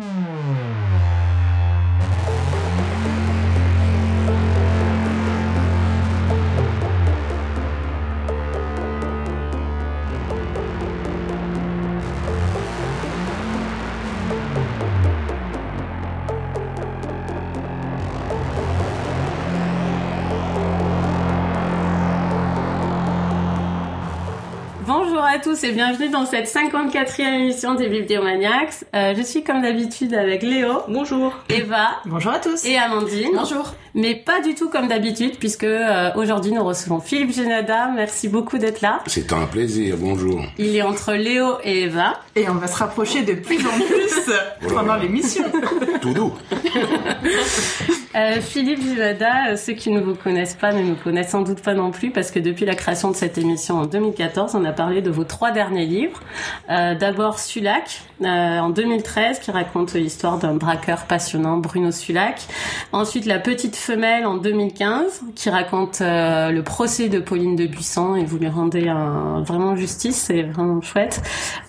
[0.00, 0.49] Bonjour
[25.42, 28.84] tous et bienvenue dans cette 54e émission des Bibliomaniacs.
[28.94, 30.82] Euh, je suis comme d'habitude avec Léo.
[30.86, 31.34] Bonjour.
[31.48, 31.92] Eva.
[32.04, 32.66] Bonjour à tous.
[32.66, 33.30] Et Amandine.
[33.34, 33.72] Bonjour.
[33.94, 37.90] Mais pas du tout comme d'habitude puisque euh, aujourd'hui nous recevons Philippe Genada.
[37.94, 39.00] Merci beaucoup d'être là.
[39.06, 40.42] C'est un plaisir, bonjour.
[40.58, 42.20] Il est entre Léo et Eva.
[42.36, 44.30] Et on va se rapprocher de plus en plus
[44.74, 45.44] pendant l'émission.
[46.02, 46.34] Tout doux.
[48.16, 51.74] Euh, Philippe Genada, ceux qui ne vous connaissent pas ne nous connaissent sans doute pas
[51.74, 55.00] non plus parce que depuis la création de cette émission en 2014, on a parlé
[55.00, 56.20] de vos trois derniers livres.
[56.70, 62.42] Euh, D'abord Sulac euh, en 2013 qui raconte l'histoire d'un braqueur passionnant, Bruno Sulac.
[62.92, 68.16] Ensuite La Petite Femelle en 2015 qui raconte euh, le procès de Pauline de Buisson
[68.16, 68.92] et vous lui rendez
[69.46, 71.22] vraiment justice, c'est vraiment chouette.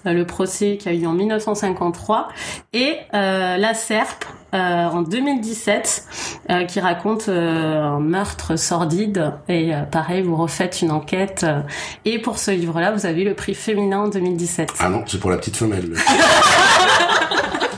[0.06, 2.30] Euh, le procès qui a eu en 1953
[2.74, 6.06] et euh, La Serpe euh, en 2017
[6.50, 11.62] euh, qui raconte euh, un meurtre sordide et euh, pareil vous refaites une enquête euh,
[12.06, 14.74] et pour ce livre-là vous avez eu le prix féminin en 2017.
[14.80, 15.90] Ah non, c'est pour la petite femelle.
[15.90, 15.98] non,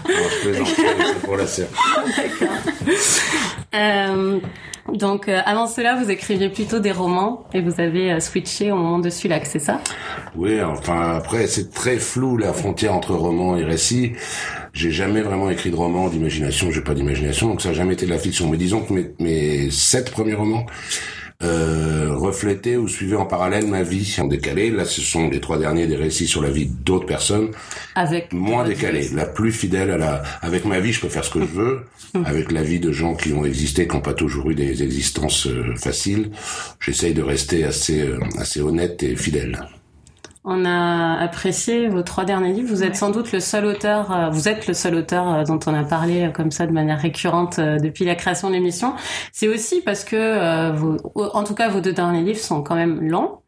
[0.07, 1.67] je plaisante, c'est pour la serre.
[3.75, 4.39] Euh,
[4.91, 8.75] donc euh, avant cela vous écriviez plutôt des romans et vous avez euh, switché au
[8.75, 9.79] moment de Sulac, c'est ça?
[10.35, 14.13] Oui, enfin après c'est très flou la frontière entre roman et récit.
[14.73, 18.05] J'ai jamais vraiment écrit de roman d'imagination, j'ai pas d'imagination, donc ça a jamais été
[18.05, 18.49] de la fiction.
[18.49, 20.65] Mais disons que mes, mes sept premiers romans
[21.43, 24.71] euh, reflétaient ou suivaient en parallèle ma vie en décalé.
[24.71, 27.49] Là, ce sont les trois derniers des récits sur la vie d'autres personnes,
[27.95, 30.23] Avec moins décalé, la plus fidèle à la.
[30.41, 31.81] Avec ma vie, je peux faire ce que je veux.
[32.25, 35.47] Avec la vie de gens qui ont existé, qui n'ont pas toujours eu des existences
[35.47, 36.31] euh, faciles,
[36.79, 39.67] j'essaye de rester assez euh, assez honnête et fidèle.
[40.45, 42.67] On a apprécié vos trois derniers livres.
[42.67, 45.59] Vous êtes sans doute le seul auteur, euh, vous êtes le seul auteur euh, dont
[45.67, 48.93] on a parlé euh, comme ça de manière récurrente depuis la création de l'émission.
[49.31, 52.75] C'est aussi parce que, euh, vos- en tout cas, vos deux derniers livres sont quand
[52.75, 53.39] même longs.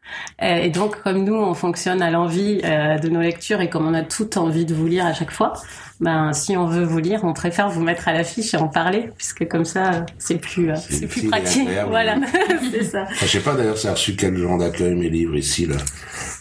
[0.42, 3.86] Euh, Et donc, comme nous, on fonctionne à l'envie euh, de nos lectures et comme
[3.86, 5.54] on a toute envie de vous lire à chaque fois,
[5.98, 9.08] ben si on veut vous lire, on préfère vous mettre à l'affiche et en parler,
[9.16, 11.68] puisque comme ça, c'est plus, euh, C'est plus pratique.
[11.88, 12.16] Voilà,
[12.70, 13.02] c'est ça.
[13.04, 15.76] Enfin, je sais pas d'ailleurs, ça a reçu quel genre d'accueil mes livres ici là.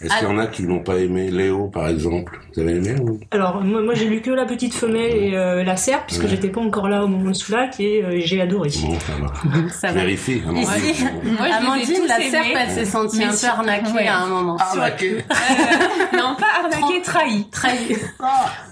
[0.01, 2.95] Est-ce qu'il y en a qui l'ont pas aimé Léo par exemple, vous avez aimé
[3.01, 3.17] ou?
[3.31, 6.29] Alors moi, moi, j'ai lu que la petite femelle et euh, la serpe puisque Ouais.
[6.29, 8.69] j'étais pas encore là au moment de Soulac et euh, j'ai adoré.
[8.81, 9.69] Bon, ça va.
[9.69, 9.93] Ça va.
[10.01, 10.41] Vérifie.
[10.45, 10.67] hein, Ici,
[11.05, 11.33] Amandine.
[11.37, 14.07] Moi, ai Amandine, la serpe, elle s'est sentie un peu ouais.
[14.07, 14.57] à un moment.
[14.57, 15.17] Arnaqué.
[16.13, 17.47] non, pas arnaqué, trahi.
[17.51, 17.95] Trahi.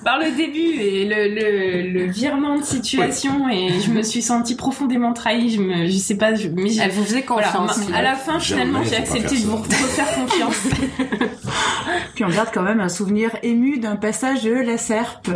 [0.03, 4.55] Par le début et le, le, le virement de situation, et je me suis sentie
[4.55, 5.51] profondément trahie.
[5.51, 7.79] Je me, je sais pas, je, mais Elle vous faisait voilà, confiance.
[7.93, 10.55] à la fin, finalement, j'ai accepté de vous refaire confiance.
[12.15, 15.29] Puis on garde quand même un souvenir ému d'un passage de la serpe.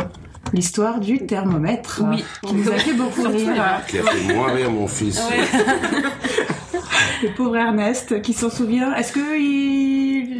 [0.54, 2.00] L'histoire du thermomètre.
[2.06, 2.24] Oui.
[2.42, 3.62] Qui nous a fait beaucoup rire.
[3.86, 5.20] Qui a fait moins rire mon fils.
[7.22, 8.94] Le pauvre Ernest qui s'en souvient.
[8.94, 9.87] Est-ce que il-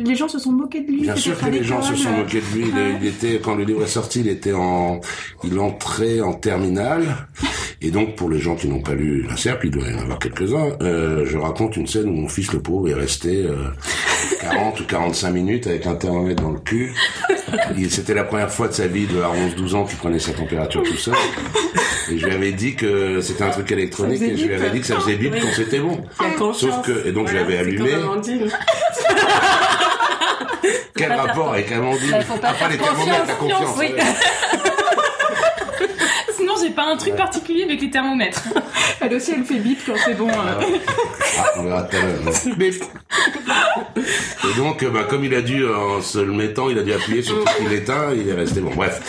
[0.04, 2.40] les gens se sont moqués de lui Bien sûr que les gens se sont moqués
[2.40, 2.68] de lui.
[2.68, 5.00] Il, il était, quand le livre est sorti, il était en,
[5.44, 7.04] il entrait en terminale.
[7.80, 9.98] Et donc, pour les gens qui n'ont pas lu La Serpe, il doit y en
[10.00, 13.68] avoir quelques-uns, euh, je raconte une scène où mon fils, le pauvre, est resté euh,
[14.40, 16.92] 40 ou 45 minutes avec un thermomètre dans le cul.
[17.88, 20.82] C'était la première fois de sa vie, de à 11-12 ans, qu'il prenait sa température
[20.82, 21.14] tout seul.
[22.10, 24.80] Et je lui avais dit que c'était un truc électronique et je lui avais dit
[24.80, 26.00] que ça faisait bip quand c'était bon.
[26.52, 27.90] Sauf que, et donc je l'avais allumé.
[30.96, 33.78] Quel rapport avec Amandine Bah, faut pas Enfin, faire les thermomètres, la confiance, confiance.
[33.78, 33.94] oui.
[36.36, 38.42] Sinon, j'ai pas un truc particulier avec les thermomètres.
[39.00, 40.28] Elle aussi, elle fait bip quand c'est bon.
[40.28, 40.60] euh.
[41.38, 42.56] Ah, on verra tout à l'heure.
[42.56, 42.74] Bip.
[43.96, 46.92] Et donc, euh, bah, comme il a dû, en se le mettant, il a dû
[46.92, 48.70] appuyer sur tout qu'il éteint, il est resté bon.
[48.74, 49.00] Bref.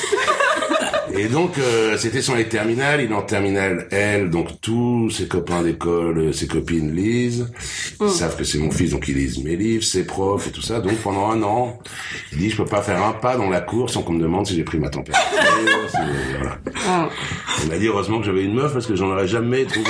[1.19, 3.02] Et donc, euh, c'était son année de terminale.
[3.02, 7.52] Il est en terminale, elle, donc tous ses copains d'école, euh, ses copines lisent.
[7.99, 10.61] Ils savent que c'est mon fils, donc ils lisent mes livres, ses profs et tout
[10.61, 10.79] ça.
[10.79, 11.78] Donc, pendant un an,
[12.32, 14.47] il dit, je peux pas faire un pas dans la cour sans qu'on me demande
[14.47, 15.29] si j'ai pris ma température.
[16.40, 16.58] Voilà.
[16.88, 17.09] Ah.
[17.64, 19.90] Il m'a dit, heureusement que j'avais une meuf parce que j'en aurais jamais trouvé.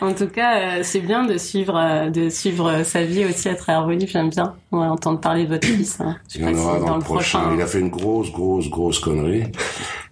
[0.00, 3.48] En tout cas, euh, c'est bien de suivre, euh, de suivre euh, sa vie aussi
[3.48, 4.10] à travers vos livres.
[4.12, 4.54] J'aime bien.
[4.70, 6.00] On va entendre parler de votre fils.
[6.00, 6.16] hein.
[6.28, 7.54] Je sais pas si dans, le prochain.
[7.54, 8.30] Il a fait une grosse, grosse,
[8.68, 9.44] grosse connerie.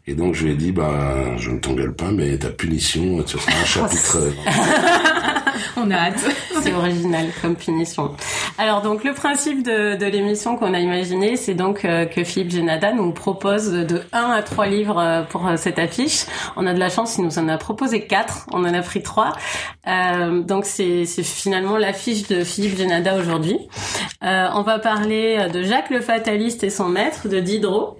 [0.06, 3.38] Et donc je lui ai dit, bah, je ne t'engueule pas, mais ta punition, ce
[3.38, 4.18] sera un chapitre.
[5.76, 6.24] On a hâte.
[6.62, 8.10] C'est original comme finition.
[8.58, 12.50] Alors donc le principe de, de l'émission qu'on a imaginé, c'est donc euh, que Philippe
[12.50, 16.26] Genada nous propose de 1 à 3 livres euh, pour euh, cette affiche.
[16.56, 19.02] On a de la chance, il nous en a proposé 4, on en a pris
[19.02, 19.32] 3.
[19.86, 23.58] Euh, donc c'est c'est finalement l'affiche de Philippe Genada aujourd'hui.
[24.22, 27.98] Euh, on va parler de Jacques le Fataliste et son maître, de Diderot.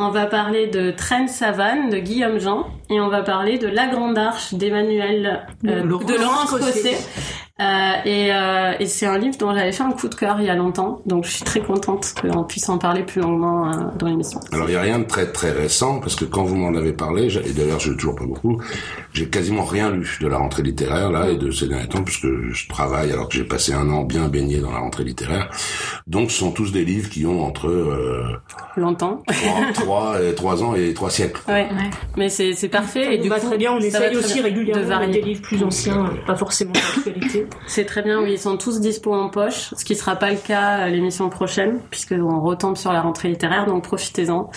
[0.00, 3.86] On va parler de Traîne Savane de Guillaume Jean et on va parler de La
[3.86, 6.98] Grande Arche d'Emmanuel euh, Laurence de Laurence Cosset.
[7.60, 7.64] Euh,
[8.04, 10.48] et euh, et c'est un livre dont j'avais fait un coup de cœur il y
[10.48, 14.06] a longtemps, donc je suis très contente qu'on puisse en parler plus longuement euh, dans
[14.06, 14.38] l'émission.
[14.52, 16.92] Alors il y a rien de très très récent parce que quand vous m'en avez
[16.92, 18.62] parlé, et d'ailleurs je l'ai toujours pas beaucoup,
[19.12, 22.28] j'ai quasiment rien lu de la rentrée littéraire là et de ces derniers temps puisque
[22.28, 25.50] je travaille alors que j'ai passé un an bien baigné dans la rentrée littéraire.
[26.06, 28.40] Donc ce sont tous des livres qui ont entre euh,
[28.76, 29.24] Longtemps.
[29.74, 31.40] 3, et 3 ans et 3 siècles.
[31.48, 31.68] Ouais.
[32.16, 34.42] Mais c'est c'est parfait Ça et du va coup très bien, on essaye aussi bien
[34.44, 35.12] régulièrement de varier.
[35.12, 37.46] des livres plus anciens, pas forcément d'actualité.
[37.66, 40.36] C'est très bien, oui, ils sont tous dispo en poche, ce qui sera pas le
[40.38, 44.50] cas à l'émission prochaine, puisqu'on retombe sur la rentrée littéraire, donc profitez-en.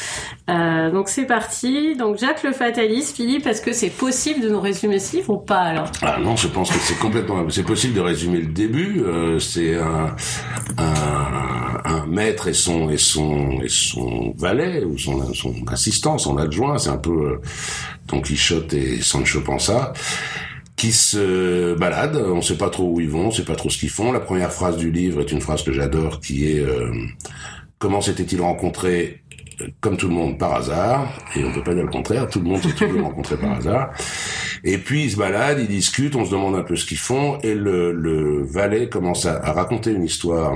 [0.49, 1.95] Euh, donc c'est parti.
[1.95, 5.37] Donc Jacques le Fataliste, Philippe, est-ce que c'est possible de nous résumer ce livre ou
[5.39, 5.89] pas alors?
[6.01, 7.45] Ah non, je pense que c'est complètement.
[7.49, 9.01] C'est possible de résumer le début.
[9.05, 10.15] euh, c'est un,
[10.77, 16.37] un, un maître et son et son et son valet ou son son assistant, son
[16.37, 16.77] adjoint.
[16.77, 17.41] C'est un peu euh,
[18.11, 19.93] Don Quichotte et Sancho Panza
[20.75, 22.17] qui se baladent.
[22.17, 24.11] On ne sait pas trop où ils vont, on sait pas trop ce qu'ils font.
[24.11, 26.91] La première phrase du livre est une phrase que j'adore, qui est euh,
[27.77, 29.21] comment s'était-il rencontré
[29.61, 32.39] euh, comme tout le monde par hasard, et on peut pas dire le contraire, tout
[32.39, 33.91] le monde s'est rencontré par hasard.
[34.63, 37.37] Et puis ils se baladent, ils discutent, on se demande un peu ce qu'ils font,
[37.43, 40.55] et le, le valet commence à raconter une histoire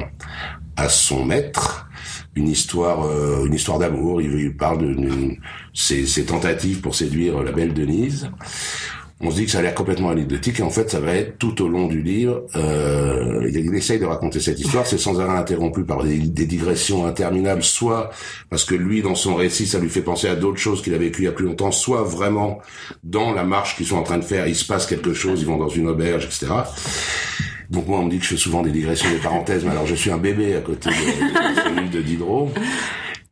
[0.76, 1.88] à son maître,
[2.36, 4.22] une histoire, euh, une histoire d'amour.
[4.22, 5.38] Il, il parle de
[5.74, 8.30] ses, ses tentatives pour séduire la belle Denise.
[9.22, 11.38] On se dit que ça a l'air complètement anecdotique et en fait ça va être
[11.38, 12.44] tout au long du livre.
[12.56, 16.46] Euh, il, il essaye de raconter cette histoire, c'est sans arrêt interrompu par des, des
[16.46, 18.10] digressions interminables, soit
[18.50, 20.98] parce que lui dans son récit ça lui fait penser à d'autres choses qu'il a
[20.98, 22.60] vécues il y a plus longtemps, soit vraiment
[23.06, 25.48] dans la marche qu'ils sont en train de faire, il se passe quelque chose, ils
[25.48, 26.48] vont dans une auberge, etc.
[27.70, 29.86] Donc moi on me dit que je fais souvent des digressions, des parenthèses, mais alors
[29.88, 32.52] je suis un bébé à côté de, de de Diderot.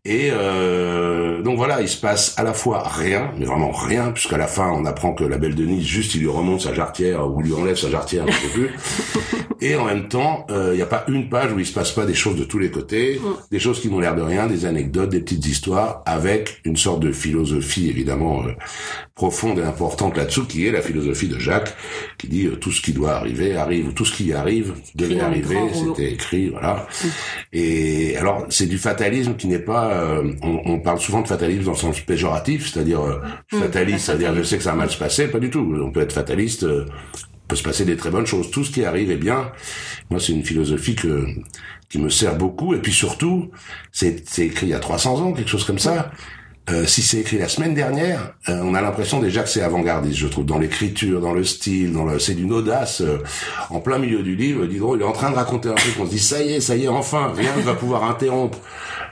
[0.06, 4.38] Et euh, donc voilà, il se passe à la fois rien, mais vraiment rien, puisqu'à
[4.38, 7.42] la fin on apprend que la belle Denise, juste il lui remonte sa jarretière ou
[7.42, 8.70] lui enlève sa jarretière, je sais plus.
[9.62, 11.94] Et en même temps, euh, il n'y a pas une page où il se passe
[11.94, 14.66] pas des choses de tous les côtés, des choses qui n'ont l'air de rien, des
[14.66, 18.52] anecdotes, des petites histoires, avec une sorte de philosophie évidemment euh,
[19.16, 21.74] profonde et importante là-dessous, qui est la philosophie de Jacques,
[22.18, 25.22] qui dit euh, tout ce qui doit arriver arrive, ou tout ce qui arrive devait
[25.22, 26.86] arriver, c'était écrit, voilà.
[27.54, 29.93] Et alors, c'est du fatalisme qui n'est pas.
[29.94, 33.20] Euh, on, on parle souvent de fatalisme dans le sens péjoratif, c'est-à-dire euh,
[33.54, 35.76] Mm, fataliste, c'est-à-dire je sais que ça va mal se passer, pas du tout.
[35.82, 36.86] On peut être fataliste, euh,
[37.48, 38.52] peut se passer des très bonnes choses.
[38.52, 39.52] Tout ce qui arrive est bien.
[40.10, 41.26] Moi, c'est une philosophie que
[41.90, 42.74] qui me sert beaucoup.
[42.74, 43.52] Et puis surtout,
[43.92, 46.12] c'est c'est écrit il y a 300 ans, quelque chose comme ça.
[46.70, 50.18] Euh, si c'est écrit la semaine dernière, euh, on a l'impression déjà que c'est avant-gardiste,
[50.18, 53.02] je trouve, dans l'écriture, dans le style, dans le, c'est d'une audace.
[53.02, 53.18] euh,
[53.70, 56.06] en plein milieu du livre, Diderot, il est en train de raconter un truc, on
[56.06, 58.60] se dit, ça y est, ça y est, enfin, rien ne va pouvoir interrompre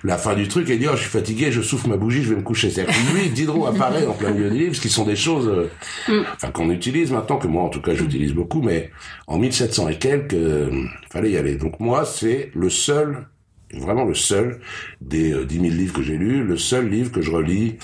[0.06, 2.30] la fin du truc et dire, oh, je suis fatigué, je souffle ma bougie, je
[2.30, 2.70] vais me coucher.
[2.70, 5.48] C'est-à-dire que lui, Diderot apparaît en plein milieu du livre, ce qui sont des choses,
[5.50, 8.92] euh, enfin, qu'on utilise maintenant, que moi, en tout cas, j'utilise beaucoup, mais
[9.28, 10.70] en 1700 et quelques, euh,
[11.12, 11.56] fallait y aller.
[11.56, 13.26] Donc moi, c'est le seul
[13.74, 14.60] vraiment le seul
[15.02, 17.76] des euh, 10 000 livres que j'ai lus, le seul livre que je relis,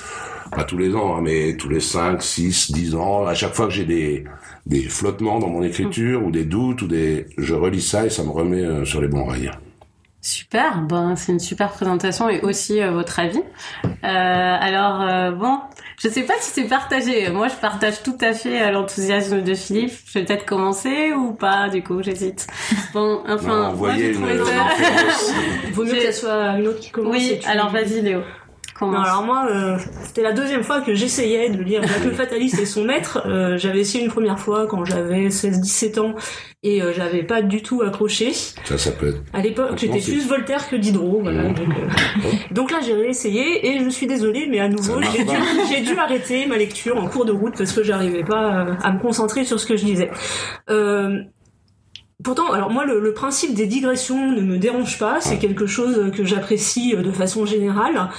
[0.51, 3.67] pas tous les ans, hein, mais tous les 5, 6, 10 ans, à chaque fois
[3.67, 4.23] que j'ai des,
[4.65, 8.23] des flottements dans mon écriture ou des doutes ou des, je relis ça et ça
[8.23, 9.51] me remet euh, sur les bons rails.
[10.27, 13.41] Super, ben c'est une super présentation et aussi euh, votre avis.
[13.85, 15.57] Euh, alors euh, bon,
[15.97, 17.29] je sais pas si c'est partagé.
[17.29, 19.93] Moi, je partage tout à fait euh, l'enthousiasme de Philippe.
[20.05, 21.69] Je vais peut-être commencer ou pas.
[21.69, 22.45] Du coup, j'hésite.
[22.93, 24.67] Bon, enfin, Non, moi j'ai trouvé une ça.
[25.71, 27.15] Vaut mieux que ça soit une autre qui commence.
[27.15, 28.19] Oui, alors vas-y Léo.
[28.81, 32.59] Non, alors moi, euh, c'était la deuxième fois que j'essayais de lire Jacques le Fataliste
[32.59, 33.23] et son maître.
[33.25, 36.15] Euh, j'avais essayé une première fois quand j'avais 16-17 ans
[36.63, 38.33] et euh, j'avais pas du tout accroché.
[38.33, 39.21] Ça, ça peut être.
[39.33, 41.21] À l'époque, j'étais plus Voltaire que Diderot.
[41.21, 41.53] Voilà, Mmh.
[41.53, 45.93] donc, euh, donc là, j'ai réessayé et je suis désolée, mais à nouveau, j'ai dû,
[45.93, 48.99] dû arrêter ma lecture en cours de route parce que j'arrivais pas euh, à me
[48.99, 50.09] concentrer sur ce que je lisais.
[52.23, 55.21] Pourtant, alors moi, le, le principe des digressions ne me dérange pas.
[55.21, 58.09] C'est quelque chose que j'apprécie euh, de façon générale.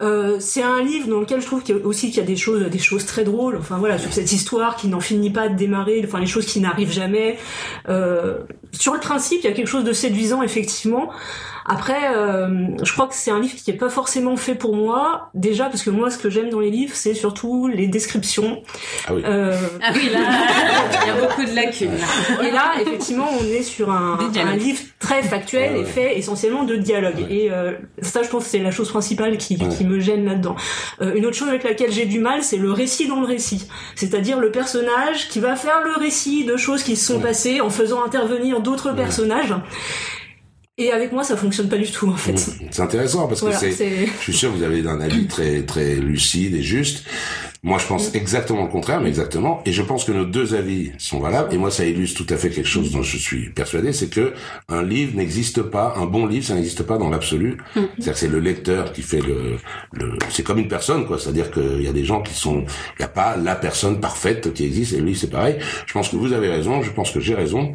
[0.00, 2.26] Euh, c'est un livre dans lequel je trouve qu'il y a aussi qu'il y a
[2.26, 3.56] des choses, des choses très drôles.
[3.56, 6.00] Enfin voilà, sur cette histoire qui n'en finit pas de démarrer.
[6.06, 7.38] Enfin les choses qui n'arrivent jamais.
[7.88, 8.38] Euh,
[8.70, 11.10] sur le principe, il y a quelque chose de séduisant effectivement.
[11.72, 12.48] Après, euh,
[12.82, 15.30] je crois que c'est un livre qui est pas forcément fait pour moi.
[15.34, 18.62] Déjà parce que moi, ce que j'aime dans les livres, c'est surtout les descriptions.
[19.06, 19.22] Ah oui.
[19.24, 20.18] Euh, Ah oui, là,
[21.02, 21.92] il y a beaucoup de lacunes.
[21.92, 22.48] là.
[22.48, 24.18] et là, effectivement, on est sur un,
[24.56, 25.82] livre très factuel Ouais, ouais.
[25.82, 27.18] et fait essentiellement de dialogues.
[27.28, 27.32] Ouais.
[27.34, 27.72] Et euh,
[28.02, 29.68] ça, je pense, que c'est la chose principale qui, Ouais.
[29.68, 30.56] qui me gêne là-dedans.
[31.02, 33.68] Euh, une autre chose avec laquelle j'ai du mal, c'est le récit dans le récit.
[33.94, 37.28] C'est-à-dire le personnage qui va faire le récit de choses qui se sont Ouais.
[37.28, 38.96] passées en faisant intervenir d'autres Ouais.
[38.96, 39.54] personnages.
[40.80, 42.38] Et avec moi, ça fonctionne pas du tout, en fait.
[42.70, 44.06] C'est intéressant parce Voilà, que c'est, c'est...
[44.06, 47.04] je suis sûr que vous avez un avis très très lucide et juste.
[47.62, 49.60] Moi, je pense exactement le contraire, mais exactement.
[49.66, 51.52] Et je pense que nos deux avis sont valables.
[51.52, 54.32] Et moi, ça illustre tout à fait quelque chose dont je suis persuadé, c'est que
[54.70, 57.58] un livre n'existe pas, un bon livre, ça n'existe pas dans l'absolu.
[57.74, 59.58] C'est-à-dire que c'est le lecteur qui fait le,
[59.92, 61.18] le c'est comme une personne, quoi.
[61.18, 64.54] C'est-à-dire qu'il y a des gens qui sont, il n'y a pas la personne parfaite
[64.54, 64.94] qui existe.
[64.94, 65.56] Et le livre, c'est pareil.
[65.84, 66.80] Je pense que vous avez raison.
[66.80, 67.74] Je pense que j'ai raison.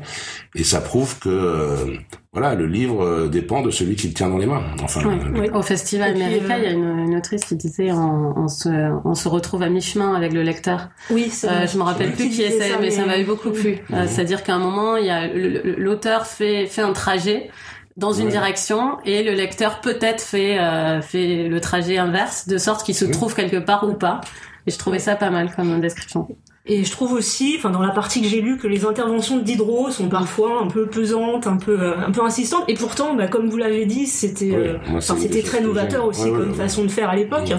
[0.55, 1.97] Et ça prouve que, euh,
[2.35, 4.61] voilà, le livre euh, dépend de celui qui le tient dans les mains.
[4.83, 5.49] Enfin, Ouais, euh, Oui.
[5.53, 8.69] Au Festival America, euh, il y a une, une autrice qui disait on, on, se,
[9.05, 10.89] on se retrouve à mi-chemin avec le lecteur.
[11.09, 13.77] Oui, c'est Euh, je me rappelle plus qui est, disait mais, ça m'avait beaucoup plu.
[13.93, 14.05] Euh.
[14.07, 17.49] C'est-à-dire qu'à un moment, il y a le- le- l'auteur fait fait un trajet
[17.97, 18.31] dans une Ouais.
[18.31, 23.05] direction et le lecteur peut-être fait euh, fait le trajet inverse de sorte qu'il se
[23.05, 24.19] trouve quelque part ou pas.
[24.67, 26.27] Et je trouvais ça pas mal comme description.
[26.67, 29.43] Et je trouve aussi, enfin dans la partie que j'ai lue, que les interventions de
[29.43, 32.63] Diderot sont parfois un peu pesantes, un peu euh, un peu insistantes.
[32.67, 36.37] Et pourtant, bah, comme vous l'avez dit, c'était euh, c'était très novateur aussi Ouais, ouais,
[36.39, 37.53] comme façon de faire à l'époque.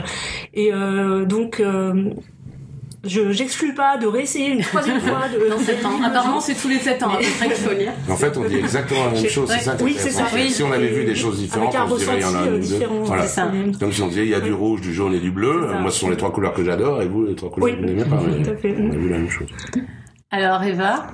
[0.54, 2.10] Et euh, donc, euh,
[3.08, 6.00] je j'exclus pas de réessayer une troisième fois de Dans 7 ans.
[6.04, 7.92] Apparemment, c'est tous les 7 ans à peu près qu'il faut lire.
[8.08, 10.24] En fait, on dit exactement la même chose, c'est ça oui, c'est ça.
[10.34, 10.50] Oui.
[10.50, 12.48] Si on avait vu des choses différentes, on se dirait il y en a ressenti
[12.48, 12.66] un euh, ou deux.
[12.66, 13.02] différent.
[13.02, 13.24] Voilà.
[13.78, 15.66] Comme si on disait il y a du rouge, du jaune et du bleu.
[15.80, 17.80] Moi, ce sont les trois couleurs que j'adore, et vous, les trois couleurs Oui, que
[17.80, 18.20] vous n'aimez pas.
[18.26, 18.74] mais tout à fait.
[18.78, 19.48] On a vu la même chose.
[20.30, 21.06] Alors Eva,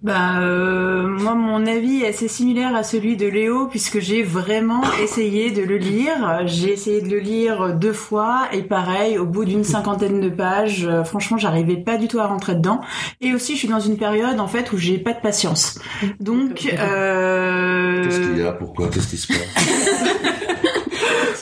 [0.00, 4.82] Bah, euh, moi, mon avis est assez similaire à celui de Léo, puisque j'ai vraiment
[5.02, 6.42] essayé de le lire.
[6.46, 10.86] J'ai essayé de le lire deux fois, et pareil, au bout d'une cinquantaine de pages,
[10.86, 12.80] euh, franchement, j'arrivais pas du tout à rentrer dedans.
[13.20, 15.80] Et aussi, je suis dans une période, en fait, où j'ai pas de patience.
[16.20, 18.04] Donc, euh...
[18.04, 18.52] Qu'est-ce qu'il y a?
[18.52, 18.88] Pourquoi?
[18.90, 20.44] Qu'est-ce qui se passe?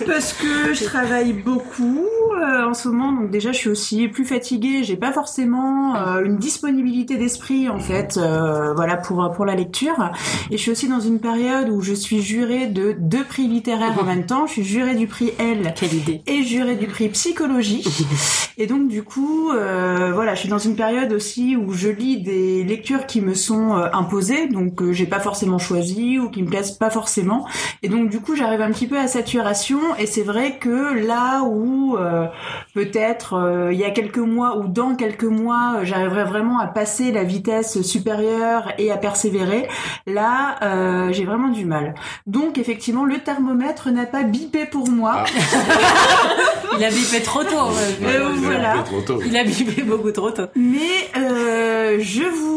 [0.07, 4.25] Parce que je travaille beaucoup euh, en ce moment, donc déjà je suis aussi plus
[4.25, 4.85] fatiguée.
[4.85, 10.13] J'ai pas forcément euh, une disponibilité d'esprit en fait, euh, voilà pour pour la lecture.
[10.51, 13.97] Et je suis aussi dans une période où je suis jurée de deux prix littéraires
[14.01, 14.47] en même temps.
[14.47, 17.85] Je suis jurée du prix L quelle idée et jurée du prix psychologie.
[18.59, 22.65] Et donc du coup, voilà, je suis dans une période aussi où je lis des
[22.65, 26.73] lectures qui me sont imposées, donc euh, j'ai pas forcément choisi ou qui me plaisent
[26.73, 27.47] pas forcément.
[27.83, 29.79] Et donc du coup, j'arrive un petit peu à saturation.
[29.99, 32.27] Et c'est vrai que là où euh,
[32.75, 36.67] peut-être euh, il y a quelques mois ou dans quelques mois, euh, j'arriverai vraiment à
[36.67, 39.69] passer la vitesse supérieure et à persévérer,
[40.07, 41.95] là, euh, j'ai vraiment du mal.
[42.27, 45.25] Donc effectivement, le thermomètre n'a pas bipé pour moi.
[45.25, 45.25] Ah.
[46.79, 47.49] Il a bipé trop tôt.
[47.55, 48.07] ouais.
[48.07, 49.21] Euh, Il un peu trop tôt.
[49.25, 50.47] Il a bipé beaucoup trop tôt.
[50.55, 50.79] Mais
[51.17, 52.56] euh, je vous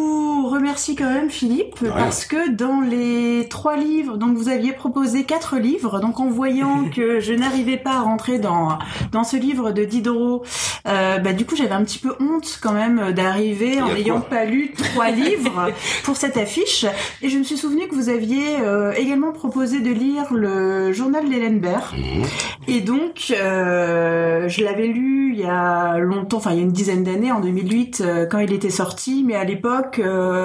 [0.50, 5.58] remercie quand même Philippe parce que dans les trois livres, donc vous aviez proposé quatre
[5.58, 8.77] livres, donc en voyant que je n'arrivais pas à rentrer dans
[9.12, 10.44] dans ce livre de Diderot,
[10.88, 14.46] euh, bah du coup j'avais un petit peu honte quand même d'arriver en n'ayant pas
[14.46, 15.70] lu trois livres
[16.03, 16.86] pour cette affiche
[17.22, 21.27] et je me suis souvenu que vous aviez euh, également proposé de lire le journal
[21.29, 22.25] d'Hélène Baird Mhm.
[22.68, 26.72] et donc, euh, je l'avais lu il y a longtemps, enfin il y a une
[26.72, 29.24] dizaine d'années, en 2008, euh, quand il était sorti.
[29.25, 30.38] Mais à l'époque, euh,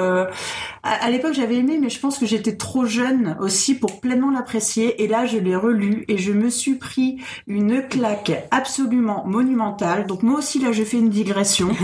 [0.82, 4.30] à, à l'époque j'avais aimé, mais je pense que j'étais trop jeune aussi pour pleinement
[4.30, 5.02] l'apprécier.
[5.02, 10.06] Et là, je l'ai relu et je me suis pris une claque absolument monumentale.
[10.06, 11.70] Donc moi aussi là, je fais une digression.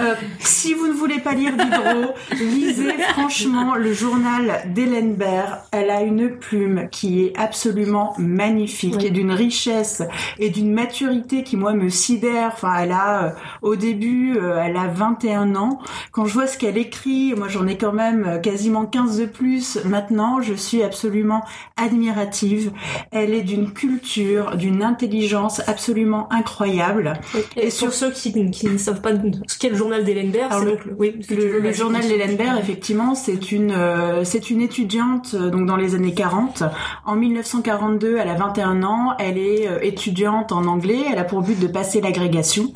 [0.00, 5.60] Euh, si vous ne voulez pas lire Diderot, lisez franchement le journal d'Hélène Baird.
[5.72, 9.06] Elle a une plume qui est absolument magnifique Oui.
[9.06, 10.02] et d'une richesse
[10.38, 12.50] et d'une maturité qui moi me sidère.
[12.54, 13.30] Enfin, elle a euh,
[13.62, 15.80] au début, euh, elle a 21 ans.
[16.12, 19.26] Quand je vois ce qu'elle écrit, moi j'en ai quand même euh, quasiment 15 de
[19.26, 19.78] plus.
[19.84, 21.42] Maintenant, je suis absolument
[21.76, 22.72] admirative.
[23.10, 27.14] Elle est d'une culture, d'une intelligence absolument incroyable.
[27.56, 29.10] Et, Et sur ceux qui, qui ne savent pas
[29.46, 33.72] ce qu'est le journal d'Hélène Baird, le- le, oui, journal d'Hélène Baird, effectivement, c'est une
[33.72, 36.62] euh, c'est une étudiante euh, donc dans les années 40.
[37.04, 39.14] En 1942, elle a 21 ans.
[39.18, 41.00] Elle est euh, étudiante en anglais.
[41.12, 42.72] Elle a pour but de passer l'agrégation.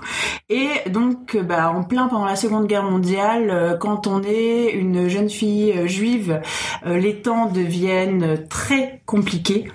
[0.50, 5.30] Et donc, bah, en plein pendant la Seconde Guerre mondiale, quand on est une jeune
[5.30, 6.40] fille euh, juive,
[6.87, 9.66] euh, les temps deviennent très compliqués.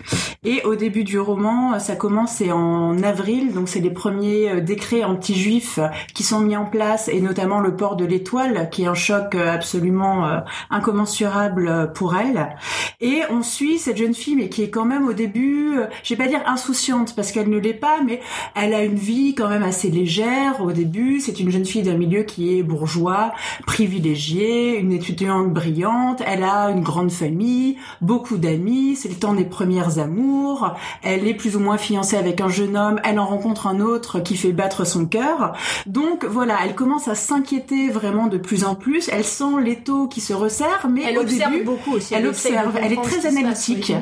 [0.44, 5.80] Et au début du roman, ça commence en avril, donc c'est les premiers décrets anti-juifs
[6.14, 9.36] qui sont mis en place, et notamment le port de l'étoile, qui est un choc
[9.36, 12.56] absolument incommensurable pour elle.
[13.02, 16.24] Et on suit cette jeune fille, mais qui est quand même au début, je vais
[16.24, 18.22] pas dire insouciante parce qu'elle ne l'est pas, mais
[18.56, 21.20] elle a une vie quand même assez légère au début.
[21.20, 23.34] C'est une jeune fille d'un milieu qui est bourgeois,
[23.66, 26.22] privilégié, une étudiante brillante.
[26.26, 28.96] Elle a une grande famille, beaucoup d'amis.
[28.96, 30.74] C'est le temps des premières amours.
[31.04, 33.00] Elle est plus ou moins fiancée avec un jeune homme.
[33.04, 35.54] Elle en rencontre un autre qui fait battre son cœur.
[35.86, 39.10] Donc voilà, elle commence à s'inquiéter vraiment de plus en plus.
[39.12, 42.14] Elle sent l'étau qui se resserre, mais elle au observe début, beaucoup aussi.
[42.14, 42.78] elle observe.
[42.82, 43.94] Elle est très analytique.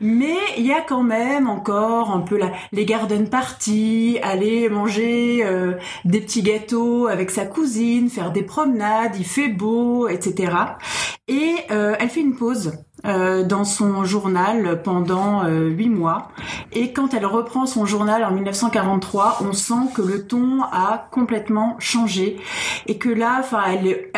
[0.00, 5.44] Mais il y a quand même encore un peu la, les garden parties, aller manger
[5.44, 5.74] euh,
[6.04, 10.25] des petits gâteaux avec sa cousine, faire des promenades, il fait beau, etc.
[11.28, 12.72] Et euh, elle fait une pause.
[13.06, 16.28] Euh, dans son journal pendant euh, huit mois
[16.72, 21.76] et quand elle reprend son journal en 1943 on sent que le ton a complètement
[21.78, 22.36] changé
[22.86, 24.10] et que là enfin elle-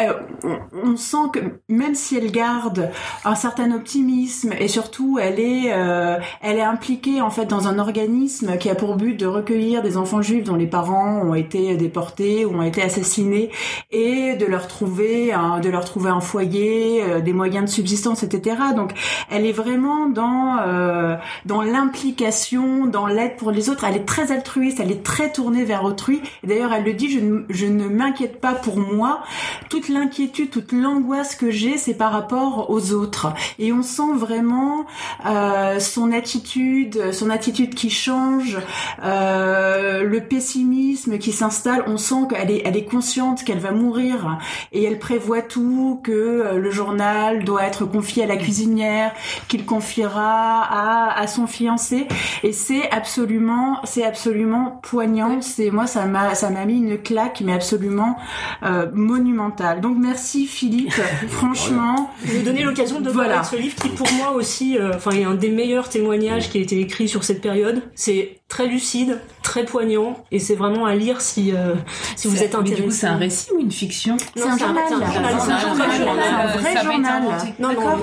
[0.85, 2.91] on, sent que même si elle garde
[3.25, 8.69] un certain optimisme et surtout elle est euh, impliquée en fait dans un organisme qui
[8.71, 12.55] a pour but de recueillir des enfants juifs dont les parents ont été déportés ou
[12.57, 13.51] ont été assassinés
[13.91, 18.23] et de leur trouver un, de leur trouver un foyer, euh, des moyens de subsistance,
[18.23, 18.57] etc.
[18.79, 18.93] Donc
[19.29, 23.85] elle est vraiment dans euh, dans l'implication, dans l'aide pour les autres.
[23.85, 26.21] Elle est très altruiste, elle est très tournée vers autrui.
[26.45, 27.11] D'ailleurs, elle le dit,
[27.49, 29.21] je ne, m'inquiète pas pour moi.
[29.69, 33.33] Toute l'inquiétude, toute l'angoisse que j'ai, c'est par rapport aux autres.
[33.59, 34.87] Et on sent vraiment
[35.27, 38.59] euh, son attitude, son attitude qui change,
[39.03, 41.83] euh, le pessimisme qui s'installe.
[41.87, 44.39] On sent qu'elle est, consciente qu'elle va mourir
[44.73, 49.13] et elle prévoit tout, que le journal doit être confié à la cuisinière,
[49.49, 52.07] qu'il confiera à, à son fiancé.
[52.43, 55.41] Et c'est absolument, c'est absolument poignant.
[55.41, 58.17] C'est moi, ça m'a, ça m'a mis une claque, mais absolument
[58.65, 59.81] euh, monumentale.
[59.81, 60.93] Donc merci Philippe,
[61.29, 62.11] franchement.
[62.35, 63.35] nous donner l'occasion de Voilà.
[63.35, 66.59] voir ce livre qui pour moi aussi euh, enfin est un des meilleurs témoignages qui
[66.59, 70.95] a été écrit sur cette période c'est très lucide très poignant et c'est vraiment à
[70.95, 71.75] lire si euh,
[72.17, 74.17] si vous êtes mais intéressé Du coup, c'est un récit ou une fiction?
[74.37, 74.85] C'est un journal.
[74.89, 77.23] c'est un journal, C'est un vrai journal.
[77.39, 77.97] C'est un non non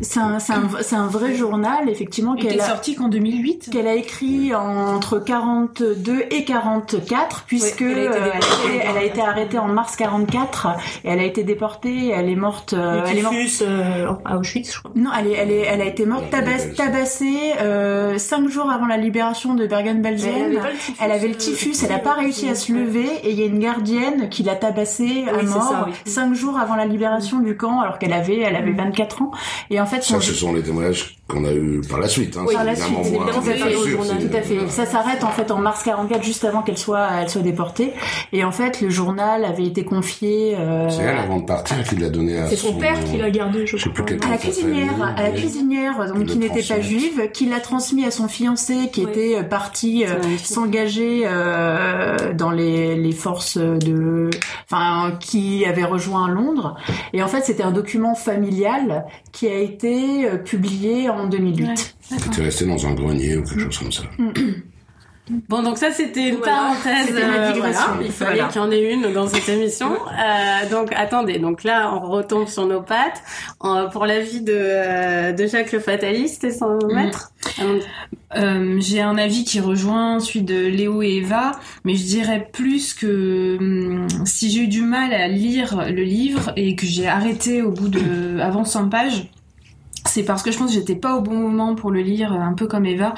[0.00, 3.94] c'est un, un, vrai journal, effectivement, qui qu'elle est a, sorti qu'en 2008 qu'elle a
[3.94, 8.96] écrit entre 42 et 44, puisque Oui, elle a été euh, elle, a été, elle
[8.96, 10.68] a été arrêtée en mars 44
[11.04, 12.10] et elle a été déportée.
[12.14, 12.72] Elle est morte.
[12.72, 13.34] euh, le elle est morte.
[13.34, 13.64] typhus
[14.24, 18.18] à Auschwitz je crois Non, elle est, elle est, elle a été morte tabassée euh,
[18.18, 20.30] cinq jours avant la libération de Bergen-Belsen.
[20.50, 22.54] Mais elle avait le typhus, Elle avait le euh, typhus, elle n'a pas réussi à
[22.54, 25.84] se lever et il y a une gardienne qui l'a tabassée à Oui, mort ça,
[25.88, 25.92] oui.
[26.04, 29.30] cinq jours avant la libération du camp alors qu'elle avait, elle avait 24 ans.
[29.70, 32.36] Et en fait, Ça, ce sont les témoignages qu'on a eu par la suite.
[32.36, 32.44] Hein.
[32.46, 34.54] Oui, par la suite, moins- évidemment, fait sûr, Tout à fait.
[34.54, 34.70] voilà.
[34.70, 37.92] Ça s'arrête en fait en mars 44, juste avant qu'elle soit, elle soit déportée.
[38.32, 41.96] Et en fait, le journal avait été confié euh, C'est elle, avant de partir, qui
[41.96, 44.30] l'a donné à c'est son père qui l'a gardé je Je sais plus crois à
[44.32, 48.28] la cuisinière, à la cuisinière, donc Qui n'était pas juive, qui l'a transmis à son
[48.28, 54.30] fiancé, qui était euh, parti euh, s'engager euh, dans les, les forces de,
[54.64, 56.76] enfin, qui avait rejoint Londres.
[57.12, 61.96] Et en fait, c'était un document familial qui a été euh, publié en 2008.
[62.08, 64.02] Qui était resté dans un grenier ou quelque chose comme ça.
[65.48, 66.52] Bon, donc ça, c'était une Voilà.
[66.52, 67.12] parenthèse.
[67.12, 67.82] Ma euh, digression.
[67.88, 68.02] voilà.
[68.04, 68.48] Il fallait Voilà.
[68.52, 69.88] qu'il y en ait une dans cette émission.
[70.16, 71.38] Euh, donc, attendez.
[71.38, 73.22] Donc là, on retombe sur nos pattes.
[73.64, 77.32] Euh, pour la vie de, de Jacques le Fataliste et son maître?
[77.60, 77.80] Euh,
[78.36, 81.52] Euh, j'ai un avis qui rejoint celui de Léo et Eva,
[81.84, 86.52] mais je dirais plus que hum, si j'ai eu du mal à lire le livre
[86.56, 89.30] et que j'ai arrêté au bout de avant 100 pages,
[90.16, 92.54] c'est parce que je pense que j'étais pas au bon moment pour le lire, un
[92.54, 93.12] peu comme Eva.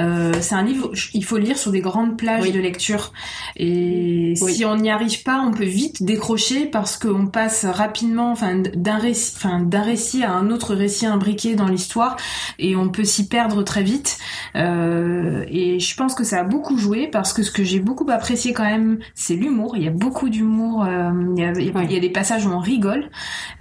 [0.00, 2.50] Euh, c'est un livre, il faut le lire sur des grandes plages Oui.
[2.50, 3.12] de lecture.
[3.56, 4.52] Et Oui.
[4.54, 8.98] si on n'y arrive pas, on peut vite décrocher parce qu'on passe rapidement, enfin, d'un
[8.98, 12.16] récit, enfin, d'un récit à un autre récit imbriqué dans l'histoire
[12.58, 14.18] et on peut s'y perdre très vite.
[14.56, 18.06] Euh, et je pense que ça a beaucoup joué parce que ce que j'ai beaucoup
[18.10, 19.76] apprécié quand même, c'est l'humour.
[19.76, 20.84] Il y a beaucoup d'humour.
[20.84, 23.08] euh, il, y a, il y des passages où on rigole.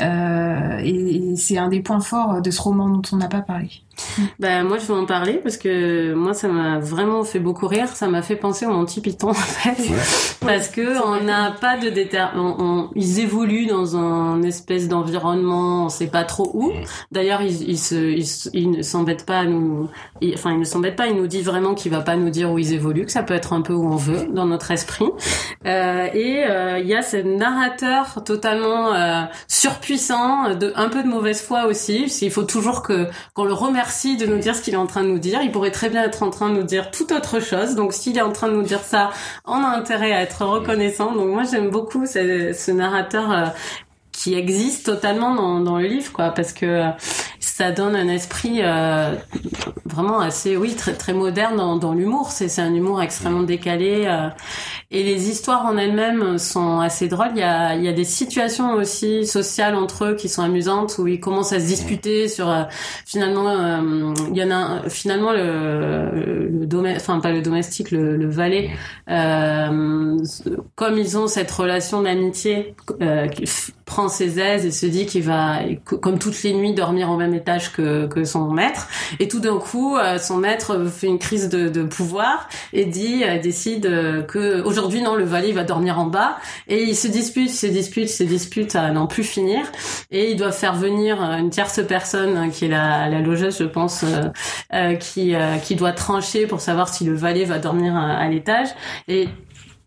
[0.02, 3.41] Euh, et, et c'est un des points forts de ce roman dont on n'a pas
[3.41, 3.69] parlé.
[4.39, 7.88] Ben moi je vais en parler parce que moi ça m'a vraiment fait beaucoup rire.
[7.89, 9.77] Ça m'a fait penser au Monty Python en fait,
[10.45, 12.23] parce que on n'a pas de déter...
[12.35, 16.71] On, ils évoluent dans un espèce d'environnement, on sait pas trop où.
[17.12, 19.89] D'ailleurs ils, ils se ils, ils ne s'embêtent pas à nous,
[20.21, 21.07] ils- enfin ils ne s'embêtent pas.
[21.07, 23.33] Il nous dit vraiment qu'il va pas nous dire où ils évoluent, que ça peut
[23.33, 25.05] être un peu où on veut dans notre esprit.
[25.65, 31.07] Euh, et euh, il y a ce narrateur totalement euh, surpuissant, de un peu de
[31.07, 32.05] mauvaise foi aussi.
[32.21, 35.04] Il faut toujours que qu'on le remercie de nous dire ce qu'il est en train
[35.04, 35.41] de nous dire.
[35.41, 37.75] Il pourrait très bien être en train de nous dire tout autre chose.
[37.75, 39.12] Donc s'il est en train de nous dire ça,
[39.45, 41.13] on a intérêt à être reconnaissant.
[41.13, 43.45] Donc moi j'aime beaucoup ce, narrateur euh,
[44.12, 46.91] qui existe totalement dans, dans le livre, quoi, parce que
[47.39, 49.15] ça donne un esprit euh,
[49.86, 52.32] vraiment assez, oui, très très moderne dans, dans l'humour.
[52.32, 54.04] C'est c'est un humour extrêmement décalé.
[54.08, 54.30] euh,
[54.91, 57.30] et les histoires en elles-mêmes sont assez drôles.
[57.36, 60.97] Il y a, il y a des situations aussi sociales entre eux qui sont amusantes
[60.97, 62.63] où ils commencent à se disputer sur euh,
[63.06, 63.82] finalement
[64.32, 68.71] il y en a finalement le, le domestique, enfin pas le domestique, le, le valet.
[70.75, 72.75] comme ils ont cette relation d'amitié,
[73.86, 77.34] prend ses aises et se dit qu'il va, comme toutes les nuits, dormir au même
[77.39, 78.88] étage que, que son maître.
[79.19, 83.23] Et tout d'un coup, euh, son maître fait une crise de, de pouvoir et dit,
[83.23, 86.38] euh, décide euh, que aujourd'hui non, le valet va dormir en bas.
[86.67, 89.62] Et ils se disputent, se disputent, se disputent à n'en plus finir.
[90.12, 93.65] Et ils doivent faire venir une tierce personne euh, qui est la, la logeuse, je
[93.65, 94.04] pense,
[94.73, 98.67] euh, qui euh, qui doit trancher pour savoir si le valet va dormir à l'étage.
[99.08, 99.30] Et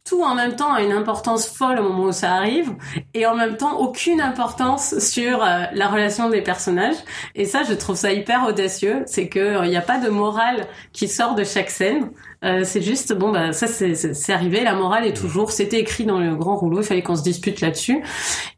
[0.04, 2.74] tout en même temps a une importance folle au moment où ça arrive
[3.14, 6.96] et en même temps aucune importance sur euh, la relation des personnages.
[7.34, 9.04] Et ça je trouve ça hyper audacieux.
[9.06, 12.10] C'est que il n'y a pas de morale qui sort de chaque scène.
[12.44, 14.64] Euh, c'est juste bon bah ça c'est arrivé.
[14.64, 16.80] La morale est toujours c'était écrit dans le grand rouleau.
[16.80, 18.02] Il fallait qu'on se dispute là-dessus.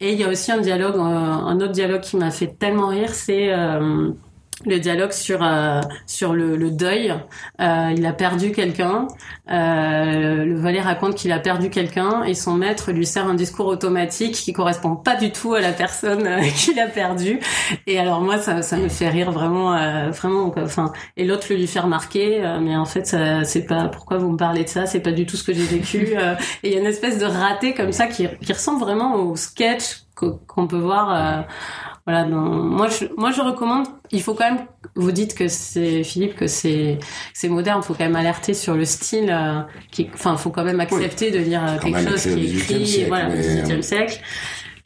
[0.00, 2.88] Et il y a aussi un dialogue euh, un autre dialogue qui m'a fait tellement
[2.88, 3.14] rire.
[3.14, 4.10] C'est euh,
[4.66, 7.14] le dialogue sur euh, sur le, le deuil.
[7.60, 9.06] Euh, il a perdu quelqu'un.
[9.50, 13.66] Euh, le valet raconte qu'il a perdu quelqu'un et son maître lui sert un discours
[13.66, 17.40] automatique qui correspond pas du tout à la personne euh, qu'il a perdue.
[17.86, 20.52] Et alors moi ça, ça me fait rire vraiment euh, vraiment.
[20.56, 24.30] Enfin et l'autre le lui fait remarquer, euh, mais en fait c'est pas pourquoi vous
[24.30, 24.86] me parlez de ça?
[24.86, 26.14] C'est pas du tout ce que j'ai vécu.
[26.62, 29.36] Et il y a une espèce de raté comme ça qui qui ressemble vraiment au
[29.36, 31.44] sketch qu'o- qu'on peut voir.
[32.06, 33.86] Voilà, donc, moi je moi je recommande.
[34.10, 34.64] Il faut quand même.
[34.94, 36.98] Vous dites que c'est Philippe que c'est
[37.32, 37.80] c'est moderne.
[37.82, 39.30] Il faut quand même alerter sur le style.
[39.30, 42.34] euh, qui, enfin, faut quand même accepter de lire euh, Quand quelque chose qui est
[42.36, 42.86] 18e écrit.
[42.86, 44.20] siècle, voilà, mais, 18e euh, siècle.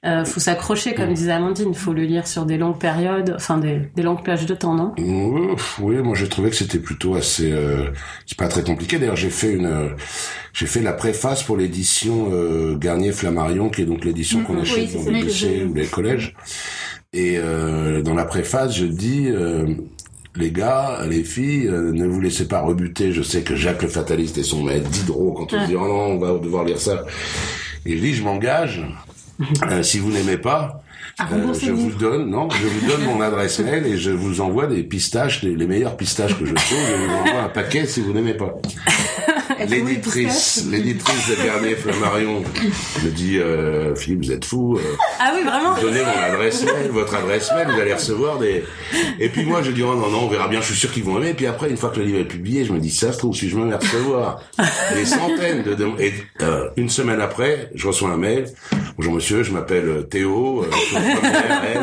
[0.06, 1.74] Euh, faut s'accrocher, comme disait Amandine.
[1.74, 4.92] Faut le lire sur des longues périodes, enfin des, des longues plages de temps, non?
[4.96, 7.90] Oui, oui, moi j'ai trouvé que c'était plutôt assez, euh,
[8.24, 9.00] c'est pas très compliqué.
[9.00, 9.88] D'ailleurs, j'ai fait une, euh,
[10.52, 14.60] j'ai fait la préface pour l'édition euh, Garnier Flammarion, qui est donc l'édition qu'on Mhm.
[14.60, 16.36] achète Oui, dans les lycées ou les collèges.
[17.14, 19.66] Et euh, dans la préface, je dis, euh,
[20.36, 23.12] les gars, les filles, euh, ne vous laissez pas rebuter.
[23.12, 25.86] Je sais que Jacques le fataliste et son maître Diderot, quand on se dit oh
[25.86, 27.04] non, on va devoir lire ça.
[27.86, 28.84] Et je dis, je m'engage.
[29.70, 30.82] euh, si vous n'aimez pas,
[31.32, 34.66] euh, je vous donne, non, je vous donne mon adresse mail et je vous envoie
[34.66, 36.78] des pistaches, les, les meilleurs pistaches que je trouve.
[36.88, 38.54] Je vous envoie un paquet si vous n'aimez pas.
[39.66, 42.42] L'éditrice, l'éditrice de Garnier Flammarion
[43.04, 44.76] me dit, euh, Philippe, vous êtes fou.
[44.76, 44.80] euh,
[45.18, 45.74] Ah oui, vraiment?
[45.80, 48.64] donnez mon adresse mail, votre adresse mail, vous allez recevoir des.
[49.18, 51.04] Et puis moi, je dis oh non non, on verra bien, je suis sûr qu'ils
[51.04, 51.30] vont aimer.
[51.30, 53.18] Et puis après, une fois que le livre est publié, je me dis ça se
[53.18, 54.40] trouve si je me mets à recevoir
[54.94, 58.46] des centaines de dem- et euh, une semaine après, je reçois un mail.
[58.96, 61.80] Bonjour monsieur, je m'appelle euh, Théo, euh,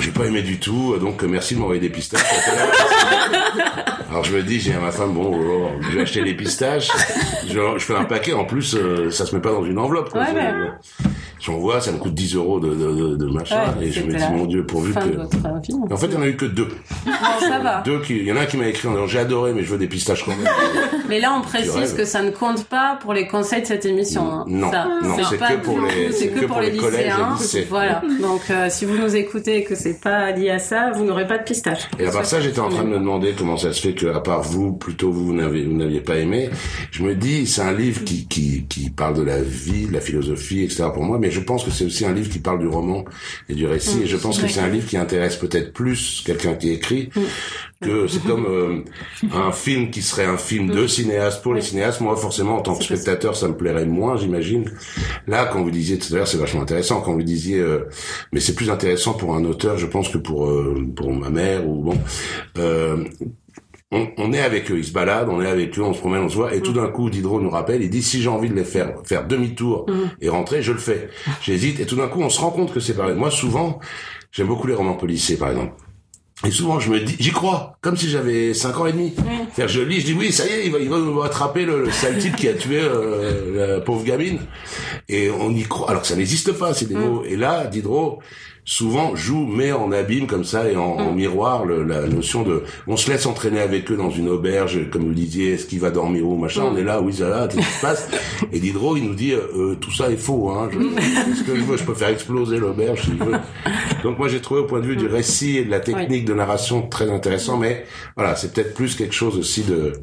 [0.00, 2.22] j'ai pas aimé du tout, euh, donc merci de m'envoyer des pistaches.
[4.10, 6.88] Alors je me dis, j'ai à ma femme, bon, oh, je vais acheter les pistaches,
[7.46, 10.10] je, je fais un paquet, en plus, euh, ça se met pas dans une enveloppe.
[10.10, 10.22] quoi.
[10.22, 10.34] Ouais,
[11.40, 11.56] Je- ouais.
[11.56, 14.24] J'envoie, ça me coûte 10 euros de, de, de, machin, Ouais, et je me dis,
[14.32, 15.00] mon Dieu, pourvu que...
[15.00, 15.74] vie.
[15.90, 16.68] En fait, il y en a eu que deux.
[17.04, 17.82] Bon, ça va.
[17.84, 19.62] Deux qui, il y en a un qui m'a écrit en disant, j'ai adoré, mais
[19.62, 20.46] je veux des pistaches quand même.
[21.08, 24.22] Mais là, on précise que ça ne compte pas pour les conseils de cette émission.
[24.30, 24.44] hein.
[24.48, 27.34] Non, Ça, non, c'est pas que pour les- c'est que, pour les lycéens.
[27.38, 27.66] lycées.
[27.68, 28.02] Voilà.
[28.20, 31.26] Donc, euh, si vous nous écoutez et que c'est pas lié à ça, vous n'aurez
[31.26, 31.88] pas de pistache.
[31.98, 34.06] Et à part ça, j'étais en train de me demander comment ça se fait que,
[34.06, 36.50] à part vous, plutôt vous, vous n'aviez pas aimé.
[36.90, 40.00] Je me dis, c'est un livre qui, qui, qui parle de la vie, de la
[40.00, 40.84] philosophie, etc.
[40.92, 43.04] pour moi, mais je pense que c'est aussi un livre qui parle du roman
[43.48, 44.02] et du récit.
[44.02, 47.10] et je pense que c'est un livre qui intéresse peut-être plus quelqu'un qui écrit
[47.80, 48.84] que c'est comme euh,
[49.32, 52.00] un film qui serait un film de cinéaste pour les cinéastes.
[52.00, 54.70] Moi, forcément, en tant que spectateur, ça me plairait moins, j'imagine.
[55.26, 57.00] Là, quand vous disiez tout à l'heure, c'est vachement intéressant.
[57.00, 57.88] Quand vous disiez, euh,
[58.32, 61.66] mais c'est plus intéressant pour un auteur, je pense, que pour euh, pour ma mère
[61.66, 61.98] ou bon.
[63.92, 66.22] On, on est avec eux, ils se baladent, on est avec eux, on se promène,
[66.22, 68.48] on se voit, et tout d'un coup, Diderot nous rappelle, il dit si j'ai envie
[68.48, 69.86] de les faire faire demi-tour
[70.20, 71.08] et rentrer, je le fais.
[71.42, 73.16] J'hésite, et tout d'un coup, on se rend compte que c'est pareil.
[73.16, 73.80] Moi, souvent,
[74.30, 75.72] j'aime beaucoup les romans policiers, par exemple.
[76.46, 79.12] Et souvent, je me dis, j'y crois, comme si j'avais 5 ans et demi.
[79.54, 81.82] C'est-à-dire, je lis, je dis, oui, ça y est, il va, il va attraper le,
[81.84, 84.38] le sale type qui a tué euh, la pauvre gamine.
[85.08, 87.26] Et on y croit, alors que ça n'existe pas, ces démos.
[87.28, 88.20] Et là, Diderot,
[88.70, 92.62] souvent, joue, met en abîme comme ça, et en, en miroir, le- la notion de...
[92.86, 95.80] On se laisse entraîner avec eux dans une auberge, comme vous le disiez, est-ce qu'il
[95.80, 98.08] va dormir où, machin, on est là, oui, ça là, qu'est-ce qui se passe
[98.52, 100.78] Et Diderot, il nous dit, euh, euh, tout ça est faux, hein, je,
[101.34, 103.32] ce que je veux, je peux faire exploser l'auberge si je veux.
[104.04, 106.32] Donc moi, j'ai trouvé au point de vue du récit et de la technique de
[106.34, 107.84] narration très intéressant, mais
[108.16, 109.94] voilà, c'est peut-être plus quelque chose aussi de,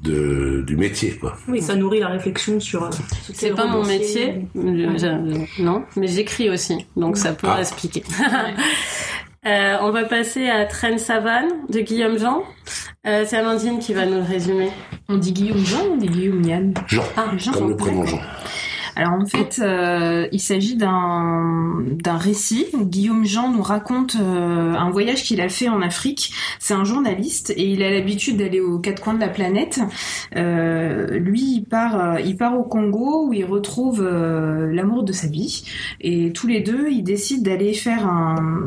[0.00, 1.36] de du métier, quoi.
[1.48, 2.84] Oui, ça nourrit la réflexion sur.
[2.84, 2.90] euh,
[3.34, 7.60] C'est pas mon métier, je- non, mais j'écris aussi, donc ça peut Ah.
[7.60, 8.02] expliquer.
[9.46, 12.42] Euh, on va passer à Traîne Savane de Guillaume Jean.
[13.06, 14.70] Euh, c'est Amandine qui va nous le résumer.
[15.08, 18.04] On dit Guillaume Jean ou on dit Guillaume Yann Jean, Ah, Jean, comme le prénom.
[18.04, 18.18] Jean.
[18.98, 22.66] Alors en fait, euh, il s'agit d'un récit.
[22.74, 26.32] Guillaume Jean nous raconte euh, un voyage qu'il a fait en Afrique.
[26.58, 29.80] C'est un journaliste et il a l'habitude d'aller aux quatre coins de la planète.
[30.34, 35.62] Euh, lui, il part, au Congo où il retrouve l'amour de sa vie
[36.00, 38.64] et tous les deux, ils décident d'aller faire un,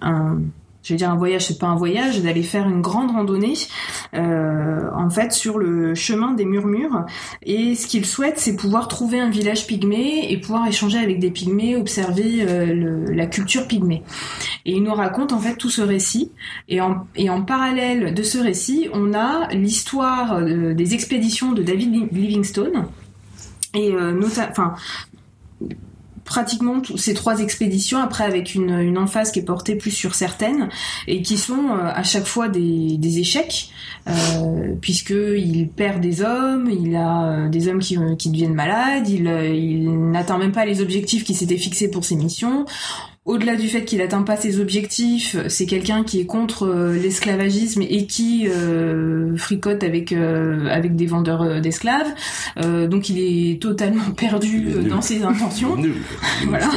[0.00, 0.38] un
[0.84, 3.54] je vais dire un voyage, c'est pas un voyage, d'aller faire une grande randonnée,
[4.14, 7.06] euh, en fait, sur le chemin des murmures.
[7.42, 11.30] Et ce qu'il souhaite, c'est pouvoir trouver un village pygmée et pouvoir échanger avec des
[11.30, 14.02] pygmées, observer euh, la culture pygmée.
[14.66, 16.32] Et il nous raconte en fait tout ce récit.
[16.68, 22.08] Et en, parallèle de ce récit, on a l'histoire euh, des expéditions de David Li-
[22.12, 22.86] Livingstone.
[23.74, 24.12] Et euh,
[26.24, 30.14] pratiquement tous ces trois expéditions, après avec une, une emphase qui est portée plus sur
[30.14, 30.68] certaines,
[31.06, 33.70] et qui sont euh, à chaque fois des, des échecs,
[34.08, 39.08] euh, puisque il perd des hommes, il a euh, des hommes qui, qui deviennent malades,
[39.08, 42.66] il, euh, il n'atteint même pas les objectifs qu'il s'était fixés pour ses missions.
[43.24, 47.80] Au-delà du fait qu'il atteint pas ses objectifs, c'est quelqu'un qui est contre euh, l'esclavagisme
[47.80, 52.12] et qui euh, fricote avec euh, avec des vendeurs euh, d'esclaves.
[52.62, 55.76] Euh, donc il est totalement perdu euh, dans ses intentions.
[56.48, 56.68] Voilà.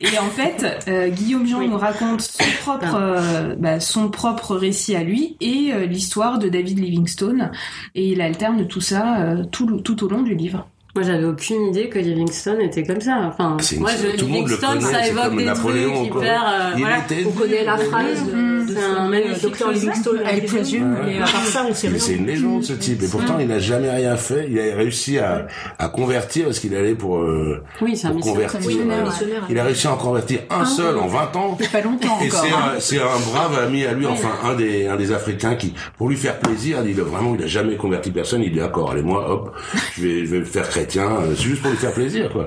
[0.00, 1.68] Et en fait, euh, Guillaume Jean Oui.
[1.68, 6.48] nous raconte son propre, euh, bah, son propre récit à lui et euh, l'histoire de
[6.48, 7.52] David Livingstone.
[7.94, 10.66] Et il alterne tout ça euh, tout au long du livre.
[10.96, 13.18] Moi, j'avais aucune idée que Livingstone était comme ça.
[13.28, 16.42] Enfin, moi, je, tout le monde le Livingstone, connaît, ça évoque des Napoléon, trucs hyper.
[16.48, 16.98] euh, Il voilà.
[17.00, 19.96] était On connaît la phrase de C'est ce un magnifique docteur philosophe.
[19.96, 20.20] Livingstone.
[20.36, 20.96] I presume.
[21.04, 22.02] Mais à part ça, on sait Mais rien.
[22.06, 24.48] c'est une légende ce type et pourtant il n'a jamais rien fait.
[24.50, 25.46] Il a réussi à,
[25.78, 28.60] à convertir parce qu'il allait pour, euh, Oui, c'est un pour convertir.
[28.60, 29.12] Missionnaire.
[29.50, 31.58] il a réussi à en convertir un seul en 20 ans.
[31.60, 32.72] C'est pas longtemps Et c'est hein.
[32.76, 36.08] un, c'est un brave ami à lui, enfin un des un des Africains qui, pour
[36.08, 38.42] lui faire plaisir, il a vraiment il a jamais converti personne.
[38.42, 39.54] Il dit d'accord, allez moi hop,
[39.96, 42.46] je vais je vais me faire chrétien, euh, c'est juste pour lui faire plaisir quoi.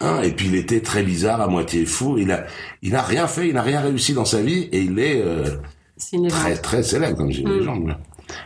[0.00, 2.16] Hein, et puis il était très bizarre, à moitié fou.
[2.18, 2.44] Il a
[2.82, 5.44] il n'a rien fait, il n'a rien réussi dans sa vie et il est euh,
[6.12, 7.58] une très très célèbre comme une Mm.
[7.58, 7.96] légende.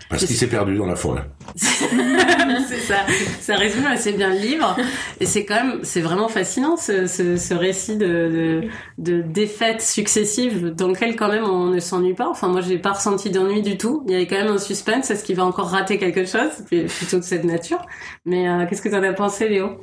[0.09, 1.25] Parce qu'il s'est perdu dans la forêt.
[1.57, 2.99] c'est ça.
[3.40, 4.77] Ça résume assez bien le livre.
[5.18, 8.62] Et c'est quand même, c'est vraiment fascinant ce, ce, ce récit de, de,
[8.99, 12.29] de défaites successives dans lequel quand même on ne s'ennuie pas.
[12.29, 14.05] Enfin, moi, j'ai pas ressenti d'ennui du tout.
[14.07, 15.11] Il y avait quand même un suspense.
[15.11, 16.51] Est-ce qu'il va encore rater quelque chose?
[16.71, 17.85] C'est Plutôt de cette nature.
[18.25, 19.81] Mais euh, qu'est-ce que t'en as pensé, Léo?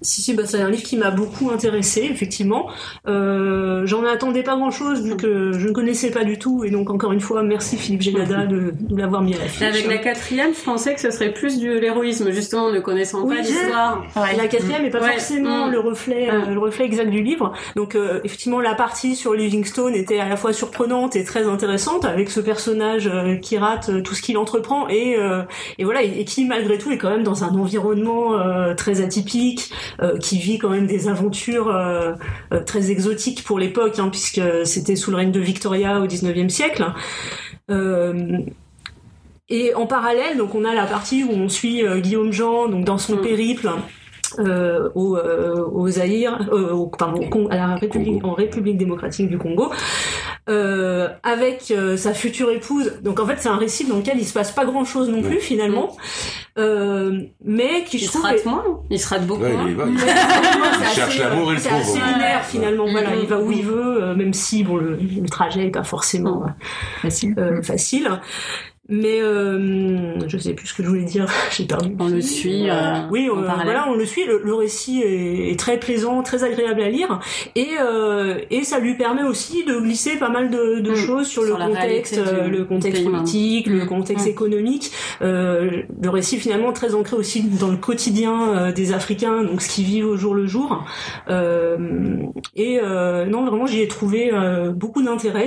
[0.00, 2.68] Si, si, bah, c'est un livre qui m'a beaucoup intéressé, effectivement.
[3.08, 6.62] Euh, J'en attendais pas grand-chose vu que je ne connaissais pas du tout.
[6.64, 9.62] Et donc, encore une fois, merci Philippe Gélada de, de l'avoir mis à la fiche.
[9.62, 13.36] Avec la quatrième, je pensais que ce serait plus du l'héroïsme, justement, ne connaissant Oui.
[13.36, 14.04] pas l'histoire.
[14.16, 14.36] Ouais.
[14.36, 15.12] La quatrième n'est pas Ouais.
[15.12, 15.70] forcément Mm.
[15.72, 16.54] le reflet, euh, Mm.
[16.54, 17.52] le reflet exact du livre.
[17.76, 22.04] Donc euh, effectivement, la partie sur Livingstone était à la fois surprenante et très intéressante
[22.04, 25.42] avec ce personnage euh, qui rate euh, tout ce qu'il entreprend et euh,
[25.78, 29.00] et voilà et, et qui malgré tout est quand même dans un environnement euh, très
[29.00, 29.70] atypique,
[30.20, 32.12] qui vit quand même des aventures euh,
[32.52, 36.48] euh, très exotiques pour l'époque, hein, puisque c'était sous le règne de Victoria au 19e
[36.48, 36.84] siècle.
[37.70, 38.38] Euh,
[39.50, 42.84] et en parallèle, donc on a la partie où on suit euh, Guillaume Jean donc
[42.84, 43.22] dans son Mm.
[43.22, 43.70] périple
[44.38, 48.76] euh, au, euh, au Zaïre, euh, au- pardon, au Con- à la République, en République
[48.76, 49.70] démocratique du Congo,
[50.48, 53.00] euh, avec euh, sa future épouse.
[53.02, 55.22] Donc en fait, c'est un récit dans lequel il se passe pas grand chose non
[55.22, 55.96] plus finalement,
[56.58, 58.64] euh, mais qui Il je se trouve rate est- moins.
[58.90, 59.68] Il se rate beaucoup Ouais, moins.
[59.68, 59.98] il, va, il- il
[60.88, 61.80] c'est cherche l'amour et le c'est trouve.
[61.82, 62.12] assez hein.
[62.14, 62.86] linéaire finalement.
[62.90, 65.84] Voilà, il va où il veut, euh, même si bon le, le trajet est pas
[65.84, 66.48] forcément euh,
[67.02, 67.34] Facile.
[67.38, 68.08] euh, facile.
[68.90, 71.94] Mais euh, je sais plus ce que je voulais dire, j'ai perdu.
[71.98, 72.70] On le suit.
[72.70, 74.24] euh, Oui, en euh, voilà, on le suit.
[74.24, 77.20] Le, le récit est, est très plaisant, très agréable à lire,
[77.54, 80.94] et euh, et ça lui permet aussi de glisser pas mal de, de Mm.
[80.96, 83.88] choses sur, Sur le contexte, du- euh, le contexte pays, politique, le Mm.
[83.88, 84.30] contexte Mm.
[84.30, 84.90] économique.
[85.20, 89.84] Euh, le récit finalement très ancré aussi dans le quotidien des Africains, donc ce qu'ils
[89.84, 90.82] vivent au jour le jour.
[91.28, 91.76] Euh,
[92.56, 94.30] et euh, non, vraiment, j'y ai trouvé
[94.74, 95.46] beaucoup d'intérêt.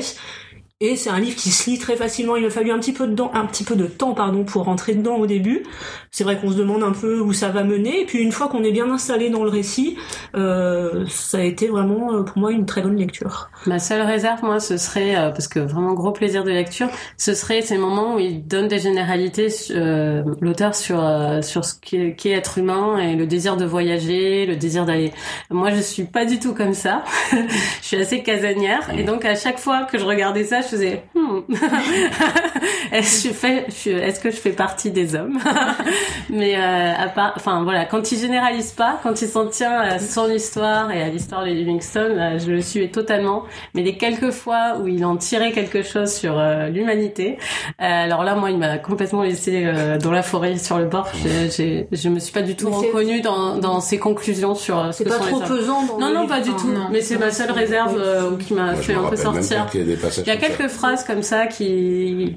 [0.81, 2.35] Et c'est un livre qui se lit très facilement.
[2.35, 4.63] Il a fallu un petit peu de temps, un petit peu de temps, pardon, pour
[4.63, 5.63] rentrer dedans au début.
[6.09, 8.01] C'est vrai qu'on se demande un peu où ça va mener.
[8.01, 9.95] Et puis une fois qu'on est bien installé dans le récit,
[10.35, 13.51] euh, ça a été vraiment euh, pour moi une très bonne lecture.
[13.67, 17.35] Ma seule réserve, moi, ce serait euh, parce que vraiment gros plaisir de lecture, ce
[17.35, 22.15] serait ces moments où il donne des généralités euh, l'auteur sur euh, sur ce qu'est
[22.15, 25.11] qu être humain et le désir de voyager, le désir d'aller.
[25.51, 27.03] Moi, je suis pas du tout comme ça.
[27.31, 31.03] je suis assez casanière et donc à chaque fois que je regardais ça, je faisais
[31.15, 31.39] hmm.
[32.91, 35.39] est-ce que je fais est-ce que je fais partie des hommes
[36.29, 39.99] Mais euh, à part, enfin voilà, quand il généralise pas, quand il s'en tient à
[39.99, 43.43] son histoire et à l'histoire de Livingstone, euh, je le suis totalement.
[43.73, 47.37] Mais les quelques fois où il en tirait quelque chose sur euh, l'humanité,
[47.81, 51.07] euh, alors là, moi, il m'a complètement laissé euh, dans la forêt sur le bord.
[51.23, 54.91] J'ai, je me suis pas du tout Mais reconnue dans, dans ses conclusions sur euh,
[54.91, 56.67] ce C'est que pas sont trop les pesant dans Non, non, pas du tout.
[56.71, 56.87] non.
[56.91, 59.67] Mais c'est ma seule réserve euh, qui m'a fait un peu sortir.
[59.73, 60.60] Il y a ça.
[60.67, 62.35] Phrases comme ça qui,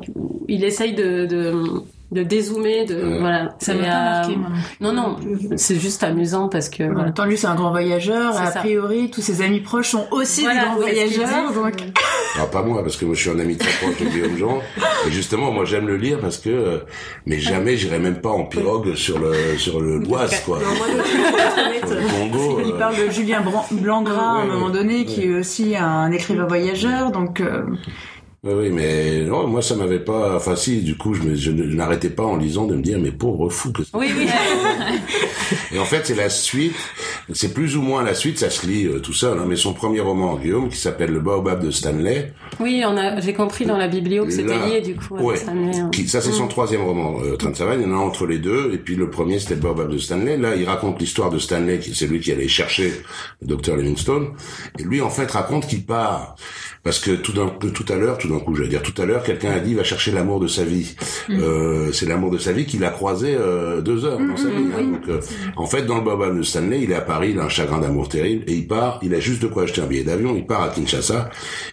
[0.49, 3.19] il essaye de, de dézoomer, de, Ouais.
[3.19, 3.55] voilà.
[3.59, 4.49] Ça m'a pas euh, marqué, moi.
[4.81, 5.17] Non, non,
[5.57, 7.05] c'est juste amusant parce que, En voilà.
[7.05, 8.37] même temps, lui, c'est un grand voyageur.
[8.37, 8.61] A ça.
[8.61, 11.49] priori, tous ses amis proches sont aussi Voilà, des grands voyageurs.
[11.49, 11.55] dit.
[11.55, 11.75] Donc,
[12.37, 14.59] Alors pas moi, parce que moi je suis un ami très proche de Guillaume Jean.
[15.07, 16.79] Et justement, moi j'aime le lire parce que, euh,
[17.27, 20.59] mais jamais j'irai même pas en pirogue sur le sur le l'Oise quoi.
[20.59, 22.61] Non, moi, le Congo.
[22.65, 26.11] il euh, parle de Julien Blangras à un moment ouais, donné, qui est aussi un
[26.13, 27.11] écrivain voyageur.
[27.11, 27.63] Donc, euh,
[28.45, 30.37] Oui, oui, mais non, moi ça m'avait pas.
[30.37, 33.11] Enfin si, du coup, je, me- je n'arrêtais pas en lisant de me dire mais
[33.11, 33.83] pauvre fou que.
[33.95, 34.27] Oui, oui.
[35.73, 36.75] Et en fait, c'est la suite.
[37.33, 38.39] C'est plus ou moins la suite.
[38.39, 39.39] Ça se lit euh, tout seul.
[39.39, 42.33] Hein, mais son premier roman, Guillaume, qui s'appelle Le Baobab de Stanley.
[42.61, 45.17] Oui, on a, j'ai compris dans la biblio que c'était lié, du coup.
[45.17, 45.37] à ouais.
[45.37, 45.89] Stanley, hein.
[45.93, 47.81] Qui, ça, c'est son troisième roman, euh, Train de Savane.
[47.81, 48.71] Il y en a entre les deux.
[48.75, 50.37] Et puis le premier, c'était le Baobab de Stanley.
[50.37, 52.93] Là, il raconte l'histoire de Stanley, qui c'est lui qui allait chercher
[53.41, 54.29] le docteur Livingstone.
[54.79, 56.37] Et lui, en fait, raconte qu'il part.
[56.85, 59.23] Parce que tout tout à l'heure, tout d'un coup, je vais dire tout à l'heure,
[59.23, 60.95] quelqu'un a dit il va chercher l'amour de sa vie.
[61.31, 64.67] Euh, c'est l'amour de sa vie qu'il a croisé euh, deux heures dans sa vie.
[64.79, 64.83] hein.
[64.93, 65.21] Donc, euh,
[65.57, 67.79] en fait, dans le Baobab de Stanley, il est à Paris, il a un chagrin
[67.79, 68.99] d'amour terrible, et il part.
[69.03, 70.35] Il a juste de quoi acheter un billet d'avion.
[70.37, 71.31] Il part à Kinshasa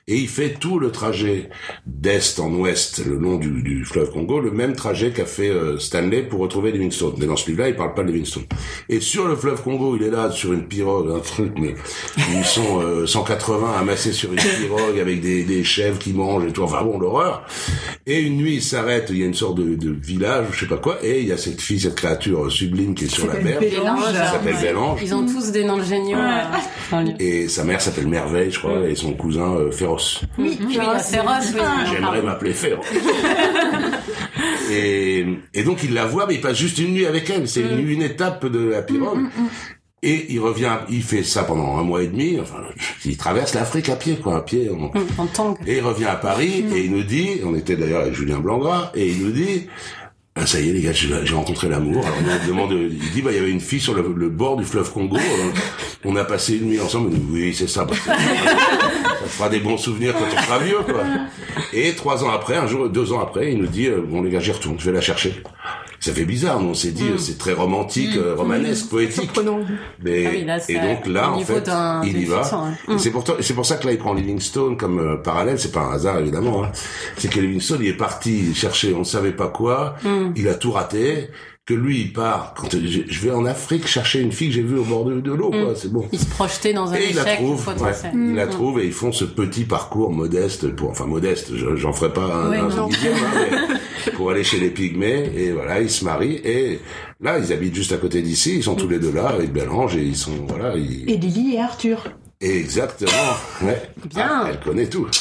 [0.07, 1.49] et il fait tout le trajet
[1.85, 5.77] d'est en ouest, le long du, du fleuve Congo, le même trajet qu'a fait euh,
[5.77, 7.15] Stanley pour retrouver Livingstone.
[7.17, 8.43] Mais dans ce livre-là, il parle pas de Livingstone.
[8.87, 11.75] Et sur le fleuve Congo, il est là sur une pirogue, un truc, mais
[12.33, 16.51] ils sont euh, 180 amassés sur une pirogue avec des, des chèvres qui mangent et
[16.53, 16.63] tout.
[16.63, 17.45] Enfin bon, l'horreur.
[18.07, 19.07] Et une nuit, il s'arrête.
[19.09, 21.31] Il y a une sorte de, de village, je sais pas quoi, et il y
[21.31, 23.59] a cette fille, cette créature sublime qui est sur la berge.
[23.59, 24.13] Bélange.
[24.13, 24.61] Ça s'appelle ouais.
[24.61, 24.99] Bélange.
[25.03, 26.17] Ils ont tous des noms géniaux.
[26.17, 27.05] euh.
[27.19, 30.21] Et sa mère s'appelle Merveille, je crois, et son cousin euh, Féroce.
[30.37, 31.61] Oui, oui, la féroce, oui.
[31.91, 32.85] J'aimerais m'appeler Féroce.
[34.71, 37.47] et, et donc il la voit, mais il passe juste une nuit avec elle.
[37.47, 39.25] C'est une, une étape de la pirogue.
[40.03, 42.39] Et il revient, il fait ça pendant un mois et demi.
[42.41, 42.57] Enfin,
[43.05, 44.69] il traverse l'Afrique à pied, quoi, à pied.
[45.17, 45.57] En tangue.
[45.67, 48.91] Et il revient à Paris et il nous dit, on était d'ailleurs avec Julien Blangras,
[48.95, 49.67] et il nous dit,
[50.33, 52.03] ah, ça y est les gars, j'ai rencontré l'amour.
[52.03, 54.55] Alors on demande, il dit, bah il y avait une fille sur le, le bord
[54.57, 55.17] du fleuve Congo.
[55.17, 55.53] Alors,
[56.05, 57.11] on a passé une nuit ensemble.
[57.29, 57.85] Oui, c'est ça.
[57.85, 58.15] bah, ça
[59.27, 61.03] fera des bons souvenirs quand on sera vieux, quoi.
[61.73, 64.31] Et trois ans après, un jour, deux ans après, il nous dit, euh, bon les
[64.31, 65.43] gars, j'y retourne, je vais la chercher.
[66.01, 69.21] Ça fait bizarre, on s'est dit, euh, c'est très romantique, euh, romanesque, poétique.
[69.21, 69.59] surprenant.
[70.03, 71.69] Mais, Ah oui, là, c'est et donc là, en fait,
[72.05, 72.41] il y va.
[72.53, 72.73] hein.
[72.89, 75.59] Et c'est pour ça que là, il prend Livingstone comme euh, parallèle.
[75.59, 76.63] C'est pas un hasard, évidemment.
[76.63, 76.71] Hein.
[77.17, 79.95] C'est que Livingstone, il est parti chercher, on ne savait pas quoi.
[80.03, 80.31] Mm.
[80.35, 81.29] Il a tout raté.
[81.67, 82.55] Que lui, il part.
[82.57, 85.31] Quand je vais en Afrique chercher une fille que j'ai vue au bord de, de
[85.31, 85.73] l'eau, quoi.
[85.75, 86.05] C'est bon.
[86.11, 88.85] Ils se projetaient dans un Et il la échec trouve, ouais, il la trouve et
[88.87, 92.57] ils font ce petit parcours modeste pour, enfin modeste, je- j'en ferai pas un, Ouais,
[92.57, 92.87] un non.
[92.87, 93.47] dixième, hein,
[94.05, 96.79] mais pour aller chez les pygmées et voilà, ils se marient et
[97.21, 99.95] là ils habitent juste à côté d'ici, ils sont tous les deux là avec Bélange
[99.95, 101.07] et ils sont voilà, ils...
[101.09, 102.05] et Lily et Arthur.
[102.41, 103.11] Exactement,
[103.61, 103.81] ouais.
[104.05, 104.27] Bien.
[104.29, 105.07] Ah, elle connaît tout.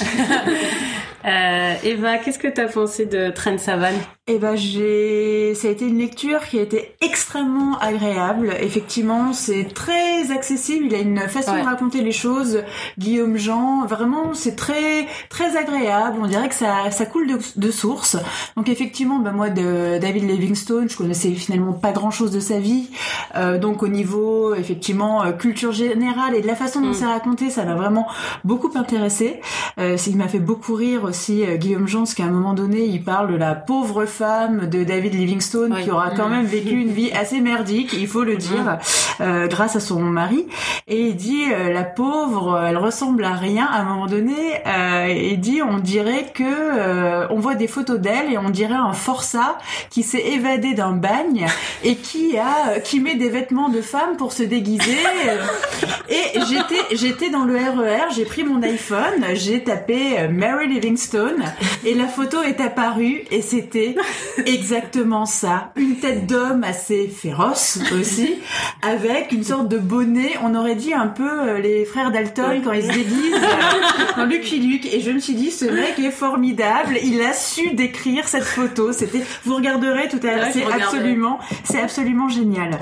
[1.23, 3.95] Euh, Eva, qu'est-ce que t'as pensé de Train Savane?
[4.27, 8.55] Eh ben, j'ai, ça a été une lecture qui a été extrêmement agréable.
[8.63, 10.87] Effectivement, c'est très accessible.
[10.87, 11.61] Il a une façon Ouais.
[11.61, 12.63] de raconter les choses.
[12.99, 16.17] Guillaume Jean, vraiment, c'est très, très agréable.
[16.23, 18.17] On dirait que ça, ça coule de, de source.
[18.57, 22.59] Donc, effectivement, ben, moi, de David Livingstone, je connaissais finalement pas grand chose de sa
[22.61, 22.89] vie.
[23.37, 26.95] Euh, donc, au niveau, effectivement, euh, culture générale et de la façon dont Mm.
[26.95, 28.07] c'est raconté, ça m'a vraiment
[28.45, 29.41] beaucoup intéressé.
[29.79, 32.81] Euh, il m'a fait beaucoup rire aussi euh, Guillaume Jean, parce qu'à un moment donné,
[32.85, 35.85] il parle de la pauvre femme de David Livingstone Oui.
[35.85, 36.33] qui aura quand Mm.
[36.33, 38.79] même vécu une vie assez merdique, il faut le dire,
[39.21, 40.47] euh, grâce à son mari.
[40.89, 43.67] Et il dit euh, la pauvre, elle ressemble à rien.
[43.67, 44.35] À un moment donné,
[45.09, 49.59] il dit on dirait que on voit des photos d'elle et on dirait un forçat
[49.91, 51.47] qui s'est évadé d'un bagne
[51.85, 54.99] et qui a qui met des vêtements de femme pour se déguiser.
[56.09, 61.01] et j'étais j'étais dans le RER, j'ai pris mon iPhone, j'ai tapé euh, Mary Livingstone
[61.01, 61.45] Stone
[61.87, 63.95] et la photo est apparue et c'était
[64.45, 65.73] exactement ça.
[65.77, 68.35] Une tête d'homme assez féroce aussi,
[68.83, 70.35] avec une sorte de bonnet.
[70.43, 73.41] On aurait dit un peu euh, les frères Dalton quand ils se déguisent
[74.17, 74.93] dans Lucky Luke.
[74.93, 76.99] Et je me suis dit, ce mec est formidable.
[77.03, 78.93] Il a su décrire cette photo.
[78.93, 80.49] C'était, vous regarderez tout à l'heure.
[80.53, 82.79] C'est absolument, c'est absolument génial.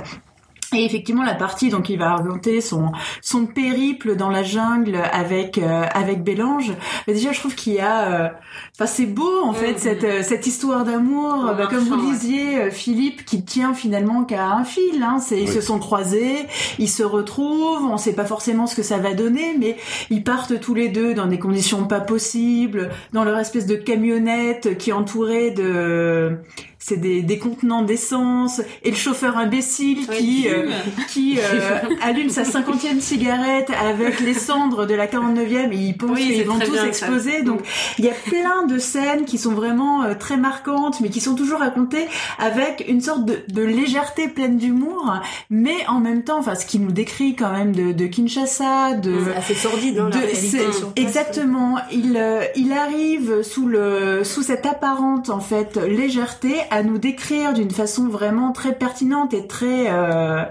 [0.74, 2.92] Et effectivement, la partie donc il va raconter son
[3.22, 6.72] son périple dans la jungle avec euh, avec Bélange.
[7.06, 8.28] Mais déjà, je trouve qu'il y a, euh,
[8.74, 9.78] enfin c'est beau en fait Mhm.
[9.78, 12.12] cette euh, cette histoire d'amour, bah, comme vous ouais.
[12.12, 15.02] disiez, euh, Philippe, qui tient finalement qu'à un fil.
[15.02, 16.46] Hein, c'est ils se sont croisés,
[16.78, 17.86] ils se retrouvent.
[17.90, 19.76] On sait pas forcément ce que ça va donner, mais
[20.10, 24.76] ils partent tous les deux dans des conditions pas possibles, dans leur espèce de camionnette
[24.76, 26.38] qui est entourée de
[26.78, 30.70] c'est des, des contenants d'essence et le chauffeur imbécile Ouais, qui euh,
[31.08, 36.10] qui euh, allume sa cinquantième cigarette avec les cendres de la 49e et il pense
[36.10, 36.86] Oui, qu'ils vont tous ça.
[36.86, 37.42] exploser.
[37.42, 37.60] Donc
[37.98, 41.34] il y a plein de scènes qui sont vraiment euh, très marquantes, mais qui sont
[41.34, 42.06] toujours racontées
[42.38, 45.14] avec une sorte de, de légèreté pleine d'humour,
[45.50, 49.18] mais en même temps, enfin ce qui nous décrit quand même de, de Kinshasa, de
[49.26, 50.58] C'est assez sordide, hein, la de- réalité
[50.96, 51.76] exactement.
[51.92, 57.52] Il euh, il arrive sous le sous cette apparente en fait légèreté à nous décrire
[57.54, 60.44] d'une façon vraiment très pertinente et très euh,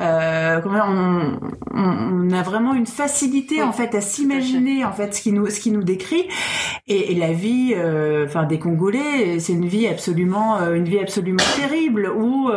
[0.00, 0.60] euh,
[1.74, 5.48] on, a vraiment une facilité Oui, en fait à s'imaginer en fait ce qui nous
[5.50, 6.28] ce qui nous décrit.
[6.86, 11.44] Et, et la vie euh, enfin des Congolais c'est une vie absolument une vie absolument
[11.56, 12.50] terrible où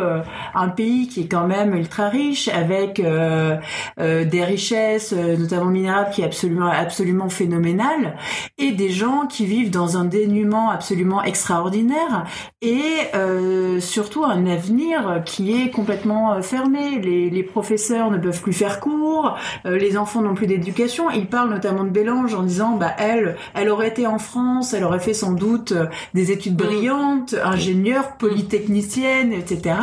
[0.54, 6.24] un pays qui est quand même ultra riche avec des richesses, notamment minérables, qui est
[6.24, 8.16] absolument absolument phénoménal,
[8.58, 12.24] et des gens qui vivent dans un dénuement absolument extraordinaire,
[12.60, 16.98] et euh, surtout un avenir qui est complètement euh, fermé.
[17.00, 19.36] Les, les professeurs ne peuvent plus faire cours,
[19.66, 21.10] euh, les enfants n'ont plus d'éducation.
[21.10, 24.84] Il parle notamment de Bélange en disant, bah elle, elle aurait été en France, elle
[24.84, 25.74] aurait fait sans doute
[26.14, 29.76] des études brillantes, ingénieure, polytechnicienne, etc.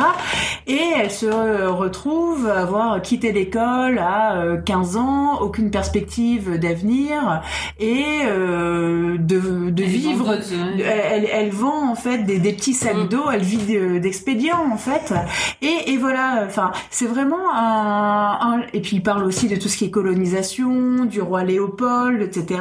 [0.66, 1.26] Et elle se
[1.68, 7.42] retrouve à avoir quitté l'école à euh, 15 ans, aucune perspective d'avenir
[7.78, 10.24] et euh, de, de Elle est vivre.
[10.24, 10.54] vendeuse.
[11.32, 13.08] Elle, vend en fait des, des petits sacs Mm.
[13.32, 15.12] Elle vit de- d'expédients en fait.
[15.62, 19.68] Et, et voilà, enfin c'est vraiment un, un- Et puis il parle aussi de tout
[19.68, 22.60] ce qui est colonisation, du roi Léopold, etc.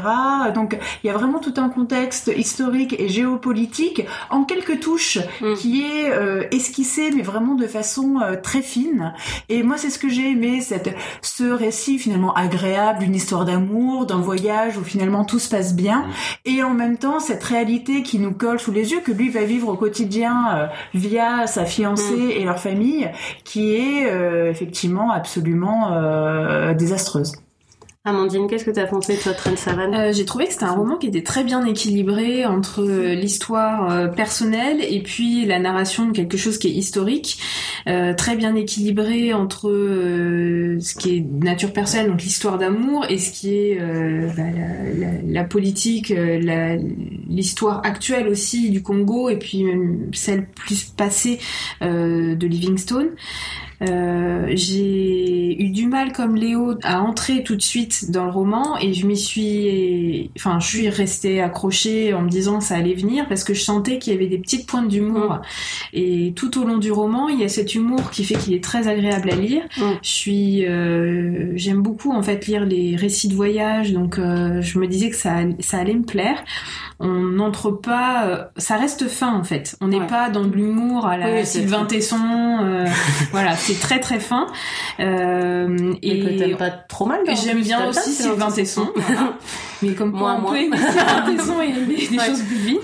[0.53, 5.53] Donc il y a vraiment tout un contexte historique et géopolitique en quelques touches Mm.
[5.55, 9.13] qui est euh, esquissé mais vraiment de façon euh, très fine.
[9.49, 14.05] Et moi c'est ce que j'ai aimé, cette, ce récit finalement agréable, une histoire d'amour,
[14.05, 16.05] d'un voyage où finalement tout se passe bien,
[16.45, 19.43] et en même temps cette réalité qui nous colle sous les yeux, que lui va
[19.43, 23.09] vivre au quotidien euh, via sa fiancée et leur famille,
[23.43, 27.44] qui est euh, effectivement absolument euh, désastreuse.
[28.07, 30.97] Amandine, qu'est-ce que t'as pensé toi, Trent Savane Euh, j'ai trouvé que c'était un roman
[30.97, 36.11] qui était très bien équilibré entre euh, l'histoire euh, personnelle et puis la narration de
[36.11, 37.39] quelque chose qui est historique,
[37.87, 43.31] Euh, très bien équilibré entre ce qui est nature personnelle, donc l'histoire d'amour, et ce
[43.31, 43.79] qui est
[44.35, 44.43] bah,
[44.97, 46.11] la, la- politique,
[47.29, 51.37] l'histoire actuelle aussi du Congo, et puis même celle plus passée
[51.81, 53.09] de Livingstone.
[53.81, 58.93] J'ai eu du mal comme Léo à entrer tout de suite dans le roman et
[58.93, 63.27] je m'y suis enfin je suis restée accrochée en me disant que ça allait venir
[63.27, 65.39] parce que je sentais qu'il y avait des petites pointes d'humour.
[65.93, 68.63] Et tout au long du roman il y a cet humour qui fait qu'il est
[68.63, 69.63] très agréable à lire.
[69.77, 69.83] Mm.
[70.01, 74.79] je suis euh, j'aime beaucoup en fait lire les récits de voyage donc euh, je
[74.79, 76.43] me disais que ça ça allait me plaire
[76.99, 80.07] on n'entre pas euh, ça reste fin en fait on n'est Ouais.
[80.07, 81.85] pas dans de l'humour à la Oui, Sylvain.
[81.85, 82.17] Tesson
[82.63, 82.85] euh,
[83.31, 84.47] voilà c'est très très fin
[84.99, 87.19] euh, Et t'aimes pas trop mal.
[87.43, 88.89] J'aime bien aussi Sylvain Tesson.
[88.95, 89.33] voilà.
[89.81, 90.51] Mais comme quoi, Moi, on moi.
[90.51, 92.25] peut aimer et des Ouais.
[92.25, 92.77] choses plus fines.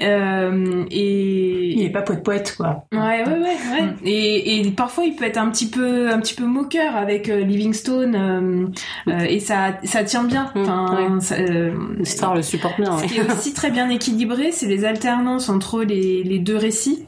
[0.00, 2.86] Euh, et Il est pas poète poète quoi.
[2.92, 3.82] Ouais, ouais, ouais, ouais.
[3.82, 3.96] Mm.
[4.04, 7.40] Et, et parfois, il peut être un petit peu, un petit peu moqueur avec euh,
[7.40, 8.66] Livingstone, euh,
[9.12, 10.50] euh, et ça, ça tient bien.
[10.54, 12.98] Mm, Enfin, ça, euh, L'histoire le supporte bien.
[12.98, 17.04] ce qui est aussi très bien équilibré, c'est les alternances entre les, les deux récits.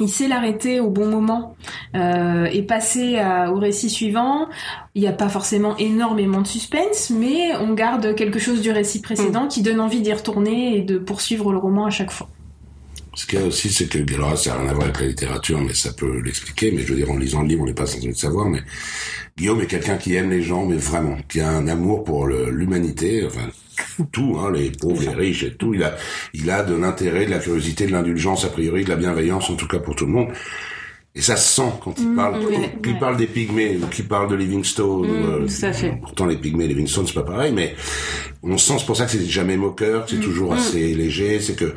[0.00, 1.56] Il sait l'arrêter au bon moment
[1.94, 4.48] euh, et passer à- au récit suivant.
[4.94, 9.00] Il n'y a pas forcément énormément de suspense, mais on garde quelque chose du récit
[9.00, 12.28] précédent qui donne envie d'y retourner et de poursuivre le roman à chaque fois.
[13.14, 15.06] Ce qu'il y a aussi, c'est que, alors ça n'a rien à voir avec la
[15.08, 17.74] littérature, mais ça peut l'expliquer, mais je veux dire, en lisant le livre, on n'est
[17.74, 18.60] pas censé le savoir, mais
[19.38, 23.24] Guillaume est quelqu'un qui aime les gens, mais vraiment, qui a un amour pour l'humanité,
[23.24, 23.48] enfin,
[24.10, 25.74] tout, hein, les pauvres, les riches et tout.
[25.74, 25.94] Il a,
[26.34, 29.54] il a de l'intérêt, de la curiosité, de l'indulgence, a priori, de la bienveillance, en
[29.54, 30.28] tout cas pour tout le monde.
[31.18, 32.98] Et ça se sent quand il Mm, parle, oui, qu'il ouais.
[33.00, 35.08] parle des pygmées, ou qu'il parle de Livingstone.
[35.08, 35.98] Mm, euh, tout à fait.
[36.00, 37.74] Pourtant, les pygmées et Livingstone, c'est pas pareil, mais
[38.44, 40.04] on sent, c'est pour ça que c'est jamais moqueur, Mm.
[40.04, 41.74] que c'est toujours assez léger, c'est que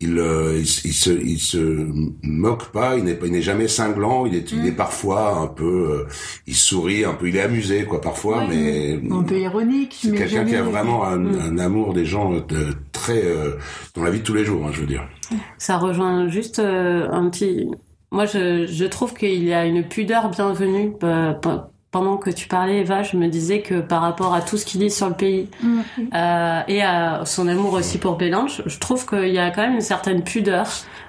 [0.00, 1.86] il, euh, il, il se, il se
[2.22, 4.56] moque pas, il n'est pas, il n'est jamais cinglant, il est, Mm.
[4.60, 6.06] il est parfois un peu, euh,
[6.46, 10.18] il sourit un peu, il est amusé, quoi, parfois, mais Un peu ironique, c'est mais
[10.18, 11.40] quelqu'un qui a vraiment un, Mm.
[11.52, 13.52] un amour des gens de, très, euh,
[13.94, 15.08] dans la vie de tous les jours, hein, je veux dire.
[15.56, 17.68] Ça rejoint juste euh, un petit.
[18.12, 20.92] Moi, je, je trouve qu'il y a une pudeur bienvenue.
[21.02, 21.60] euh, pe-
[21.90, 24.80] pendant que tu parlais, Eva, je me disais que par rapport à tout ce qu'il
[24.80, 25.80] dit sur le pays Mm.
[26.14, 29.74] euh, et à son amour aussi pour Bélange, je trouve qu'il y a quand même
[29.74, 30.66] une certaine pudeur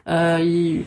[0.10, 0.86] euh, il-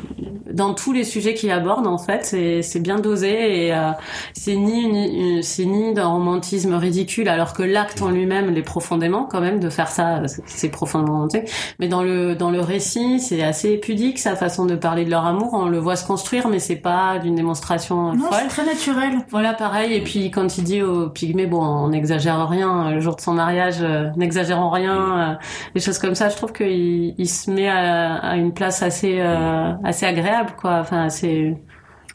[0.53, 1.87] dans tous les sujets qu'il aborde.
[1.87, 3.91] En fait, c'est c'est bien dosé et euh,
[4.33, 5.41] c'est ni une-
[5.71, 9.89] ni d'un romantisme ridicule, alors que l'acte en lui-même l'est profondément quand même de faire
[9.89, 11.49] ça, c'est profondément romantique.
[11.79, 15.25] Mais dans le dans le récit, c'est assez pudique sa façon de parler de leur
[15.27, 15.51] amour.
[15.55, 18.39] On le voit se construire, mais c'est pas d'une démonstration Non, folle.
[18.43, 19.13] c'est très naturel.
[19.31, 19.95] Voilà, pareil.
[19.95, 23.33] Et puis quand il dit aux pygmées, bon, on n'exagère rien, le jour de son
[23.33, 25.35] mariage, euh, n'exagérons rien, euh,
[25.75, 29.06] des choses comme ça, je trouve qu'il il se met à, à une place assez
[29.21, 30.79] euh, assez agréable, quoi.
[30.81, 31.55] Enfin, assez.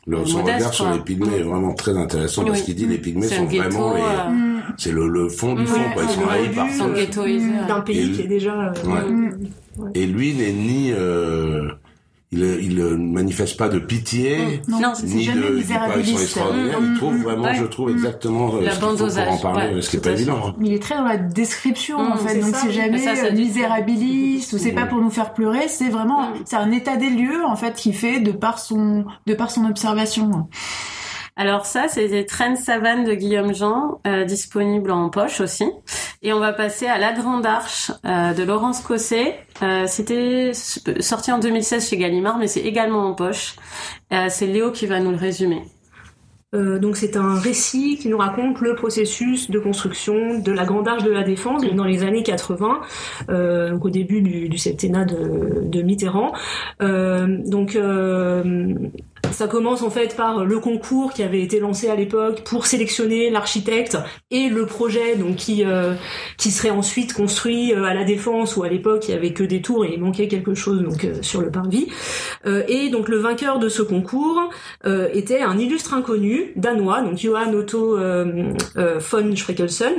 [0.08, 2.66] Le, son Modeste, regard sur les pygmées est vraiment très intéressant parce Oui.
[2.66, 3.70] qu'il dit les pygmées sont ghetto.
[3.70, 6.04] vraiment les, euh, c'est le, le fond du Ouais, fond, quoi.
[6.04, 7.52] Ils sont haïs par ils sont euh, ghettoisés.
[7.68, 9.90] d'un pays Et- qui est déjà euh, Ouais.
[9.94, 11.70] Et lui n'est ni, euh,
[12.34, 15.80] il, il ne manifeste pas de pitié, Non, c'est ni jamais de, il dit pas
[15.98, 16.22] ils sont misérabiliste.
[16.24, 16.82] extraordinaires.
[16.82, 17.56] Mm, Il trouve mm, vraiment, ouais.
[17.56, 19.98] je trouve exactement euh, La ce qu'il bande faut pour en parler, ouais, ce qui
[19.98, 20.40] est pas évident.
[20.48, 20.56] hein.
[20.62, 23.26] Il est très dans la description en Mm, fait, donc c'est jamais Mais ça, ça
[23.28, 26.34] euh, misérabiliste ou c'est pas pour nous faire pleurer, c'est vraiment Mm.
[26.46, 29.66] c'est un état des lieux en fait qui fait de par son de par son
[29.66, 30.48] observation.
[31.42, 35.66] Alors ça, c'était Train Savane de Guillaume Jean, euh, disponible en poche aussi.
[36.22, 39.40] Et on va passer à La Grande Arche euh, de Laurence Cosset.
[39.64, 43.56] Euh, c'était sorti en 2016 chez Gallimard, mais c'est également en poche.
[44.30, 45.64] C'est Léo qui va nous le résumer.
[46.54, 51.04] Donc c'est un récit qui nous raconte le processus de construction de la Grande Arche
[51.04, 52.82] de la Défense dans les années 80,
[53.30, 56.34] euh, donc au début du, septennat de, de Mitterrand.
[56.82, 57.78] Donc
[59.32, 63.30] ça commence en fait par le concours qui avait été lancé à l'époque pour sélectionner
[63.30, 63.98] l'architecte
[64.30, 65.94] et le projet donc qui euh,
[66.38, 69.44] qui serait ensuite construit euh, à la Défense où à l'époque il y avait que
[69.44, 71.88] des tours et il manquait quelque chose donc euh, sur le parvis.
[72.46, 74.50] Euh, et donc le vainqueur de ce concours
[74.86, 79.96] euh, était un illustre inconnu danois, donc Johan Otto euh, von Schreckelsen,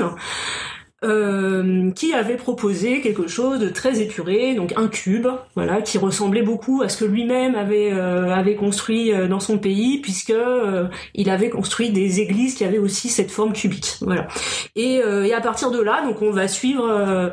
[1.05, 6.43] euh, qui avait proposé quelque chose de très épuré, donc un cube, voilà, qui ressemblait
[6.43, 10.89] beaucoup à ce que lui-même avait euh, avait construit euh, dans son pays, puisque euh,
[11.15, 14.29] il avait construit des églises qui avaient aussi cette forme cubique, voilà.
[14.77, 17.33] Et, et à partir de là, donc on va suivre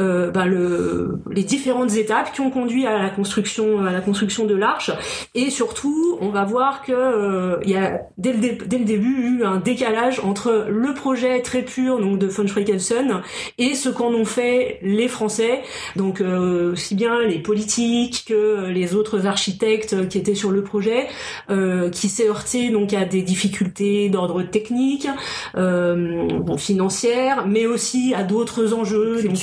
[0.00, 4.00] euh, euh, bah, le, les différentes étapes qui ont conduit à la construction à la
[4.00, 4.90] construction de l'arche.
[5.34, 8.84] Et surtout on va voir que euh, il y a dès le, dé- dès le
[8.84, 13.22] début eu un décalage entre le projet très pur donc de von Schreckelsen
[13.58, 15.62] et ce qu'en ont fait les Français.
[15.96, 21.06] Donc euh, aussi bien les politiques que les autres architectes qui étaient sur le projet
[21.50, 25.08] euh, qui s'est heurté donc à des difficultés d'ordre technique
[25.56, 29.36] euh, bon, financières mais aussi à d'autres enjeux donc,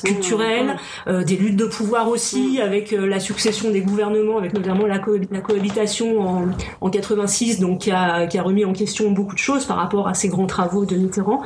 [0.00, 0.76] Culturel
[1.06, 4.86] euh, euh, des luttes de pouvoir aussi, avec euh, la succession des gouvernements, avec notamment
[4.86, 6.48] la, co- la cohabitation en,
[6.80, 10.08] en 86, donc qui a, qui a remis en question beaucoup de choses par rapport
[10.08, 11.42] à ces grands travaux de Mitterrand.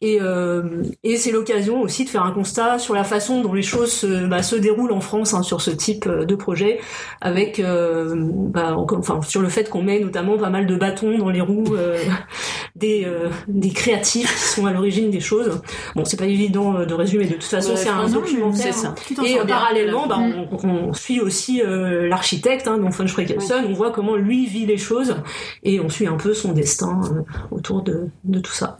[0.00, 3.62] Et, euh, et c'est l'occasion aussi de faire un constat sur la façon dont les
[3.62, 6.78] choses se, bah, se déroulent en France hein, sur ce type euh, de projet,
[7.20, 11.30] avec euh, bah, enfin sur le fait qu'on met notamment pas mal de bâtons dans
[11.30, 11.98] les roues euh,
[12.76, 15.60] des, euh, des créatifs qui sont à l'origine des choses.
[15.96, 17.24] Bon, c'est pas évident euh, de résumer.
[17.26, 18.72] De toute façon, Ouais, c'est un documentaire.
[18.72, 18.94] c'est ça.
[19.24, 23.04] Et euh, parallèlement, bah, on, on suit aussi euh, l'architecte, hein, donc von.
[23.66, 25.16] On voit comment lui vit les choses
[25.62, 28.78] et on suit un peu son destin euh, autour de, de tout ça.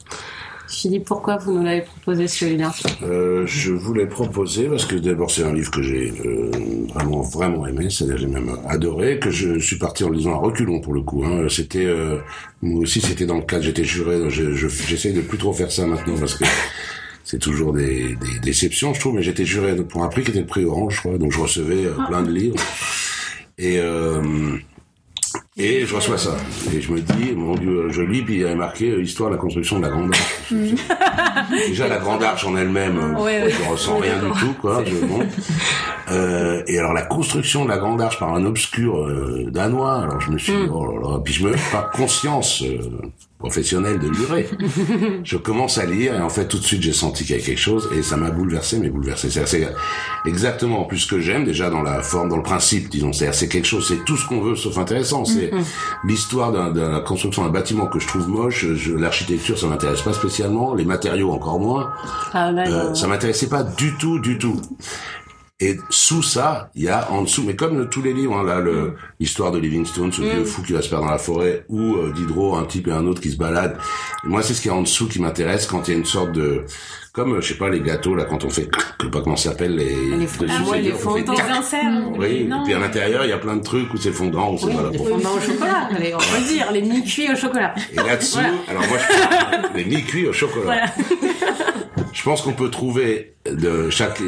[0.69, 5.43] Philippe, pourquoi vous nous l'avez proposé celui-là Euh, je voulais proposer parce que d'abord c'est
[5.43, 6.51] un livre que j'ai euh,
[6.95, 10.81] vraiment vraiment aimé, c'est-à-dire j'ai même adoré, que je suis parti en lisant à reculons
[10.81, 11.25] pour le coup.
[11.25, 11.47] Hein.
[11.49, 12.19] C'était euh,
[12.61, 15.53] moi aussi c'était dans le cadre, j'étais juré, donc je- je- j'essaye de plus trop
[15.55, 16.45] faire ça maintenant parce que
[17.25, 20.41] c'est toujours des, des déceptions je trouve, mais j'étais juré pour un prix qui était
[20.41, 22.57] le prix Orange, je crois, donc je recevais euh, plein de livres.
[23.57, 24.23] Et euh,
[25.57, 26.37] et je reçois ça.
[26.73, 29.31] Et je me dis, mon Dieu, je lis, puis il y avait marqué euh, Histoire
[29.31, 30.53] de la construction de la Grande Arche.
[31.69, 33.51] Déjà, la Grande Arche en elle-même, euh, Ouais, ouais.
[33.51, 34.83] je ressens rien du tout, quoi.
[34.85, 35.21] Je, bon.
[36.11, 40.21] Euh, et alors la construction de la Grande Arche par un obscur euh, danois, alors
[40.21, 40.71] je me suis, Mm.
[40.73, 42.79] oh là là, puis je me pas conscience euh,
[43.39, 44.49] professionnelle de livrer.
[45.25, 47.45] je commence à lire et en fait tout de suite j'ai senti qu'il y avait
[47.47, 49.31] quelque chose et ça m'a bouleversé, mais bouleversé.
[49.31, 49.69] C'est
[50.27, 53.13] exactement en plus ce que j'aime déjà dans la forme, dans le principe, disons.
[53.13, 55.25] C'est c'est quelque chose, c'est tout ce qu'on veut sauf intéressant.
[55.25, 55.51] C'est
[56.05, 58.67] l'histoire d'un- de la construction d'un bâtiment que je trouve moche.
[58.97, 60.75] L'architecture, ça m'intéresse pas spécialement.
[60.75, 61.91] Les matériaux encore moins.
[62.33, 64.61] Ah, là, Euh, ça m'intéressait pas du tout, du tout.
[65.61, 68.45] Et sous ça, il y a en dessous, mais comme le- tous les livres, hein,
[68.45, 68.63] là,
[69.19, 72.13] l'histoire de Livingstone, ce vieux fou qui va se perdre dans la forêt, ou euh,
[72.15, 73.77] Diderot, un type et un autre qui se baladent.
[74.25, 76.05] Et moi, c'est ce qui est en dessous qui m'intéresse quand il y a une
[76.05, 76.63] sorte de,
[77.13, 78.69] comme euh, je sais pas les gâteaux là, quand on fait,
[79.01, 81.33] je sais pas comment ça s'appelle les, Les dessus, ah, ouais, les on fondants.
[81.33, 82.09] Inserts.
[82.17, 84.59] Oui, et puis à l'intérieur, il y a plein de trucs où c'est fondant, où
[84.59, 84.91] c'est Oui, voilà.
[84.91, 85.07] les bon.
[85.07, 87.75] fondants au chocolat, les- on peut dire, les mi-cuits au chocolat.
[87.93, 88.53] Et là-dessous, Voilà.
[88.69, 88.99] alors moi
[89.73, 90.65] je les mi-cuits au chocolat.
[90.65, 90.87] Voilà.
[92.19, 94.21] Je pense qu'on peut trouver de chaque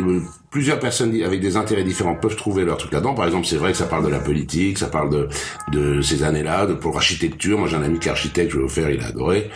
[0.53, 3.15] plusieurs personnes avec des intérêts différents peuvent trouver leur truc là-dedans.
[3.15, 5.29] Par exemple, c'est vrai que ça parle de la politique, ça parle de
[5.73, 7.59] de ces années-là, de pour l'architecture.
[7.59, 9.51] Moi, j'ai un ami qui est architecte, je vais le faire, il a adoré.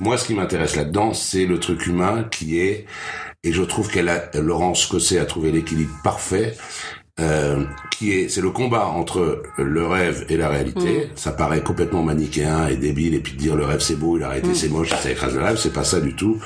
[0.00, 2.84] Moi, ce qui m'intéresse là-dedans, c'est le truc humain qui est
[3.44, 6.56] et je trouve qu'elle a Laurence Cosset a trouvé l'équilibre parfait.
[7.20, 11.10] Euh, qui est c'est le combat entre le rêve et la réalité.
[11.14, 14.20] Ça paraît complètement manichéen et débile et puis de dire le rêve c'est beau et
[14.20, 16.40] la réalité c'est moche, ça écrase le rêve, c'est pas ça du tout.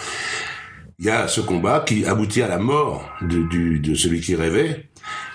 [1.02, 4.36] Il y a ce combat qui aboutit à la mort de, du, de celui qui
[4.36, 4.86] rêvait.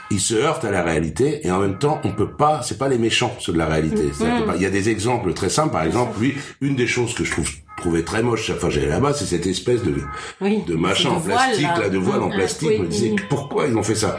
[0.10, 2.88] Il se heurte à la réalité et en même temps on peut pas, c'est pas
[2.88, 4.04] les méchants ceux de la réalité.
[4.18, 5.74] Que, bah, Il y a des exemples très simples.
[5.74, 8.76] Par exemple, lui, une des choses que je trouve trouvais très moche chaque fois que
[8.76, 9.94] j'allais là-bas, c'est cette espèce de
[10.42, 10.64] Oui.
[10.66, 11.80] de machin De en voile, plastique, là.
[11.80, 12.34] là, de voile en Mm.
[12.34, 12.70] plastique.
[12.70, 14.18] Oui, Je me disais, pourquoi ils ont fait ça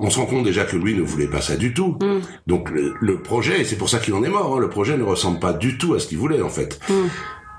[0.00, 1.96] On se rend compte déjà que lui ne voulait pas ça du tout.
[2.02, 2.18] Mm.
[2.48, 4.98] Donc le, le projet, et c'est pour ça qu'il en est mort, hein, le projet
[4.98, 6.78] ne ressemble pas du tout à ce qu'il voulait en fait.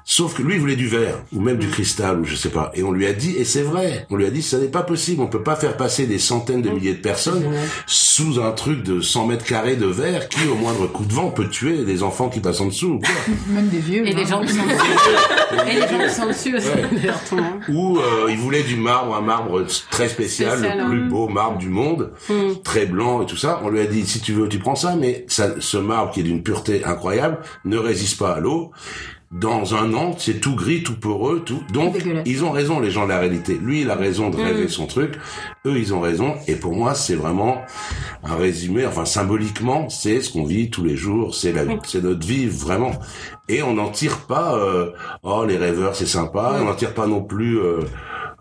[0.04, 0.06] Mm.
[0.06, 2.72] Sauf que lui il voulait du verre, ou même du cristal, ou je sais pas.
[2.76, 4.84] Et on lui a dit, et c'est vrai, on lui a dit, ça n'est pas
[4.84, 7.44] possible, on peut pas faire passer des centaines de milliers de personnes
[7.88, 11.30] sous un truc de 100 mètres carrés de verre qui, au moindre coup de vent,
[11.32, 12.94] peut tuer des enfants qui passent en dessous.
[12.96, 13.10] ou quoi.
[13.48, 14.06] Même des vieux.
[14.06, 14.16] Et hein.
[14.18, 15.68] les gens qui sont dessus.
[15.68, 17.42] Et les gens qui sont dessus aussi, Ouais.
[17.42, 17.46] monde.
[17.70, 21.08] Ou euh, il voulait du marbre, un marbre très spécial, Spécial, le plus hein.
[21.10, 22.62] beau marbre du monde, Mm.
[22.64, 23.62] très blanc et tout ça.
[23.64, 26.20] On lui a dit si tu veux, tu prends ça, mais ça, ce marbre qui
[26.20, 28.72] est d'une pureté incroyable ne résiste pas à l'eau.
[29.34, 31.64] Dans un an, c'est tout gris, tout poreux, tout.
[31.74, 33.58] Donc, ils ont raison, les gens de la réalité.
[33.60, 34.70] Lui, il a raison de rêver Mm.
[34.70, 35.16] son truc.
[35.66, 36.36] Eux, ils ont raison.
[36.48, 37.62] Et pour moi, c'est vraiment
[38.24, 38.86] un résumé.
[38.86, 41.34] Enfin, symboliquement, c'est ce qu'on vit tous les jours.
[41.34, 42.92] C'est la, c'est notre vie vraiment.
[43.50, 44.56] Et on n'en tire pas.
[44.56, 44.92] euh,
[45.24, 46.58] oh, les rêveurs, c'est sympa.
[46.62, 47.60] On n'en tire pas non plus.
[47.60, 47.80] euh,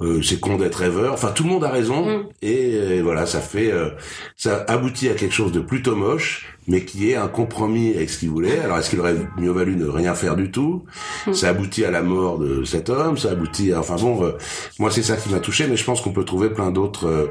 [0.02, 1.12] euh, c'est con d'être rêveur.
[1.12, 2.04] Enfin, tout le monde a raison.
[2.06, 2.24] Mm.
[2.42, 3.90] Et, euh, voilà, ça fait, euh,
[4.36, 8.18] ça aboutit à quelque chose de plutôt moche, mais qui est un compromis avec ce
[8.18, 8.58] qu'il voulait.
[8.60, 10.84] Alors, est-ce qu'il aurait mieux valu ne rien faire du tout?
[11.32, 13.18] Ça aboutit à la mort de cet homme.
[13.18, 14.32] Ça aboutit, à, enfin bon, euh,
[14.78, 17.26] moi c'est ça qui m'a touché, mais je pense qu'on peut trouver plein d'autres, euh,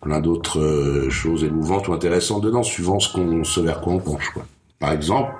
[0.00, 3.98] plein d'autres euh, choses émouvantes ou intéressantes dedans, suivant ce qu'on, ce vers quoi on
[3.98, 4.30] penche.
[4.32, 4.44] Quoi.
[4.78, 5.32] Par exemple.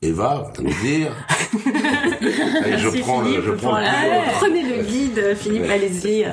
[0.00, 1.10] Eva va nous dire.
[2.64, 3.90] Allez, je Merci, prends le, je prends le la-.
[4.38, 5.72] Prenez le guide, Philippe, Ouais.
[5.72, 6.24] allez-y.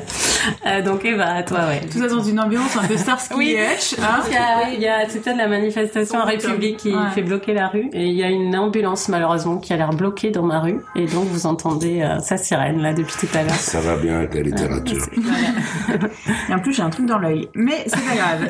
[0.68, 1.82] Euh, donc Eva, à toi, ouais.
[1.91, 3.55] Tout ça dans une ambiance un peu Starsky Oui.
[3.57, 4.20] et Hutch, hein.
[4.28, 7.09] Il y a, il y a tout à de la manifestation à République qui Ouais.
[7.16, 10.30] fait bloquer la rue et il y a une ambulance malheureusement qui a l'air bloquée
[10.30, 13.55] dans ma rue et donc vous entendez euh, sa sirène là depuis tout à l'heure.
[13.55, 15.07] Ça va bien avec la littérature.
[16.49, 17.49] Et en plus, j'ai un truc dans l'œil.
[17.55, 18.49] Mais c'est pas grave.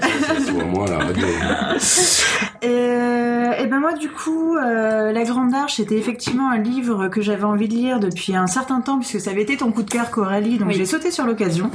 [0.73, 1.25] Moins à la radio.
[2.61, 7.07] Et, euh, et ben moi du coup, euh, La Grande Arche c'était effectivement un livre
[7.07, 9.83] que j'avais envie de lire depuis un certain temps puisque ça avait été ton coup
[9.83, 10.75] de cœur Coralie, donc Oui.
[10.75, 11.69] j'ai sauté sur l'occasion.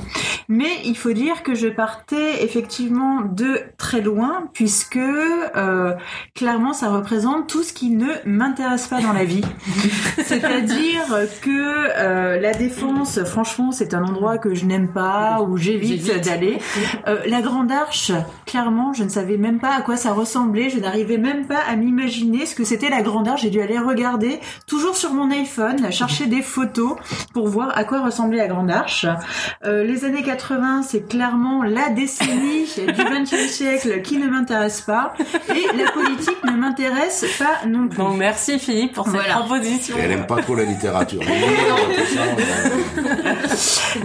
[0.49, 5.93] Mais il faut dire que je partais effectivement de très loin puisque euh,
[6.35, 9.45] clairement ça représente tout ce qui ne m'intéresse pas dans la vie.
[10.25, 11.03] C'est-à-dire
[11.43, 11.51] que
[11.97, 16.59] euh, la défense, franchement, c'est un endroit que je n'aime pas, où j'évite d'aller.
[17.07, 18.13] Euh, la Grande Arche,
[18.47, 20.71] clairement, je ne savais même pas à quoi ça ressemblait.
[20.71, 24.41] Je n'arrivais même pas à m'imaginer ce que c'était la Grande J'ai dû aller regarder,
[24.67, 26.93] toujours sur mon iPhone, chercher des photos
[27.33, 29.07] pour voir à quoi ressemblait la Grande Arche.
[29.65, 35.15] Euh, les années 80, c'est clairement la décennie du XXe siècle qui ne m'intéresse pas.
[35.55, 37.99] Et la politique ne m'intéresse pas non plus.
[37.99, 39.37] Bon merci Philippe pour cette Voilà.
[39.37, 39.97] proposition.
[39.97, 41.21] Et elle aime pas trop la littérature.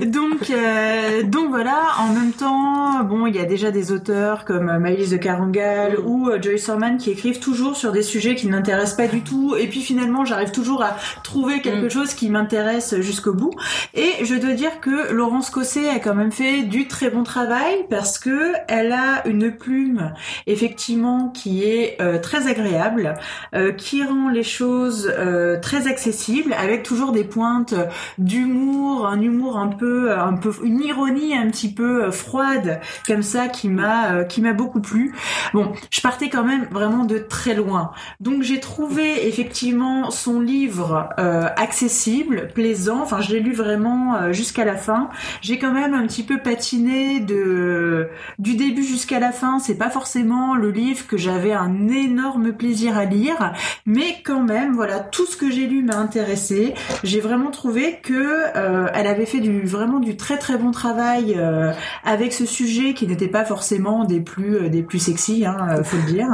[0.05, 1.79] Donc, euh, donc voilà.
[1.99, 6.29] En même temps, bon, il y a déjà des auteurs comme Maëlys de Carongal ou
[6.29, 9.55] euh, Joyce Orman qui écrivent toujours sur des sujets qui ne m'intéressent pas du tout.
[9.57, 11.89] Et puis finalement, j'arrive toujours à trouver quelque Mm.
[11.89, 13.51] chose qui m'intéresse jusqu'au bout.
[13.93, 17.85] Et je dois dire que Laurence Cosset a quand même fait du très bon travail
[17.89, 20.13] parce que elle a une plume
[20.47, 23.15] effectivement qui est euh, très agréable,
[23.53, 27.73] euh, qui rend les choses euh, très accessibles avec toujours des pointes
[28.17, 33.23] d'humour, un humour humour un peu, un peu, une ironie un petit peu froide comme
[33.23, 35.13] ça qui m'a, qui m'a beaucoup plu.
[35.53, 37.91] Bon, je partais quand même vraiment de très loin.
[38.21, 43.01] Donc j'ai trouvé effectivement son livre accessible, plaisant.
[43.01, 45.09] Enfin, je l'ai lu vraiment jusqu'à la fin.
[45.41, 49.59] J'ai quand même un petit peu patiné de du début jusqu'à la fin.
[49.59, 53.53] C'est pas forcément le livre que j'avais un énorme plaisir à lire,
[53.85, 56.73] mais quand même, voilà, tout ce que j'ai lu m'a intéressé.
[57.03, 58.13] J'ai vraiment trouvé que
[58.55, 61.71] euh, elle avait fait du vraiment du très très bon travail euh,
[62.03, 65.97] avec ce sujet qui n'était pas forcément des plus euh, des plus sexy, hein, faut
[65.97, 66.27] le dire.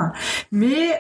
[0.52, 1.00] Mais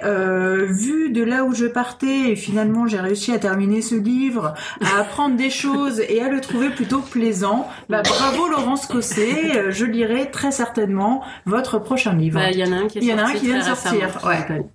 [0.69, 4.99] vu de là où je partais, et finalement j'ai réussi à terminer ce livre, à
[4.99, 7.67] apprendre des choses et à le trouver plutôt plaisant.
[7.89, 12.39] Bah, bravo Laurence Cosset, je lirai très certainement votre prochain livre.
[12.39, 13.47] Bah, il y en a un qui est Il y en a un sorti qui
[13.47, 14.65] vient de sortir, ouais.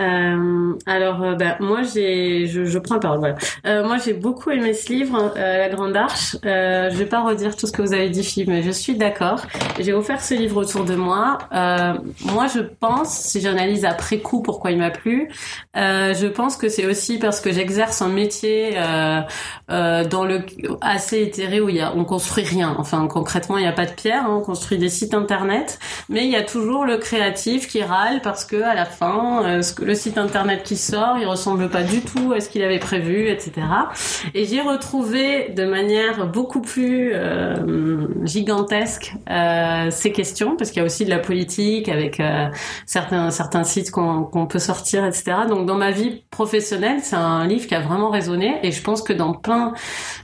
[0.00, 3.18] Euh, alors, euh, ben, moi, j'ai, je, prends la parole.
[3.18, 3.34] Voilà.
[3.66, 6.36] Euh, moi, j'ai beaucoup aimé ce livre, La Grande Arche.
[6.42, 9.42] Je vais pas redire tout ce que vous avez dit, Philippe, mais je suis d'accord.
[9.78, 11.38] J'ai offert ce livre autour de moi.
[11.52, 15.30] Moi, je pense, si j'analyse après coup pourquoi il m'a plu,
[15.74, 18.76] je pense que c'est aussi parce que j'exerce un métier
[19.68, 20.40] dans le
[20.80, 22.74] assez éthéré où il y a, on construit rien.
[22.78, 24.24] Enfin, concrètement, il n'y a pas de pierre.
[24.24, 25.78] hein, on construit des sites internet,
[26.08, 29.72] mais il y a toujours le créatif qui râle parce que à la fin, ce
[29.74, 32.78] que- le site internet qui sort, il ressemble pas du tout à ce qu'il avait
[32.78, 33.66] prévu, etc.
[34.34, 40.82] Et j'ai retrouvé de manière beaucoup plus euh, gigantesque euh, ces questions, parce qu'il y
[40.82, 42.46] a aussi de la politique avec euh,
[42.86, 45.32] certains certains sites qu'on peut sortir, etc.
[45.48, 49.02] Donc dans ma vie professionnelle, c'est un livre qui a vraiment résonné, et je pense
[49.02, 49.72] que dans plein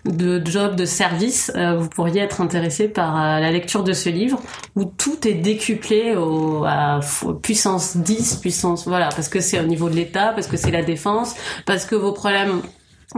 [0.04, 4.38] de jobs de service, vous pourriez être intéressé par la lecture de ce livre,
[4.76, 7.00] où tout est décuplé au, à
[7.42, 10.82] puissance 10, puissance voilà, parce que c'est au niveau de l'État, parce que c'est la
[10.82, 11.34] défense,
[11.64, 12.62] parce que vos problèmes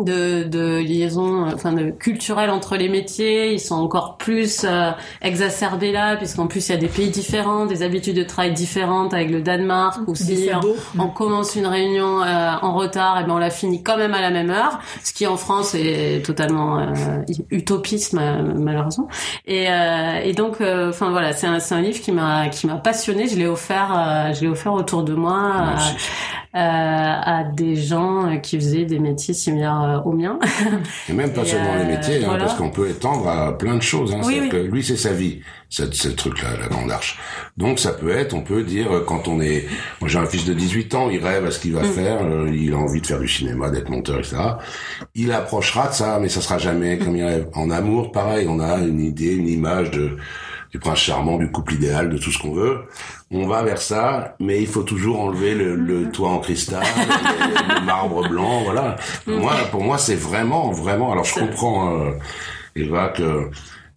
[0.02, 4.90] de, de liaison, enfin de culturel entre les métiers, ils sont encore plus euh,
[5.22, 9.14] exacerbés là, puisqu'en plus il y a des pays différents, des habitudes de travail différentes
[9.14, 10.50] avec le Danemark, ou si
[10.98, 14.20] on, commence une réunion euh, en retard, et ben on la finit quand même à
[14.20, 19.08] la même heure, ce qui en France est totalement euh, utopisme euh, malheureusement.
[19.46, 22.76] Et, euh, et donc, euh, enfin voilà, c'est un, un livre qui m'a qui m'a
[22.76, 23.28] passionné.
[23.28, 25.74] Je l'ai offert, euh, je l'ai offert autour de moi.
[26.60, 30.38] À des gens qui faisaient des métiers similaires euh.
[31.08, 33.76] Et même pas Et, seulement euh, les métiers, hein, parce qu'on peut étendre à plein
[33.76, 34.14] de choses.
[34.14, 34.20] Hein.
[34.24, 34.48] Oui, oui.
[34.48, 37.18] que lui, c'est sa vie, ce, ce truc-là, la grande arche.
[37.56, 39.66] Donc ça peut être, on peut dire, euh, quand on est...
[40.00, 41.92] Moi j'ai un fils de 18 ans, il rêve à ce qu'il va Mm.
[41.92, 44.36] faire, euh, il a envie de faire du cinéma, d'être monteur, etc.
[45.14, 47.48] Il approchera de ça, mais ça sera jamais comme il rêve.
[47.54, 50.16] En amour, pareil, on a une idée, une image de
[50.70, 52.82] du prince charmant, du couple idéal, de tout ce qu'on veut.
[53.30, 57.74] On va vers ça, mais il faut toujours enlever le, le toit en cristal, le,
[57.74, 58.96] le marbre blanc, voilà.
[59.26, 61.12] Moi, pour moi, c'est vraiment, vraiment.
[61.12, 62.10] Alors, je comprends, euh,
[62.76, 63.50] Eva, que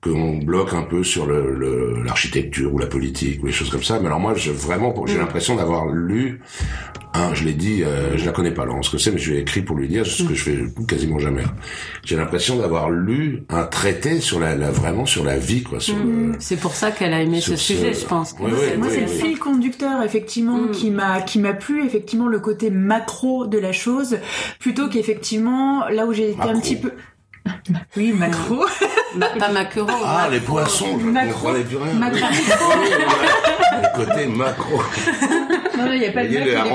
[0.04, 3.84] qu'on bloque un peu sur le le- l'architecture ou la politique ou les choses comme
[3.84, 4.00] ça.
[4.00, 6.42] Mais alors moi, je, vraiment, j'ai l'impression d'avoir lu
[7.14, 9.38] un, je l'ai dit, euh, je la connais pas, Laurence que c'est, mais je lui
[9.38, 11.44] ai écrit pour lui dire ce que je fais quasiment jamais.
[12.06, 16.32] J'ai l'impression d'avoir lu un traité sur la, la- vraiment sur la vie, quoi, le-
[16.40, 18.40] C'est pour ça qu'elle a aimé ce sujet, je pense.
[18.40, 20.72] Moi, c'est- moi, ouais, c'est le fil conducteur effectivement Mm.
[20.72, 24.18] qui m'a qui m'a plu effectivement le côté macro de la chose
[24.60, 26.92] plutôt qu'effectivement là où j'ai été un petit peu
[27.98, 28.66] oui macro
[29.16, 29.90] Ma- pas maquereau.
[30.06, 31.34] Ah, les poissons, je Macro.
[31.34, 31.94] comprenais plus rien.
[31.94, 32.20] Macro.
[33.82, 34.82] le côté macro.
[35.82, 36.70] non non, il y a pas de y a il y pas- n'y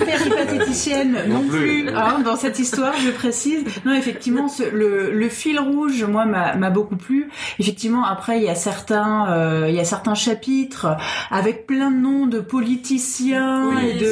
[0.00, 1.88] de péripatéticienne non, Non plus, plus.
[1.94, 3.64] hein, dans cette histoire, je précise.
[3.84, 7.28] Non, effectivement, ce- le, le fil rouge, moi, m'a m'a beaucoup plu.
[7.58, 10.96] Effectivement, après, il y a certains, euh, il y a certains chapitres
[11.30, 14.06] avec plein de noms de politiciens Oui, et de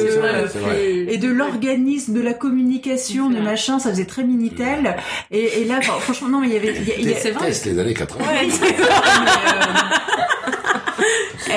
[0.59, 4.95] vrai, et de l'organisme de la communication, de machin, ça faisait très minitel.
[5.31, 7.17] Et, et là, franchement, non, mais il y avait, il y a- il y a-
[7.17, 7.49] C'est vrai.
[7.65, 8.23] Les années 80.
[8.23, 8.67] Ouais, mais,
[11.49, 11.53] euh,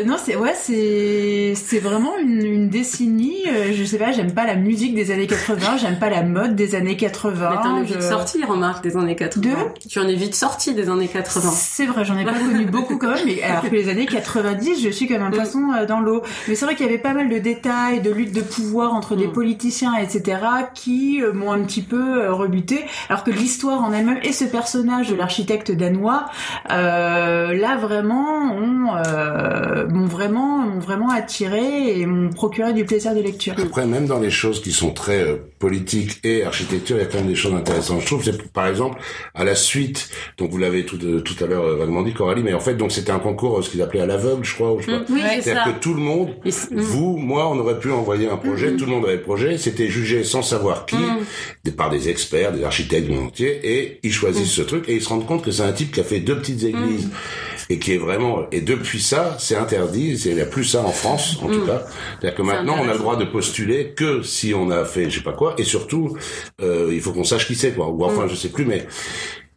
[0.00, 3.44] euh, non, c'est ouais, c'est c'est vraiment une, une décennie.
[3.48, 6.54] euh, je sais pas, j'aime pas la musique des années 80, j'aime pas la mode
[6.56, 7.50] des années 80.
[7.50, 9.50] Mais t'en es je- vite sorti, remarque, des années 80.
[9.88, 11.50] Tu en es vite sorti des années 80.
[11.54, 14.82] C'est vrai, j'en ai pas connu beaucoup quand même, mais alors que les années 90,
[14.82, 16.22] je suis comme un poisson euh, dans l'eau.
[16.48, 19.14] Mais c'est vrai qu'il y avait pas mal de détails, de lutte de pouvoir entre
[19.16, 19.32] des Mm.
[19.32, 20.38] politiciens, etc.,
[20.74, 22.84] qui euh, m'ont un petit peu euh, rebuté.
[23.08, 26.26] Alors que l'histoire en elle-même et ce personnage de l'architecte danois,
[26.70, 28.52] euh, là vraiment,
[28.96, 33.54] euh, m'ont vraiment m'ont vraiment attiré et m'ont procuré du plaisir de lecture.
[33.58, 37.06] Après, même dans les choses qui sont très euh, politiques et architecture, il y a
[37.06, 38.00] quand même des choses intéressantes.
[38.00, 38.98] Je trouve, c'est par exemple
[39.34, 40.08] à la suite.
[40.38, 42.74] Donc vous l'avez tout, euh, tout à l'heure euh, vaguement dit, Coralie, mais en fait,
[42.74, 44.72] donc c'était un concours, euh, ce qu'ils appelaient à l'aveugle, je crois.
[44.72, 45.04] Ou je sais pas.
[45.10, 46.80] Oui, c'est C'est-à-dire que tout le monde, mm.
[46.80, 49.88] vous, moi, on aurait pu envoyer un projet, tout le monde avait le projet, c'était
[49.88, 51.70] jugé sans savoir qui, Mm.
[51.72, 55.02] par des experts, des architectes du monde entier, et ils choisissent ce truc, et ils
[55.02, 57.10] se rendent compte que c'est un type qui a fait deux petites églises, Mm.
[57.70, 60.82] Et qui est vraiment, et depuis ça, c'est interdit, c'est- il n'y a plus ça
[60.82, 61.82] en France, en tout cas.
[62.20, 65.18] C'est-à-dire que maintenant, on a le droit de postuler que si on a fait je
[65.18, 66.16] sais pas quoi, et surtout,
[66.62, 68.86] euh, il faut qu'on sache qui c'est, quoi, ou enfin, je sais plus, mais,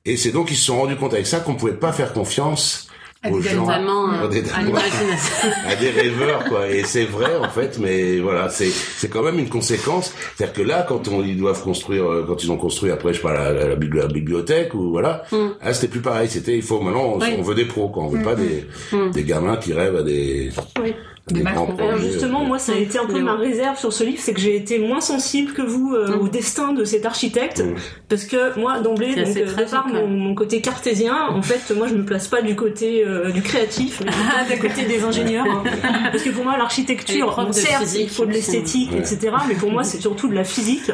[0.06, 2.88] et c'est donc ils se sont rendus compte avec ça qu'on pouvait pas faire confiance
[3.24, 5.50] gens, euh, à des- à l'imagination.
[5.68, 9.38] à des rêveurs quoi et c'est vrai en fait mais voilà c'est c'est quand même
[9.38, 12.90] une conséquence c'est-à-dire que là quand on ils doivent construire euh, quand ils ont construit
[12.92, 15.38] après je sais pas la, la, la bibli- la bibliothèque ou voilà Mm.
[15.62, 17.36] ah c'était plus pareil c'était il faut maintenant on, Oui.
[17.38, 19.12] on veut des pros quoi on veut pas des Mm.
[19.12, 20.50] des gamins qui rêvent à des
[20.82, 20.94] Oui.
[21.30, 21.46] Des.
[21.46, 24.40] Alors justement, moi, ça a été un peu ma réserve sur ce livre, c'est que
[24.42, 26.22] j'ai été moins sensible que vous euh, Mm.
[26.22, 27.76] au destin de cet architecte, Mm.
[28.10, 31.74] parce que moi, d'emblée, C'est donc, euh, de par tragique, mon, côté cartésien, en fait,
[31.76, 35.04] moi, je me place pas du côté euh, du créatif, mais Ah, du côté des
[35.04, 35.64] ingénieurs, hein.
[36.12, 39.00] parce que pour moi, l'architecture, certes, physique il faut de l'esthétique, Ouais.
[39.00, 40.90] etc., mais pour moi, c'est surtout de la physique,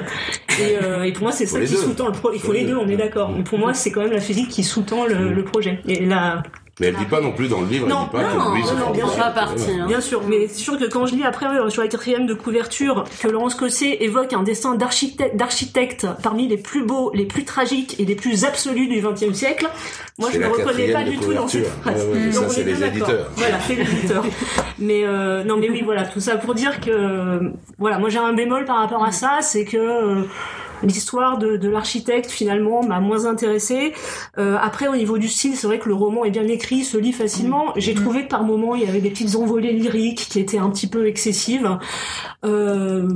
[0.59, 2.32] et, euh, et pour moi, c'est ça qui sous-tend le pro.
[2.34, 3.32] Il faut les deux, on est d'accord.
[3.36, 5.80] Mais pour moi, c'est quand même la physique qui sous-tend le, le projet.
[5.88, 6.43] Et là,
[6.80, 8.55] mais elle dit pas non plus dans le livre Non, elle dit pas non, que
[8.55, 9.86] lui non, non, bien partie, hein.
[9.88, 12.34] Bien sûr, mais c'est sûr que quand je lis après euh, sur la quatrième de
[12.36, 17.99] couverture que Laurence Cosset évoque un destin d'architecte, parmi les plus beaux, les plus tragiques
[17.99, 19.67] et les plus absolus du XXe siècle,
[20.19, 22.05] moi je me la reconnais pas du tout dans cette phrase.
[22.05, 23.32] Ouais, ouais, ça, c'est est les éditeurs.
[23.36, 24.23] Voilà, c'est l'éditeur.
[24.78, 27.39] mais euh, non, mais oui, voilà, tout ça pour dire que
[27.80, 30.23] voilà, moi j'ai un bémol par rapport à ça, c'est que euh,
[30.84, 33.93] L'histoire de, de l'architecte finalement m'a moins intéressée.
[34.38, 36.97] Euh, après au niveau du style, c'est vrai que le roman est bien écrit, se
[36.97, 37.73] lit facilement.
[37.75, 40.69] J'ai trouvé que par moments il y avait des petites envolées lyriques qui étaient un
[40.69, 41.78] petit peu excessives.
[42.45, 43.07] Euh,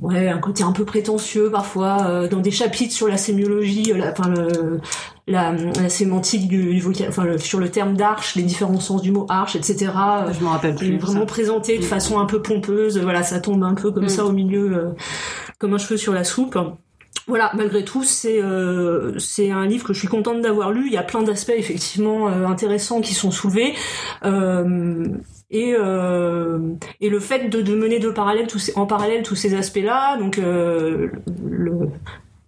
[0.00, 3.98] ouais, un côté un peu prétentieux parfois euh, dans des chapitres sur la sémiologie, euh,
[3.98, 4.80] la, enfin le,
[5.26, 9.26] la, la sémantique du, enfin le- sur le terme d'arche, les différents sens du mot
[9.28, 9.92] arche, etc.
[10.26, 10.96] Euh, Je me rappelle est plus.
[10.98, 11.26] vraiment ça.
[11.26, 11.86] présenté de Mm.
[11.86, 12.98] façon un peu pompeuse.
[12.98, 14.08] Voilà, ça tombe un peu comme Mm.
[14.08, 14.88] ça au milieu, euh,
[15.58, 16.58] comme un cheveu sur la soupe.
[17.28, 20.86] Voilà, malgré tout, c'est euh, c'est un livre que je suis contente d'avoir lu.
[20.86, 23.74] Il y a plein d'aspects effectivement euh, intéressants qui sont soulevés.
[24.24, 25.06] Euh,
[25.50, 25.74] et,
[27.00, 30.16] et le fait de, de mener de parallèle tous ces, en parallèle tous ces aspects-là,
[30.16, 31.10] donc le,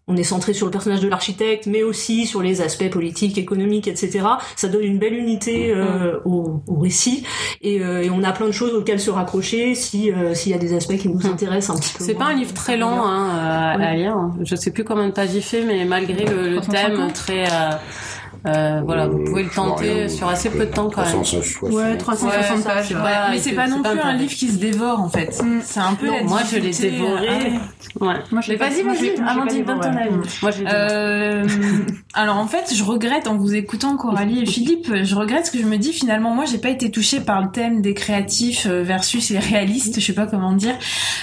[0.07, 3.89] on est centré sur le personnage de l'architecte, mais aussi sur les aspects politiques, économiques,
[3.89, 4.27] etc.
[4.57, 7.25] Ça donne une belle unité euh, au, au récit,
[7.63, 10.55] et, euh, et on a plein de choses auxquelles se raccrocher si euh, s'il y
[10.55, 12.05] a des aspects qui nous intéressent un petit peu.
[12.05, 14.17] C'est pas un livre très lent hein, à, à lire.
[14.43, 16.97] Je sais plus combien de pages il fait, mais malgré le, le 350.
[16.97, 17.45] thème très,
[18.47, 21.11] euh, voilà, vous pouvez le tenter sur assez peu de temps quand même.
[21.23, 21.71] 360.
[21.73, 22.91] Ouais, 360 Ouais, pages.
[22.93, 23.01] ouais.
[23.31, 25.43] mais c'est pas non plus pas un livre qui se dévore en fait.
[25.43, 25.61] Mm.
[25.63, 27.27] C'est un peu Non, la moi, je l'ai dévoré.
[27.29, 28.09] ah ouais.
[28.09, 28.15] Ouais.
[28.33, 30.11] Moi, je Mais vas-y, moi, je l'ai- vas-y, Amandine, donne ton avis.
[30.43, 30.65] Moi, je.
[30.67, 31.47] Euh,
[32.15, 35.59] alors en fait, je regrette en vous écoutant Coralie et Philippe, je regrette ce que
[35.59, 36.35] je me dis finalement.
[36.35, 40.05] Moi, j'ai pas été touchée par le thème des créatifs euh, versus les réalistes, je
[40.05, 40.75] sais pas comment dire.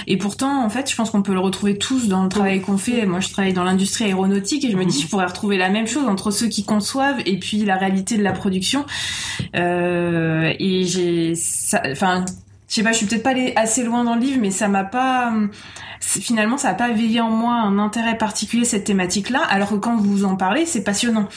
[0.06, 2.78] Et pourtant, en fait, je pense qu'on peut le retrouver tous dans le travail qu'on
[2.78, 3.06] fait.
[3.06, 5.86] Moi, je travaille dans l'industrie aéronautique et je me dis, je pourrais retrouver la même
[5.86, 8.84] chose entre ceux qui conçoivent et puis la réalité de la production.
[9.56, 11.34] Euh, et j'ai,
[11.90, 12.24] enfin.
[12.68, 14.66] Je sais pas, je suis peut-être pas allée assez loin dans le livre, mais ça
[14.66, 15.30] m'a pas,
[16.00, 19.96] finalement, ça a pas éveillé en moi un intérêt particulier cette thématique-là, alors que quand
[19.96, 21.28] vous en parlez, c'est passionnant.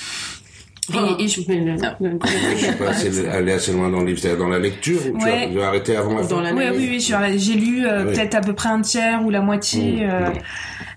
[0.93, 1.41] Et, et je,
[2.77, 5.45] pas, c'est aller assez loin dans le livre, c'est-à-dire dans la lecture, ou tu Ouais.
[5.45, 6.99] as, tu as arrêté avant la Dans fin la- Ouais, oui, oui,
[7.37, 8.13] j'ai lu euh, Oui.
[8.13, 10.05] peut-être à peu près un tiers ou la moitié.
[10.05, 10.09] Mmh.
[10.09, 10.29] euh,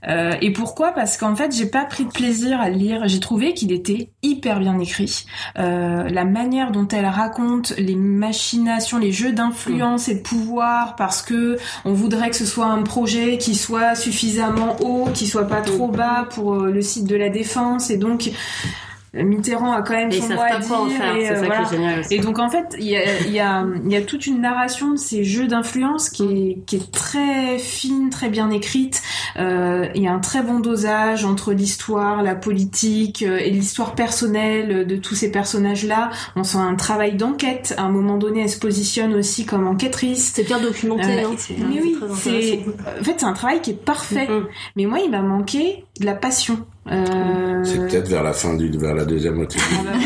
[0.08, 0.92] euh, et pourquoi?
[0.92, 3.02] Parce qu'en fait, j'ai pas pris de plaisir à le lire.
[3.06, 5.24] J'ai trouvé qu'il était hyper bien écrit.
[5.58, 11.22] Euh, la manière dont elle raconte les machinations, les jeux d'influence et de pouvoir, parce
[11.22, 15.62] que on voudrait que ce soit un projet qui soit suffisamment haut, qui soit pas
[15.62, 18.30] trop bas pour euh, le site de la défense, et donc
[19.14, 20.98] Mitterrand a quand même Et son mot à en dire.
[20.98, 21.56] faire, et, euh, ça voilà.
[21.64, 22.14] qui est génial aussi.
[22.14, 24.40] Et donc en fait, il y a, il y, a, il y a toute une
[24.40, 29.02] narration de ces jeux d'influence qui est, qui est très fine, très bien écrite.
[29.38, 33.94] Euh, il y a un très bon dosage entre l'histoire, la politique euh, et l'histoire
[33.94, 36.10] personnelle de tous ces personnages-là.
[36.36, 37.74] On sent un travail d'enquête.
[37.78, 40.32] À un moment donné, elle se positionne aussi comme enquêtrice.
[40.34, 41.04] C'est bien documenté.
[41.04, 42.60] Euh, hein, c'est- Mais oui, c'est
[43.00, 44.26] en fait c'est un travail qui est parfait.
[44.28, 44.46] Mm.
[44.76, 46.58] Mais moi, il m'a manqué de la passion.
[46.90, 47.64] Euh...
[47.64, 49.60] C'est peut-être vers la fin du, vers la deuxième moitié.
[49.70, 49.90] Ah bah,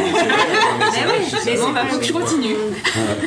[0.92, 2.54] mais oui, mais bon, bah, faut que je continue.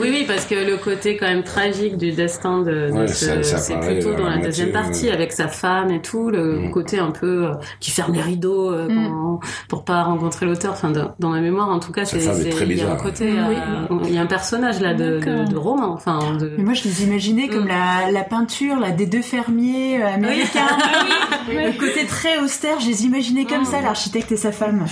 [0.02, 3.26] Oui, oui, parce que le côté quand même tragique du destin de, de Ouais, ce-
[3.26, 5.12] ça- ça c'est plutôt dans la la deuxième moitié, partie ouais.
[5.14, 6.72] avec sa femme et tout, le Mm.
[6.72, 9.08] côté un peu euh, qui ferme les rideaux euh, Mm.
[9.10, 9.40] quand-
[9.70, 10.74] pour pas rencontrer l'auteur.
[10.74, 13.56] Enfin, dans, dans ma mémoire, en tout cas, c'est il y a un côté, Oui.
[13.92, 16.52] euh, il y a un personnage là de, de, roman, enfin de.
[16.58, 17.70] Mais moi, je les imaginais comme Mm.
[18.06, 20.68] la, la peinture là, des deux fermiers américains.
[21.48, 23.66] Le côté très austère, je les imaginais comme Mm.
[23.66, 24.86] ça, l'architecte et sa femme.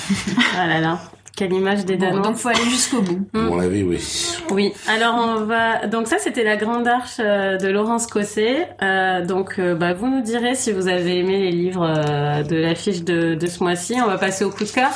[0.57, 0.99] Ah là là,
[1.35, 2.21] quelle image des Bon, Danois.
[2.21, 3.27] donc faut aller jusqu'au bout.
[3.33, 3.99] À mon avis, oui.
[4.51, 5.87] Oui, alors on va.
[5.87, 8.67] Donc ça, c'était la Grande Arche euh, de Laurence Cosset.
[8.83, 12.55] Euh, donc, euh, bah, vous nous direz si vous avez aimé les livres euh, de
[12.55, 13.95] l'affiche de, de ce mois-ci.
[14.03, 14.91] On va passer au coup de cœur.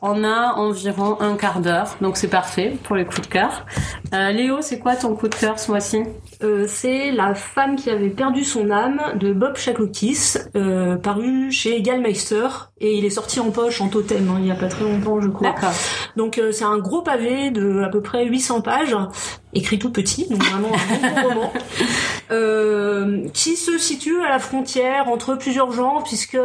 [0.00, 3.66] On a environ un quart d'heure, donc c'est parfait pour les coups de cœur.
[4.14, 5.98] Euh, Léo, c'est quoi ton coup de cœur ce mois-ci?
[6.42, 11.82] Euh, c'est La femme qui avait perdu son âme de Bob Chaklokis, euh, paru chez
[11.82, 12.48] Gallmeister
[12.80, 15.20] et il est sorti en poche en totem hein, il y a pas très longtemps
[15.20, 15.50] je crois.
[15.50, 15.72] D'accord.
[16.16, 18.96] Donc euh, c'est un gros pavé de à peu près 800 pages,
[19.54, 21.52] écrit tout petit, donc vraiment un bon roman,
[22.30, 26.38] euh, qui se situe à la frontière entre plusieurs genres, puisque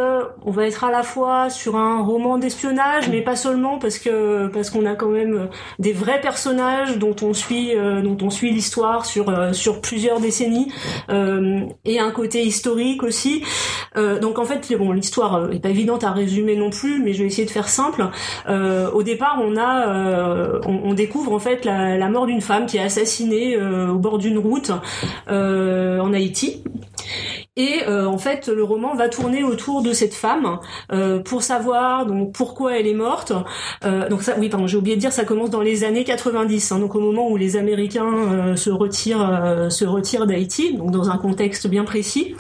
[0.44, 4.48] on va être à la fois sur un roman d'espionnage, mais pas seulement, parce que
[4.48, 5.50] parce qu'on a quand même
[5.80, 10.20] des vrais personnages dont on suit euh, dont on suit l'histoire sur euh, sur plusieurs
[10.20, 10.72] décennies,
[11.10, 13.44] euh, et un côté historique aussi.
[13.98, 17.14] Euh, donc en fait, bon, l'histoire euh, est pas évidente à résumer non plus, mais
[17.14, 18.08] je vais essayer de faire simple.
[18.50, 22.42] Euh, au départ, on a, euh, on, on découvre en fait la, la mort d'une
[22.42, 24.72] femme qui est assassinée euh, au bord d'une route
[25.30, 26.64] euh, en Haïti.
[27.58, 30.60] Et euh, en fait, le roman va tourner autour de cette femme
[31.24, 33.32] pour savoir donc pourquoi elle est morte.
[33.82, 36.80] Donc ça, oui, pardon, j'ai oublié de dire, ça commence dans les années 90, hein,
[36.80, 41.86] donc au moment où les Américains se retirent, se d'Haïti, donc dans un contexte bien
[41.86, 42.36] précis.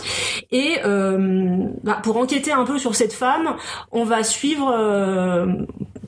[0.51, 3.55] Et bah, pour enquêter un peu sur cette femme,
[3.93, 4.75] on va suivre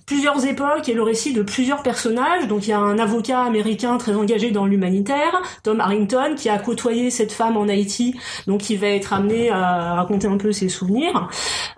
[0.08, 2.48] plusieurs époques et le récit de plusieurs personnages.
[2.48, 6.58] Donc il y a un avocat américain très engagé dans l'humanitaire, Tom Harrington, qui a
[6.58, 10.70] côtoyé cette femme en Haïti, donc il va être amené à raconter un peu ses
[10.70, 11.28] souvenirs.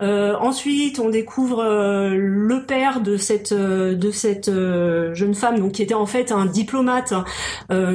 [0.02, 5.60] Euh, ensuite, on découvre euh, le père de cette euh, de cette euh, jeune femme,
[5.60, 7.14] donc qui était en fait un diplomate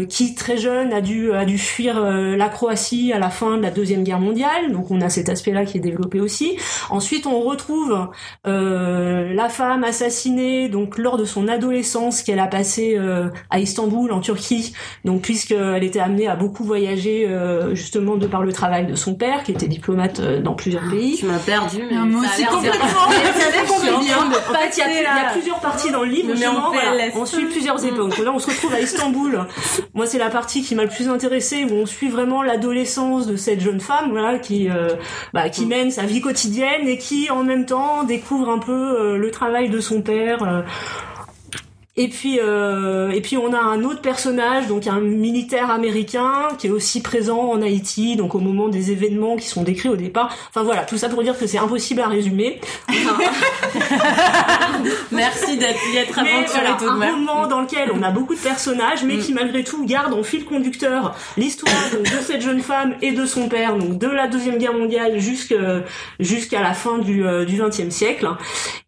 [0.08, 3.70] qui très jeune a dû a dû fuir la Croatie à la fin de la
[3.70, 4.72] deuxième guerre mondiale.
[4.72, 6.56] Donc on a cet aspect-là qui est développé aussi.
[6.90, 8.08] Ensuite, on retrouve
[8.44, 10.23] la femme assassinée
[10.70, 14.72] donc lors de son adolescence qu'elle a passée euh, à Istanbul en Turquie.
[15.04, 19.14] Donc puisqu'elle était amenée à beaucoup voyager euh, justement de par le travail de son
[19.14, 21.16] père qui était diplomate euh, dans plusieurs pays.
[21.16, 22.84] Tu m'as perdu, mais Ah, moi aussi, complètement.
[22.84, 26.32] en fait, il y, a, y plusieurs parties dans le livre.
[26.32, 27.04] En justement, voilà.
[27.16, 27.86] On suit plusieurs Mm.
[27.88, 28.18] époques.
[28.18, 29.40] Là, on se retrouve à Istanbul.
[29.94, 33.36] Moi, c'est la partie qui m'a le plus intéressée, où on suit vraiment l'adolescence de
[33.36, 34.90] cette jeune femme, voilà, qui, euh,
[35.32, 39.16] bah, qui mène sa vie quotidienne et qui, en même temps, découvre un peu euh,
[39.16, 40.13] le travail de son père.
[40.14, 40.62] Euh,
[41.96, 46.66] et puis, euh, et puis on a un autre personnage, donc un militaire américain qui
[46.66, 50.34] est aussi présent en Haïti, donc au moment des événements qui sont décrits au départ.
[50.48, 52.60] Enfin voilà, tout ça pour dire que c'est impossible à résumer.
[55.12, 57.14] Merci d'être aventuré voilà, tout de un même.
[57.14, 60.44] roman dans lequel on a beaucoup de personnages, mais qui malgré tout garde en fil
[60.44, 64.74] conducteur l'histoire de cette jeune femme et de son père, donc de la deuxième guerre
[64.74, 68.28] mondiale jusqu'à la fin du euh, du XXe siècle.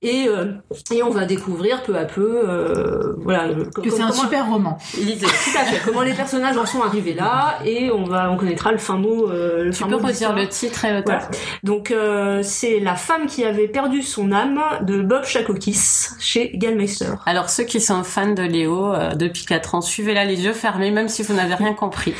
[0.02, 0.46] Et euh,
[0.90, 4.78] et on va découvrir peu à peu, euh, voilà, le- Que c'est un super roman.
[4.98, 5.26] Lisez.
[5.26, 5.80] tout à fait.
[5.84, 9.28] Comment les personnages en sont arrivés là, et on va, on connaîtra le fin mot.
[9.30, 11.28] euh, le Tu fin peux mot redire le titre et l'auteur Voilà.
[11.62, 17.10] Donc euh, c'est la femme qui avait perdu son âme de Bob Chakokis chez Gallmeister.
[17.26, 20.90] Alors ceux qui sont fans de Léo euh, depuis 4 ans, suivez-la les yeux fermés
[20.90, 22.14] même si vous n'avez rien compris.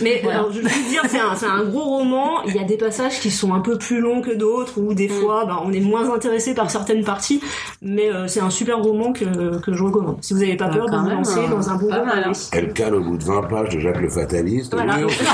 [0.00, 0.40] Mais Voilà.
[0.40, 2.42] alors, je veux dire, c'est un, c'est un gros roman.
[2.46, 5.08] Il y a des passages qui sont un peu plus longs que d'autres, ou des
[5.08, 5.12] Mm.
[5.12, 7.40] fois, bah, on est moins intéressé par certaines parties.
[7.82, 10.18] Mais euh, c'est un super roman que, que je recommande.
[10.20, 11.48] Si vous n'avez pas Ah, peur de quand vous même, lancer hein.
[11.50, 12.04] dans un Pas roman.
[12.06, 12.32] mal.
[12.52, 14.74] Elle cale au bout de 20 pages de Jacques le Fataliste.
[14.74, 14.96] Voilà.
[14.98, 15.24] Oui, on fait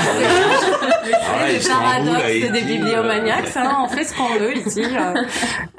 [1.69, 1.99] Ah,
[2.51, 4.81] des bibliomaniacs, ça, on fait ce qu'on veut ici.
[4.83, 5.13] euh.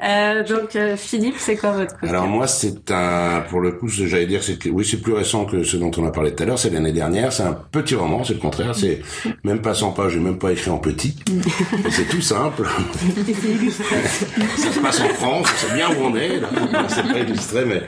[0.03, 3.87] Euh, donc euh, Philippe, c'est quoi votre coup Alors moi, c'est un, pour le coup,
[3.89, 6.11] ce que j'allais dire, c'est que oui, c'est plus récent que ce dont on a
[6.11, 6.57] parlé tout à l'heure.
[6.59, 7.31] C'est l'année dernière.
[7.31, 8.73] C'est un petit roman, c'est le contraire.
[8.75, 9.01] C'est
[9.43, 11.15] même pas 100 pages, j'ai même pas écrit en petit.
[11.85, 12.63] Et c'est tout simple.
[14.57, 16.39] ça se passe en France, c'est bien où on est.
[16.39, 16.47] Là.
[16.87, 17.83] C'est pas illustré, mais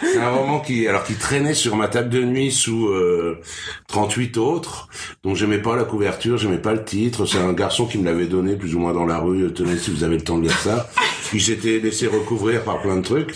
[0.00, 3.40] c'est un roman qui, alors qui traînait sur ma table de nuit sous euh,
[3.88, 4.88] 38 autres,
[5.24, 7.26] dont j'aimais pas la couverture, j'aimais pas le titre.
[7.26, 9.52] C'est un garçon qui me l'avait donné plus ou moins dans la rue.
[9.52, 10.88] Tenez, si vous avez le temps de lire ça.
[11.32, 13.34] Il s'était laissé recouvrir par plein de trucs.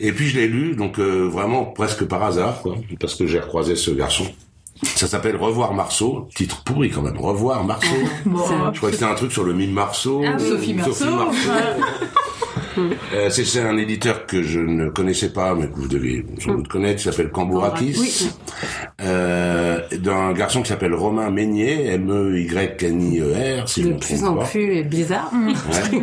[0.00, 3.38] Et puis je l'ai lu, donc euh, vraiment presque par hasard, quoi, parce que j'ai
[3.38, 4.26] recroisé ce garçon.
[4.96, 7.16] Ça s'appelle Revoir Marceau, titre pourri quand même.
[7.16, 7.86] Revoir Marceau.
[8.24, 8.30] C'est-
[8.72, 10.22] Je crois que c'était un truc sur le mime Marceau.
[10.26, 11.04] Ah, Sophie Marceau.
[13.14, 16.68] Euh, c'est un éditeur que je ne connaissais pas, mais que vous devez sans doute
[16.68, 17.96] connaître, qui s'appelle Cambourakis.
[17.98, 18.30] Oui.
[19.02, 24.38] Euh, d'un garçon qui s'appelle Romain Meignier, M-E-Y-N-I-E-R, si je De ne me plus trompe
[24.38, 25.30] en plus bizarre.
[25.32, 26.02] Ouais.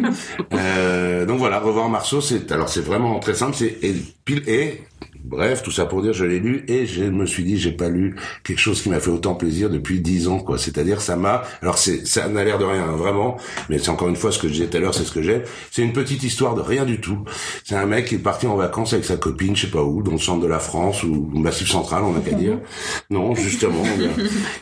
[0.54, 3.78] Euh, donc voilà, revoir Marceau, c'est alors c'est vraiment très simple, c'est
[4.26, 4.82] pile et
[5.24, 7.90] bref, tout ça pour dire, je l'ai lu et je me suis dit, j'ai pas
[7.90, 10.58] lu quelque chose qui m'a fait autant plaisir depuis dix ans, quoi.
[10.58, 13.38] C'est-à-dire, ça m'a, alors c'est, ça n'a l'air de rien, hein, vraiment,
[13.70, 15.22] mais c'est encore une fois ce que je disais tout à l'heure, c'est ce que
[15.22, 15.42] j'aime.
[15.72, 17.20] C'est une petite histoire de rien du tout.
[17.64, 20.02] C'est un mec qui est parti en vacances avec sa copine, je sais pas où,
[20.02, 22.58] dans le centre de la France ou au Massif Central, on a qu'à dire.
[23.12, 23.84] Non, justement.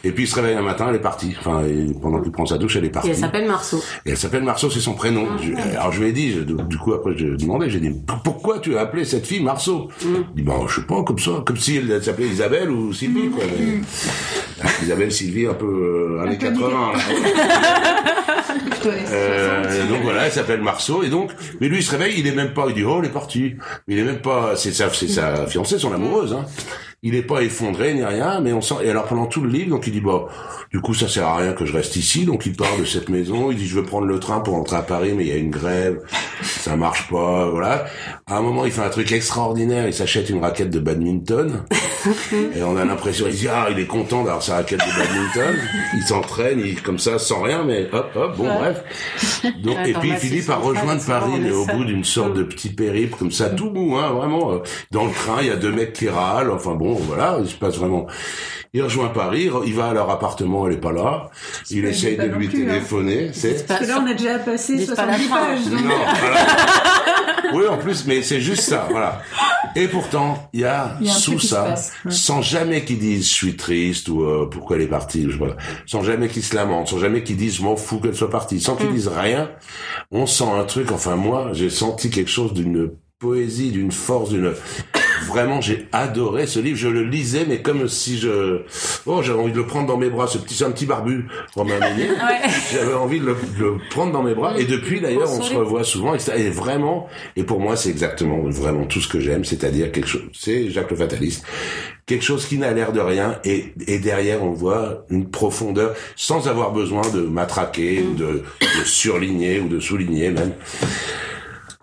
[0.03, 1.36] et puis il se réveille un matin, elle est partie.
[1.39, 3.10] Enfin, et pendant qu'il prend sa douche, elle est Et partie.
[3.10, 3.82] elle s'appelle Marceau.
[4.05, 5.26] Et elle s'appelle Marceau, c'est son prénom.
[5.41, 7.91] Je- alors je lui ai dit, je- du coup après je demandais, j'ai dit
[8.24, 9.89] pourquoi tu as appelé cette fille Marceau?
[10.36, 13.30] Il dit bah je sais pas comme ça, comme si elle s'appelait Isabelle ou Sylvie
[13.30, 13.43] quoi.
[13.60, 13.82] Mais-
[14.64, 16.70] Ah, Isabelle, Sylvie, un peu euh, années peu 80.
[16.93, 17.00] là.
[18.72, 21.32] Plutôt les Euh, donc voilà, elle s'appelle Marceau et donc,
[21.62, 23.56] mais lui il se réveille, il est même pas, il dit oh elle est partie,
[23.88, 26.45] mais il est même pas, c'est sa, c'est sa fiancée, son amoureuse, hein.
[27.04, 28.76] Il est pas effondré ni rien, mais on sent.
[28.84, 30.26] Et alors pendant tout le livre, donc il dit bah,
[30.72, 33.10] du coup ça sert à rien que je reste ici, donc il part de cette
[33.10, 35.32] maison, il dit je veux prendre le train pour rentrer à Paris, mais il y
[35.32, 36.00] a une grève,
[36.41, 37.86] ça marche pas, voilà.
[38.26, 41.66] À un moment il fait un truc extraordinaire, il s'achète une raquette de badminton,
[42.56, 45.56] et on a l'impression, il dit ah il est content d'avoir sa raquette de badminton,
[45.95, 48.84] il s'entraîne, il comme ça sans rien, mais hop hop, bon bref.
[49.64, 52.70] Donc, et puis il finit par rejoindre Paris, mais au bout d'une sorte de petit
[52.70, 54.52] périple comme ça, tout mou, hein, vraiment.
[54.54, 54.58] euh,
[54.91, 56.50] Dans le train, il y a deux mecs qui râlent.
[56.50, 58.07] Enfin bon, voilà, il se passe vraiment.
[58.73, 61.29] Il rejoint Paris, il va à leur appartement, elle est pas là.
[61.71, 62.73] Il pas- essaye de lui plus, hein.
[62.73, 63.29] téléphoner.
[63.33, 65.35] C'est Parce que là, on a déjà passé Dites pas la 70 fin.
[65.38, 65.83] pages.
[65.83, 66.45] non, voilà.
[67.53, 69.21] Oui, en plus, mais c'est juste ça, voilà.
[69.75, 72.11] Et pourtant, il y a, y sous ça, passe, ouais.
[72.11, 75.38] sans jamais qu'ils disent je suis triste ou euh, pourquoi elle est partie, je
[75.85, 78.59] sans jamais qu'ils se lamentent, sans jamais qu'ils disent je m'en fous qu'elle soit partie,
[78.59, 78.77] sans Mm.
[78.79, 79.49] qu'ils disent rien,
[80.11, 80.91] on sent un truc.
[80.91, 84.53] Enfin moi, j'ai senti quelque chose d'une poésie, d'une force, d'une
[85.28, 86.78] Vraiment, j'ai adoré ce livre.
[86.78, 88.61] Je le lisais, mais comme si je,
[89.05, 90.28] oh, j'avais envie de le prendre dans mes bras.
[90.28, 92.09] Ce petit, c'est un petit barbu, Romain Meunier.
[92.18, 92.49] Ouais.
[92.74, 94.57] J'avais envie de le, de le prendre dans mes bras.
[94.59, 96.13] Et depuis, d'ailleurs, on se revoit souvent.
[96.15, 99.45] Et, ça- et vraiment, et pour moi, c'est exactement, vraiment tout ce que j'aime.
[99.45, 101.45] C'est-à-dire quelque chose, c'est Jacques le Fataliste.
[102.05, 103.38] Quelque chose qui n'a l'air de rien.
[103.43, 108.84] Et, et derrière, on voit une profondeur sans avoir besoin de matraquer, ou de, de
[108.86, 110.53] surligner ou de souligner même.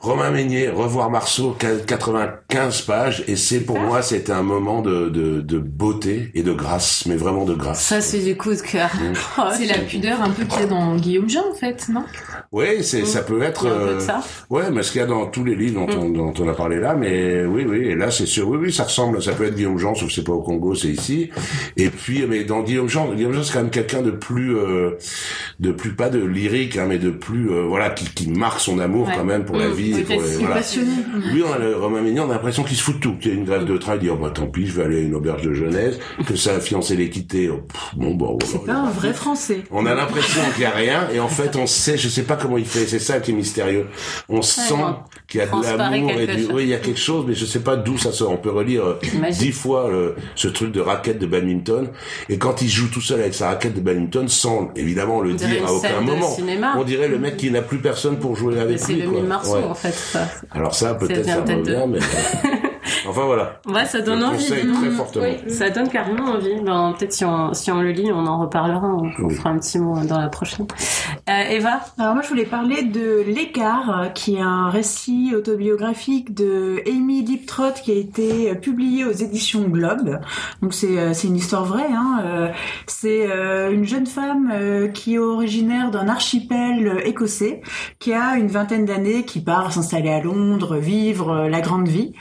[0.05, 5.09] Romain Meignier, revoir Marceau, qua- 95 pages, et c'est pour moi, c'était un moment de,
[5.09, 7.83] de, de beauté et de grâce, mais vraiment de grâce.
[7.83, 8.91] Ça, c'est du coup de cœur.
[9.39, 12.05] Oh, C'est la pudeur un peu qu'il y a dans Guillaume Jean, en fait, non?
[12.53, 14.23] Oui, c'est, ça peut être, un peu de euh, ça.
[14.51, 16.53] ouais, mais ce qu'il y a dans tous les livres dont, on, dont on a
[16.55, 19.45] parlé là, mais oui, oui, et là, c'est sûr, oui, oui, ça ressemble, ça peut
[19.45, 21.31] être Guillaume Jean, sauf que c'est pas au Congo, c'est ici.
[21.79, 24.91] Et puis, mais dans Guillaume Jean, Guillaume Jean, c'est quand même quelqu'un de plus, euh,
[25.61, 28.79] de plus, pas de lyrique, hein, mais de plus, euh, voilà, qui, qui marque son
[28.79, 29.15] amour Ouais.
[29.17, 29.94] quand même pour la vie.
[30.07, 30.57] C'est voilà.
[30.57, 30.91] passionné.
[31.33, 33.17] Lui, on a le Romain Mignon, on a l'impression qu'il se fout de tout.
[33.17, 34.85] Qu'il y a une grève de train, il dit, oh, bah, tant pis, je vais
[34.85, 37.49] aller à une auberge de jeunesse, que sa fiancée l'ait quitté.
[37.49, 38.47] Oh, pff, bon, bah, voilà.
[38.47, 39.63] C'est pas un vrai français.
[39.71, 42.37] On a l'impression qu'il y a rien, et en fait, on sait, je sais pas
[42.37, 43.87] comment il fait, c'est ça qui est mystérieux.
[44.29, 44.97] On sent bon.
[45.29, 46.53] qu'il y a de l'amour et du, chose.
[46.55, 48.31] oui, il y a quelque chose, mais je sais pas d'où ça sort.
[48.33, 51.89] On peut relire euh, dix fois euh, ce truc de raquette de badminton,
[52.29, 55.67] et quand il joue tout seul avec sa raquette de badminton, sans évidemment le dire
[55.67, 56.31] à aucun moment.
[56.31, 56.75] cinéma.
[56.79, 59.03] On dirait le mec qui n'a plus personne pour jouer avec C'est lui.
[59.03, 59.21] le quoi.
[59.21, 59.65] Ouais.
[59.65, 59.84] en fait.
[59.93, 60.29] Ça.
[60.51, 61.99] Alors ça, peut-être ça revient, mais
[63.09, 63.61] enfin voilà.
[63.67, 64.37] Ouais, ça donne envie.
[64.49, 65.25] conseille très fortement.
[65.25, 66.61] Oui, ça donne carrément envie.
[66.63, 68.87] Ben, peut-être si on, si on le lit, on en reparlera.
[68.87, 69.35] On, on Oui.
[69.35, 70.67] fera un petit mot dans la prochaine.
[71.29, 76.83] Euh, Eva Alors moi je voulais parler de L'écart, qui est un récit autobiographique de
[76.87, 80.21] Amy Liptrot qui a été publié aux éditions Globe.
[80.63, 81.87] Donc c'est euh, c'est une histoire vraie.
[81.91, 82.23] Hein.
[82.25, 82.49] euh,
[82.87, 83.25] C'est
[83.73, 84.53] une jeune femme
[84.93, 87.63] qui est originaire d'un archipel écossais,
[87.99, 92.13] qui a une vingtaine d'années, qui part s'installer à Londres, vivre la grande vie.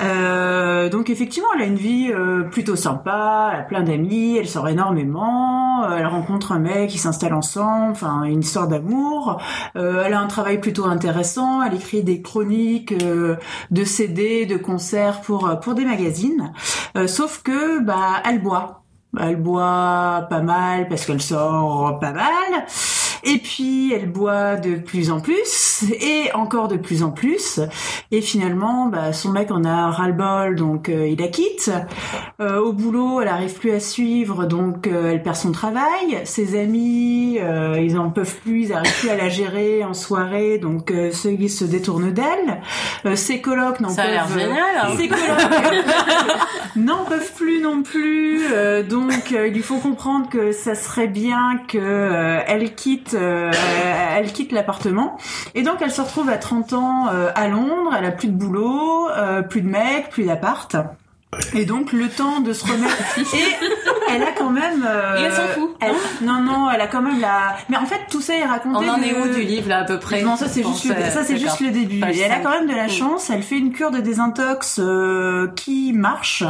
[0.00, 4.48] Euh, donc effectivement, elle a une vie euh, plutôt sympa, elle a plein d'amis, elle
[4.48, 9.40] sort énormément, euh, elle rencontre un mec, ils s'installent ensemble, enfin une histoire d'amour.
[9.76, 15.20] Euh, elle a un travail plutôt intéressant, elle écrit des chroniques de CD, de concerts
[15.20, 16.52] pour pour des magazines.
[17.06, 18.84] Sauf que bah elle boit.
[19.20, 22.66] Elle boit pas mal parce qu'elle sort pas mal.
[23.24, 27.60] Et puis elle boit de plus en plus et encore de plus en plus.
[28.16, 31.72] Et finalement, bah, son mec en a ras-le-bol, donc euh, il la quitte.
[32.40, 36.20] Euh, au boulot, elle arrive plus à suivre, donc euh, elle perd son travail.
[36.22, 37.40] Ses amis,
[37.80, 41.48] ils en peuvent plus, ils arrivent plus à la gérer en soirée, donc ceux qui
[41.48, 42.60] se détournent d'elle.
[43.16, 43.88] Ses colocs n'en
[44.28, 44.58] peuvent- génial.
[44.80, 44.88] hein.
[44.96, 45.84] ses colocs
[46.76, 48.42] n'en peuvent plus non plus,
[48.88, 54.52] donc il lui faut comprendre que ça serait bien que euh, elle quitte elle quitte
[54.52, 55.16] l'appartement.
[55.56, 57.90] Et donc elle se retrouve à 30 ans à Londres.
[57.96, 60.76] Elle a plus de boulot, euh, plus de mec, plus d'appart.
[61.54, 63.83] Et donc le temps de se remettre et
[64.14, 67.20] elle a quand même euh, elle s'en fout, elle- non non elle a quand même
[67.20, 69.68] la mais en fait tout ça est raconté On en de- est où du livre
[69.68, 70.22] là à peu près?
[70.22, 72.00] Non, ça c'est juste, le, ça c'est juste le début.
[72.12, 72.90] Et elle a quand même de la Mm.
[72.90, 73.30] chance.
[73.30, 76.44] Elle fait une cure de désintox euh, qui marche,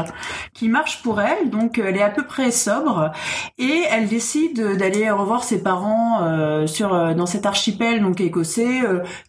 [0.53, 1.51] qui marche pour elle.
[1.51, 3.11] Donc elle est à peu près sobre
[3.59, 8.81] et elle décide d'aller revoir ses parents euh, sur euh, dans cet archipel donc écossais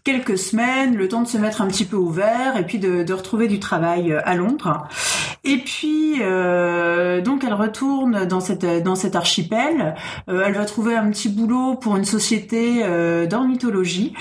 [0.03, 3.03] quelques semaines, le temps de se mettre un petit peu au vert et puis de,
[3.03, 4.87] de retrouver du travail à Londres.
[5.43, 9.95] Et puis donc elle retourne dans cet archipel.
[10.29, 14.13] Euh, elle va trouver un petit boulot pour une société euh, d'ornithologie.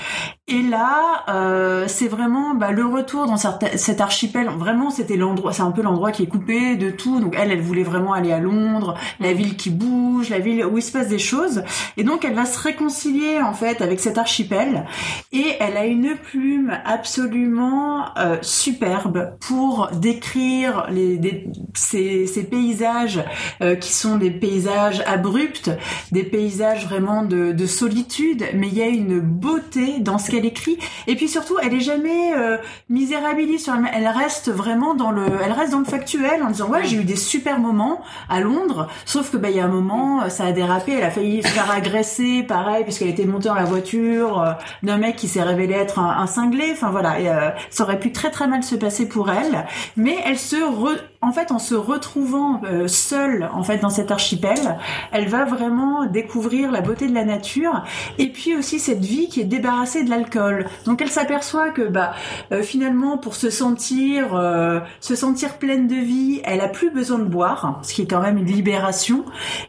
[0.47, 4.47] Et là, euh, c'est vraiment bah, le retour dans cet, archipel.
[4.47, 7.19] Vraiment, c'était l'endroit, c'est un peu l'endroit qui est coupé de tout.
[7.19, 10.77] Donc elle, elle voulait vraiment aller à Londres, la ville qui bouge, la ville où
[10.77, 11.63] il se passe des choses.
[11.97, 14.85] Et donc elle va se réconcilier en fait avec cet archipel.
[15.31, 23.23] Et elle a une plume absolument euh, superbe pour décrire les, des- ces, ces paysages
[23.63, 25.71] euh, qui sont des paysages abrupts,
[26.11, 30.45] des paysages vraiment de, de solitude, mais il y a une beauté dans ce qu'elle
[30.45, 30.77] écrit.
[31.07, 32.57] Et puis surtout, elle est jamais euh,
[32.89, 33.65] misérabiliste.
[33.65, 36.83] sur elle- Elle reste vraiment dans le, elle reste dans le factuel en disant ouais,
[36.85, 40.29] j'ai eu des super moments à Londres, sauf que bah il y a un moment,
[40.29, 40.93] ça a dérapé.
[40.93, 44.51] Elle a failli se faire agresser, pareil, puisqu'elle était montée dans la voiture euh,
[44.83, 46.69] d'un mec qui s'est révélé être un, cinglé.
[46.71, 49.65] Enfin voilà, euh, ça aurait pu très très mal se passer pour elle.
[49.97, 54.11] Mais elle se, re- en fait, en se retrouvant euh, seule en fait dans cet
[54.11, 54.77] archipel,
[55.11, 57.83] elle va vraiment découvrir la beauté de la nature
[58.19, 60.67] et puis aussi cette vie qui est débarrassée de l'alcool.
[60.85, 62.13] Donc elle s'aperçoit que bah
[62.51, 67.17] euh, finalement pour se sentir euh, se sentir pleine de vie, elle a plus besoin
[67.17, 69.25] de boire, ce qui est quand même une libération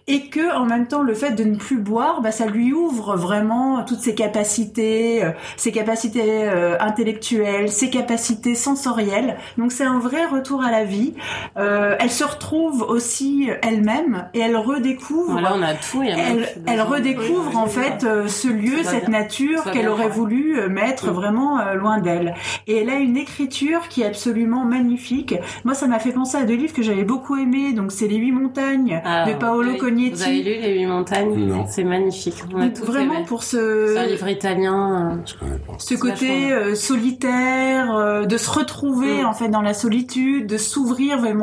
[0.06, 3.16] et que en même temps le fait de ne plus boire, bah ça lui ouvre
[3.16, 6.48] vraiment toutes ses capacités, euh, ses capacités
[6.80, 9.38] intellectuelles, ses capacités sensorielles.
[9.56, 11.14] Donc c'est un vrai retour à la vie.
[11.58, 16.02] Euh, elle se retrouve aussi elle-même et elle redécouvre Voilà, on a tout.
[16.02, 19.20] elle, redécouvre Oui, en fait euh, ce lieu, cette bien.
[19.20, 20.10] nature qu'elle aurait ouais.
[20.10, 21.14] voulu euh, mettre Mm.
[21.14, 22.34] vraiment euh, loin d'elle.
[22.66, 25.34] Et elle a une écriture qui est absolument magnifique.
[25.64, 27.72] Moi, ça m'a fait penser à deux livres que j'avais beaucoup aimés.
[27.72, 29.78] Donc, c'est Les Huit Montagnes Ah, de Paolo oui.
[29.78, 30.10] Cognetti.
[30.14, 31.34] Vous avez lu Les Huit Montagnes?
[31.46, 31.64] Non.
[31.68, 32.34] C'est magnifique.
[32.54, 33.24] On a Donc, tout vraiment aimé.
[33.26, 35.12] pour C'est un ce livre italien.
[35.12, 35.72] euh, Je connais pas.
[35.78, 39.26] ce côté euh, solitaire, euh, de se retrouver Mm.
[39.26, 41.35] en fait dans la solitude, de s'ouvrir vraiment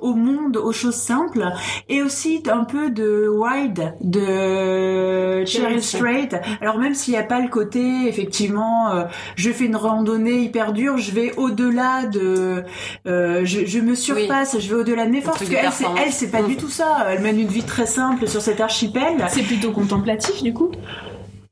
[0.00, 1.44] au monde, aux choses simples,
[1.88, 6.28] et aussi un peu de Wild de Cheryl Strait.
[6.60, 9.04] Alors même s'il n'y a pas le côté effectivement, euh,
[9.36, 12.64] je fais une randonnée hyper dure, je vais au-delà de,
[13.06, 15.38] euh, je, je me surpasse, je vais au-delà de mes forces.
[15.38, 17.06] Parce qu'elle, c'est, elle, c'est pas du tout ça.
[17.08, 19.24] Elle mène une vie très simple sur cet archipel.
[19.28, 20.70] C'est plutôt contemplatif du coup.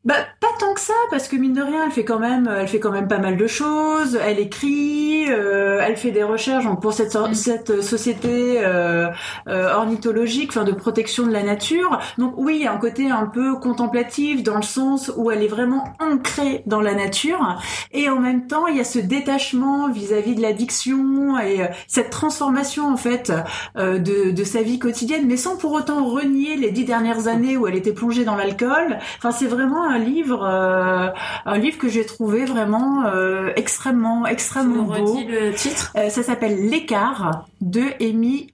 [0.09, 2.67] Bah pas tant que ça parce que mine de rien elle fait quand même elle
[2.67, 4.19] fait quand même pas mal de choses.
[4.27, 7.35] Elle écrit euh, elle fait des recherches donc, pour cette Mm.
[7.35, 9.09] cette société euh,
[9.49, 11.99] euh, ornithologique enfin de protection de la nature.
[12.19, 15.43] Donc oui il y a un côté un peu contemplatif dans le sens où elle
[15.43, 17.59] est vraiment ancrée dans la nature.
[17.93, 22.11] Et en même temps il y a ce détachement vis-à-vis de l'addiction et euh, cette
[22.11, 23.33] transformation en fait
[23.77, 27.57] euh, de, de sa vie quotidienne mais sans pour autant renier les dix dernières années
[27.57, 28.99] où elle était plongée dans l'alcool.
[29.19, 31.09] Enfin, c'est vraiment un livre, euh,
[31.45, 35.21] un livre que j'ai trouvé vraiment euh, extrêmement, extrêmement beau.
[35.27, 35.93] le titre?
[35.97, 38.53] Euh, ça s'appelle L'écart de Amy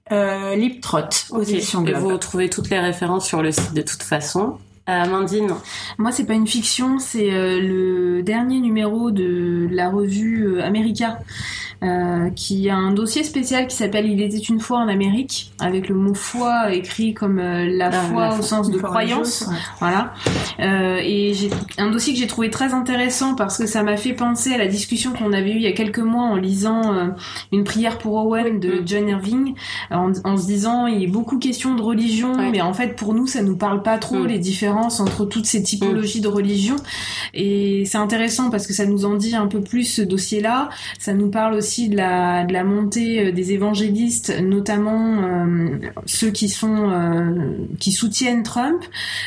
[0.57, 1.01] Liptrot
[1.31, 1.99] aux éditions Globe.
[1.99, 4.59] vous trouvez toutes les références sur le site de toute façon?
[4.89, 5.49] Euh, Amandine,
[5.97, 11.21] Moi, c'est pas une fiction, c'est euh, le dernier numéro de la revue euh, America,
[11.83, 15.89] euh, qui a un dossier spécial qui s'appelle Il était une fois en Amérique, avec
[15.89, 19.47] le mot foi écrit comme euh, la Ah, foi la au sens de croyance.
[19.49, 19.57] ouais.
[19.81, 20.13] Voilà.
[20.61, 21.49] Euh, et j'ai
[21.79, 24.67] un dossier que j'ai trouvé très intéressant parce que ça m'a fait penser à la
[24.67, 27.13] discussion qu'on avait eue il y a quelques mois en lisant
[27.53, 28.83] une prière pour Owen de Mm.
[28.87, 29.55] John Irving,
[29.91, 32.51] en, en se disant il y a beaucoup question de religion, Ouais.
[32.51, 34.27] mais en fait pour nous ça nous parle pas trop Mm.
[34.27, 34.39] les
[34.75, 36.77] entre toutes ces typologies de religion.
[37.33, 40.69] Et c'est intéressant parce que ça nous en dit un peu plus ce dossier-là.
[40.99, 46.91] Ça nous parle aussi de la, montée euh, des évangélistes, notamment euh, ceux qui sont
[46.91, 48.83] euh, qui soutiennent Trump.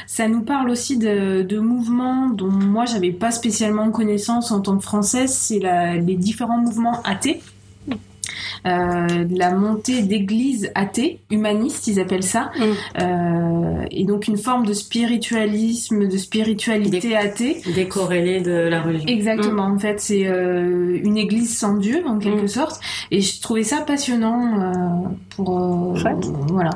[0.06, 4.78] Ça nous parle aussi de, de mouvements dont moi j'avais pas spécialement connaissance en tant
[4.78, 5.34] que française.
[5.34, 7.42] C'est les différents mouvements athées.
[8.66, 12.62] Euh, de la montée d'églises athées, humanistes, ils appellent ça, Mm.
[13.02, 17.62] Euh, et donc une forme de spiritualisme, de spiritualité athée.
[17.76, 19.08] décorrélé de la religion.
[19.08, 22.48] Exactement, en fait, c'est euh, une église sans Dieu, en quelque Mm.
[22.48, 22.80] sorte,
[23.12, 25.58] et je trouvais ça passionnant euh, pour...
[25.60, 25.94] euh,
[26.50, 26.72] voilà.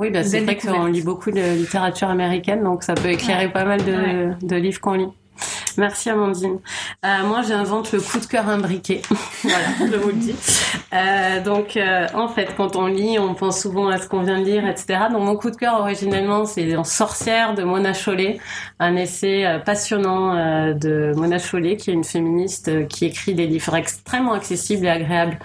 [0.00, 3.64] Oui, bah, c'est vrai qu'on lit beaucoup de littérature américaine, donc ça peut éclairer pas
[3.64, 4.30] mal de, Ouais.
[4.42, 5.08] de livres qu'on lit.
[5.76, 6.58] Merci Amandine.
[7.04, 9.02] Euh, moi, j'invente le coup de cœur imbriqué.
[9.42, 10.34] voilà, je vous le dis.
[10.94, 14.40] Euh, donc, euh, en fait, quand on lit, on pense souvent à ce qu'on vient
[14.40, 15.00] de lire, etc.
[15.12, 18.38] Donc, mon coup de cœur, originellement, c'est en Sorcière de Mona Chollet,
[18.78, 20.34] un essai euh, passionnant
[20.74, 25.38] de Mona Chollet, qui est une féministe qui écrit des livres extrêmement accessibles et agréables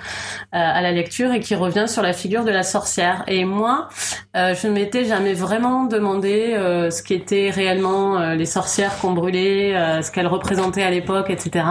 [0.52, 3.24] à la lecture et qui revient sur la figure de la sorcière.
[3.28, 3.90] Et moi,
[4.34, 6.54] je ne m'étais jamais vraiment demandé
[6.92, 11.66] ce qu'étaient réellement les sorcières qu'on brûlait, ce qu'elles représentaient à l'époque, etc.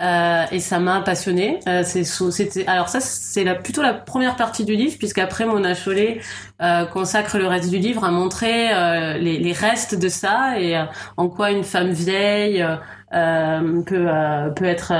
[0.00, 1.60] Euh, et ça m'a passionnée.
[1.68, 6.20] Euh, c'était alors ça c'est plutôt la première partie du livre puisqu'après Mona Chollet
[6.62, 10.76] euh, consacre le reste du livre à montrer euh, les, restes de ça et
[11.16, 12.64] en quoi une femme vieille
[13.10, 14.92] peut être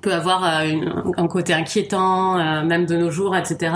[0.00, 3.74] peut avoir euh, une- un côté inquiétant, euh, même de nos jours, etc.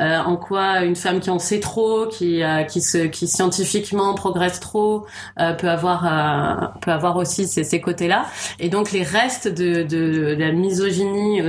[0.00, 4.14] Euh, en quoi une femme qui en sait trop, qui euh, qui se qui scientifiquement
[4.14, 5.06] progresse trop,
[5.40, 8.26] euh, peut avoir euh, peut avoir aussi ces, ces côtés-là.
[8.60, 11.40] Et donc les restes de, de, de la misogynie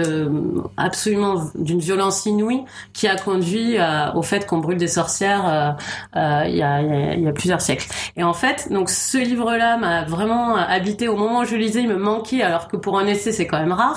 [0.77, 2.63] absolument d'une violence inouïe
[2.93, 3.77] qui a conduit
[4.15, 5.76] au fait qu'on brûle des sorcières
[6.15, 7.88] il y, a, y y a plusieurs siècles.
[8.17, 11.89] Et en fait, donc ce livre-là m'a vraiment habité au moment où je lisais, il
[11.89, 13.89] me manquait, alors que pour un essai c'est quand même rare.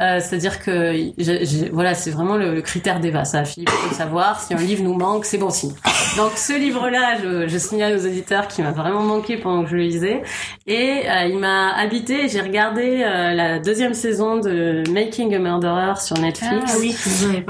[0.00, 3.24] Euh, C'est-à-dire que voilà, c'est vraiment le, le critère d'Eva.
[3.24, 4.40] Ça, Philippe, faut savoir.
[4.40, 5.72] Si un livre nous manque, c'est bon signe.
[6.16, 9.76] Donc ce livre-là, je, je signale aux éditeurs qu'il m'a vraiment manqué pendant que je
[9.76, 10.22] le lisais,
[10.66, 12.28] et euh, il m'a habité.
[12.28, 16.64] J'ai regardé euh, la deuxième saison de Making a Murderer sur Netflix.
[16.74, 16.94] Ah oui.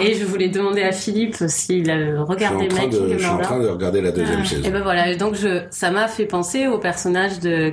[0.00, 1.90] Et je voulais demander à Philippe s'il
[2.68, 3.42] train Making de, a je suis en Murderer.
[3.42, 4.44] train de regarder la deuxième Ah.
[4.46, 4.62] saison.
[4.64, 7.70] Et ben voilà, et donc je, ça m'a fait penser au personnage de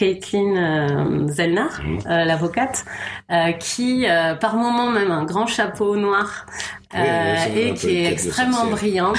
[0.00, 1.68] Caitlin euh, Zellner,
[2.06, 2.86] euh, l'avocate,
[3.30, 4.06] euh, qui,
[4.40, 6.46] par moment même un grand chapeau noir,
[6.92, 9.16] Oui, euh, et qui est extrêmement brillante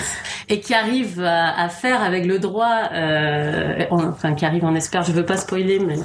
[0.49, 4.75] et qui arrive à, à faire avec le droit, euh, en- enfin qui arrive, on
[4.75, 5.95] espère, je veux pas spoiler, mais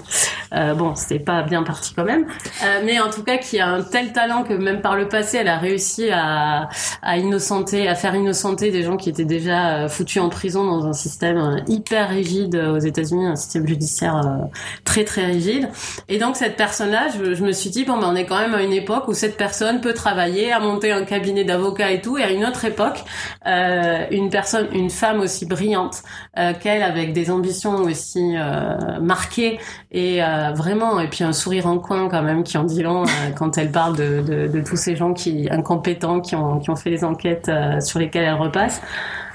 [0.55, 2.25] euh, bon, c'était pas bien parti quand même,
[2.65, 5.39] Euh, mais en tout cas qui a un tel talent que même par le passé,
[5.39, 6.69] elle a réussi à,
[7.03, 10.87] à innocenter, à faire innocenter des gens qui étaient déjà euh, foutus en prison dans
[10.87, 14.45] un système euh, hyper rigide euh, aux États-Unis, un système judiciaire euh,
[14.85, 15.69] très très rigide.
[16.09, 18.55] Et donc cette personnage, je, je me suis dit bon ben on est quand même
[18.55, 22.19] à une époque où cette personne peut travailler, à monter un cabinet d'avocats et tout,
[22.19, 23.05] et à une autre époque,
[23.47, 26.03] euh, une personne, une femme aussi brillante
[26.39, 29.59] euh, qu'elle, avec des ambitions aussi euh, marquées
[29.91, 30.21] et
[30.55, 33.05] vraiment, et puis un sourire en coin quand même qui en dit long
[33.37, 37.51] quand elle parle de, tous ces gens qui incompétents qui ont fait les enquêtes
[37.81, 38.83] sur lesquelles elle repasse.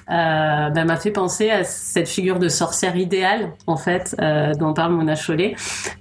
[0.07, 4.15] Ben, m'a fait penser à cette figure de sorcière idéale en fait
[4.60, 5.56] dont parle Mona Chollet.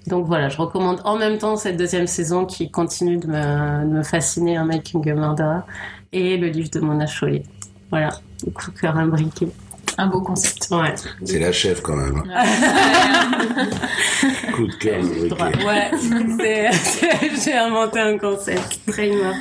[0.07, 4.57] Donc voilà, je recommande en même temps cette deuxième saison qui continue de me, fasciner,
[4.57, 5.61] un Making a Murderer,
[6.13, 7.43] et le livre de Mona Chollet.
[7.91, 8.11] Voilà,
[8.45, 9.49] le coup de cœur imbriqué.
[10.01, 10.69] Un beau concept.
[10.71, 10.95] Ouais.
[11.25, 12.23] C'est la chef quand même.
[14.55, 15.03] Coup de cœur.
[15.67, 15.91] Ouais,
[17.45, 18.81] j'ai inventé un concept.
[18.87, 19.35] Très humain.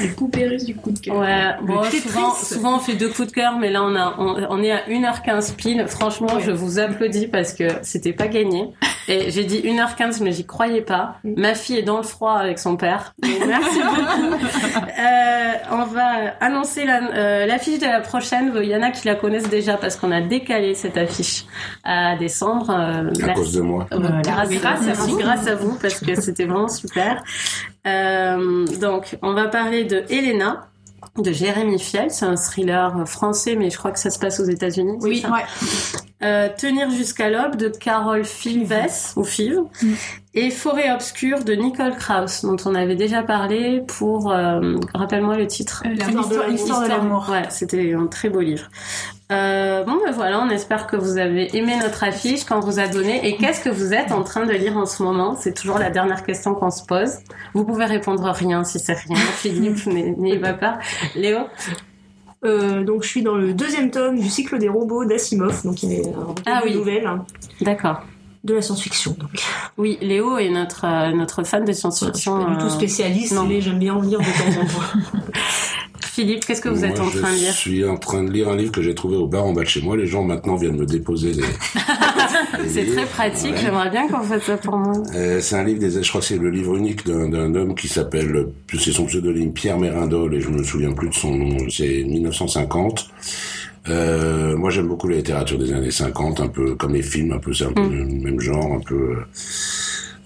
[0.00, 1.16] Les poupées russes du coup de cœur.
[1.18, 4.44] Ouais, bon, souvent, souvent on fait deux coups de cœur, mais là on a, on,
[4.50, 5.84] on est à 1h15 pile.
[5.86, 8.70] Franchement, je vous applaudis parce que c'était pas gagné.
[9.08, 11.16] Et j'ai dit 1h15, mais j'y croyais pas.
[11.24, 13.14] Ma fille est dans le froid avec son père.
[13.22, 14.34] Merci beaucoup.
[15.00, 18.52] Euh, on va annoncer la, euh, l'affiche de la prochaine.
[18.62, 21.44] Il y en a qui la connaissent déjà parce qu'on a décalé cette affiche
[21.84, 22.70] à décembre.
[22.70, 23.34] Euh, À merci.
[23.34, 23.86] cause de moi.
[23.92, 24.50] Euh, grâce,
[24.88, 25.18] à vous.
[25.18, 27.22] grâce à vous parce que c'était vraiment super.
[27.86, 30.68] Euh, donc, on va parler de Elena
[31.18, 32.10] de Jérémy Fiel.
[32.10, 34.96] C'est un thriller français, mais je crois que ça se passe aux États-Unis.
[35.02, 35.40] Oui, ça ouais.
[36.22, 39.58] Euh, Tenir jusqu'à l'aube de Carole Fives ou Five
[40.34, 45.48] et Forêt obscure de Nicole Krauss dont on avait déjà parlé pour euh, rappelle-moi le
[45.48, 47.26] titre Euh, l'histoire de l'amour.
[47.28, 48.68] Ouais, c'était un très beau livre.
[49.32, 52.86] Euh, bon ben voilà, on espère que vous avez aimé notre affiche, qu'on vous a
[52.86, 53.26] donné.
[53.26, 55.36] Et qu'est-ce que vous êtes en train de lire en ce moment?
[55.40, 57.18] C'est toujours la dernière question qu'on se pose.
[57.54, 59.16] Vous pouvez répondre rien si c'est rien.
[59.36, 60.78] Philippe, n'ayez n'ayez pas.
[61.14, 61.38] Léo?
[62.44, 65.92] Euh, donc je suis dans le deuxième tome du cycle des robots d'Asimov, donc il
[65.92, 66.74] est recueil Ah oui.
[66.74, 67.24] nouvelles hein,
[67.60, 68.02] D'accord.
[68.42, 69.14] de la science-fiction.
[69.16, 69.30] Donc
[69.78, 72.44] Oui, Léo est notre euh, notre fan de je suis science-fiction.
[72.44, 75.20] pas du tout spécialiste, mais j'aime bien en lire de temps en temps.
[76.14, 78.50] Philippe, qu'est-ce que vous êtes en train de Je lire suis en train de lire
[78.50, 79.96] un livre que j'ai trouvé au bar en bas de chez moi.
[79.96, 81.40] Les gens maintenant viennent me déposer des.
[82.68, 83.52] C'est très pratique.
[83.52, 83.58] Ouais.
[83.62, 84.92] J'aimerais bien qu'on fasse ça pour moi.
[85.14, 87.88] Euh, c'est un livre des, je crois que c'est le livre unique d'un, homme qui
[87.88, 88.48] s'appelle,
[88.78, 91.56] c'est son pseudonyme Pierre Mérindol et je me souviens plus de son nom.
[91.70, 93.08] C'est 1950.
[93.88, 97.38] Euh, moi j'aime beaucoup la littérature des années 50, un peu comme les films, un
[97.38, 99.24] peu c'est un peu le même genre, un peu euh,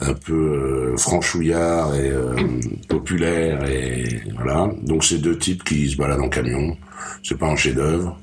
[0.01, 2.35] un peu euh, franchouillard et euh,
[2.89, 4.05] populaire et
[4.35, 4.71] voilà.
[4.83, 6.77] Donc c'est deux types qui se baladent en camion.
[7.23, 8.19] C'est pas un chef-d'œuvre.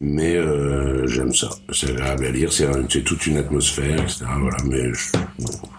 [0.00, 1.48] Mais euh, j'aime ça.
[1.72, 4.26] C'est agréable à lire, c'est c'est toute une atmosphère, etc.
[4.38, 5.18] Voilà, mais je,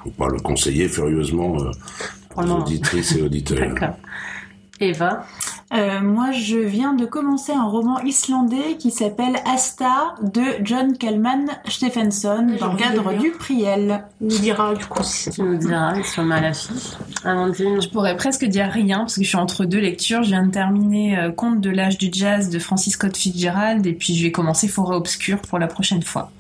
[0.04, 1.72] faut pas le conseiller furieusement euh,
[2.36, 3.60] aux auditrices et auditeurs.
[3.76, 3.98] D'accord.
[4.80, 5.26] Eva,
[5.74, 11.46] Euh, moi, je viens de commencer un roman islandais qui s'appelle Asta de John Kalman
[11.68, 14.06] Stephenson dans le cadre du Priel.
[14.22, 16.94] On nous dira du coup si tu nous diras sur ma l'affiche.
[17.26, 20.24] Amandine, Je pourrais presque dire rien parce que je suis entre deux lectures.
[20.24, 23.94] Je viens de terminer euh, Conte de l'âge du jazz de Francis Scott Fitzgerald et
[23.94, 26.32] puis je vais commencer Forêt obscure pour la prochaine fois.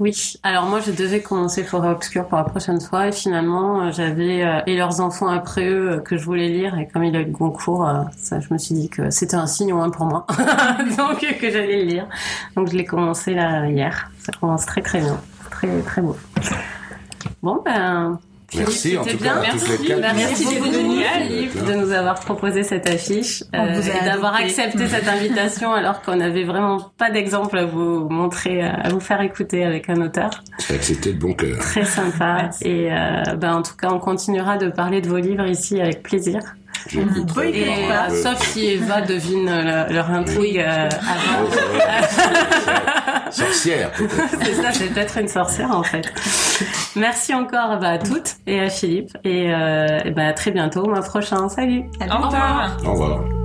[0.00, 3.90] Oui, alors moi je devais commencer Forêt Obscure pour la prochaine fois et finalement euh,
[3.90, 7.16] j'avais euh, Et leurs enfants après eux euh, que je voulais lire et comme il
[7.16, 9.90] a eu le concours, ça, je me suis dit que c'était un signe au moins
[9.90, 10.24] pour moi,
[10.96, 12.08] donc que j'allais le lire.
[12.54, 15.20] Donc je l'ai commencé là hier, ça commence très très bien,
[15.50, 16.16] très très beau.
[17.42, 18.20] Bon ben...
[18.56, 19.34] Merci en C'était tout bien.
[19.34, 19.40] cas.
[19.40, 19.66] Merci
[20.00, 25.08] Merci beaucoup beaucoup, Philippe de nous avoir proposé cette affiche euh, et d'avoir accepté cette
[25.16, 29.90] invitation alors qu'on n'avait vraiment pas d'exemple à vous montrer, à vous faire écouter avec
[29.90, 30.30] un auteur.
[30.58, 31.58] C'est accepté de bon cœur.
[31.58, 32.38] Très sympa.
[32.42, 32.64] Merci.
[32.66, 36.02] Et euh, ben, en tout cas, on continuera de parler de vos livres ici avec
[36.02, 36.40] plaisir.
[36.94, 38.10] Oui, Et euh, pas.
[38.10, 41.44] sauf si Eva devine le- leur intrigue euh, avant.
[41.44, 41.60] Oh, c'est
[42.64, 43.30] vrai.
[43.30, 44.38] Sorcière, peut-être.
[44.42, 46.10] C'est ça, c'est peut-être une sorcière en fait.
[46.96, 49.16] Merci encore bah, à toutes et à Philippe.
[49.24, 51.48] Et, euh, et bah, à très bientôt, au mois prochain.
[51.48, 52.76] Salut Au revoir.
[52.84, 53.37] Au revoir.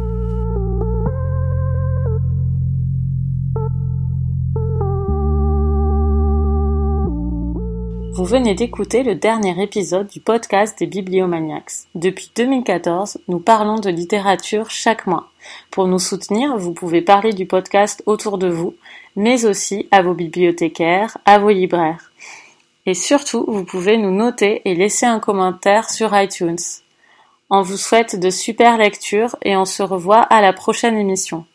[8.15, 11.87] Vous venez d'écouter le dernier épisode du podcast des Bibliomaniacs.
[11.95, 15.31] Depuis 2014, nous parlons de littérature chaque mois.
[15.71, 18.75] Pour nous soutenir, vous pouvez parler du podcast autour de vous,
[19.15, 22.11] mais aussi à vos bibliothécaires, à vos libraires.
[22.85, 26.59] Et surtout, vous pouvez nous noter et laisser un commentaire sur iTunes.
[27.49, 31.45] On vous souhaite de super lectures et on se revoit à la prochaine émission.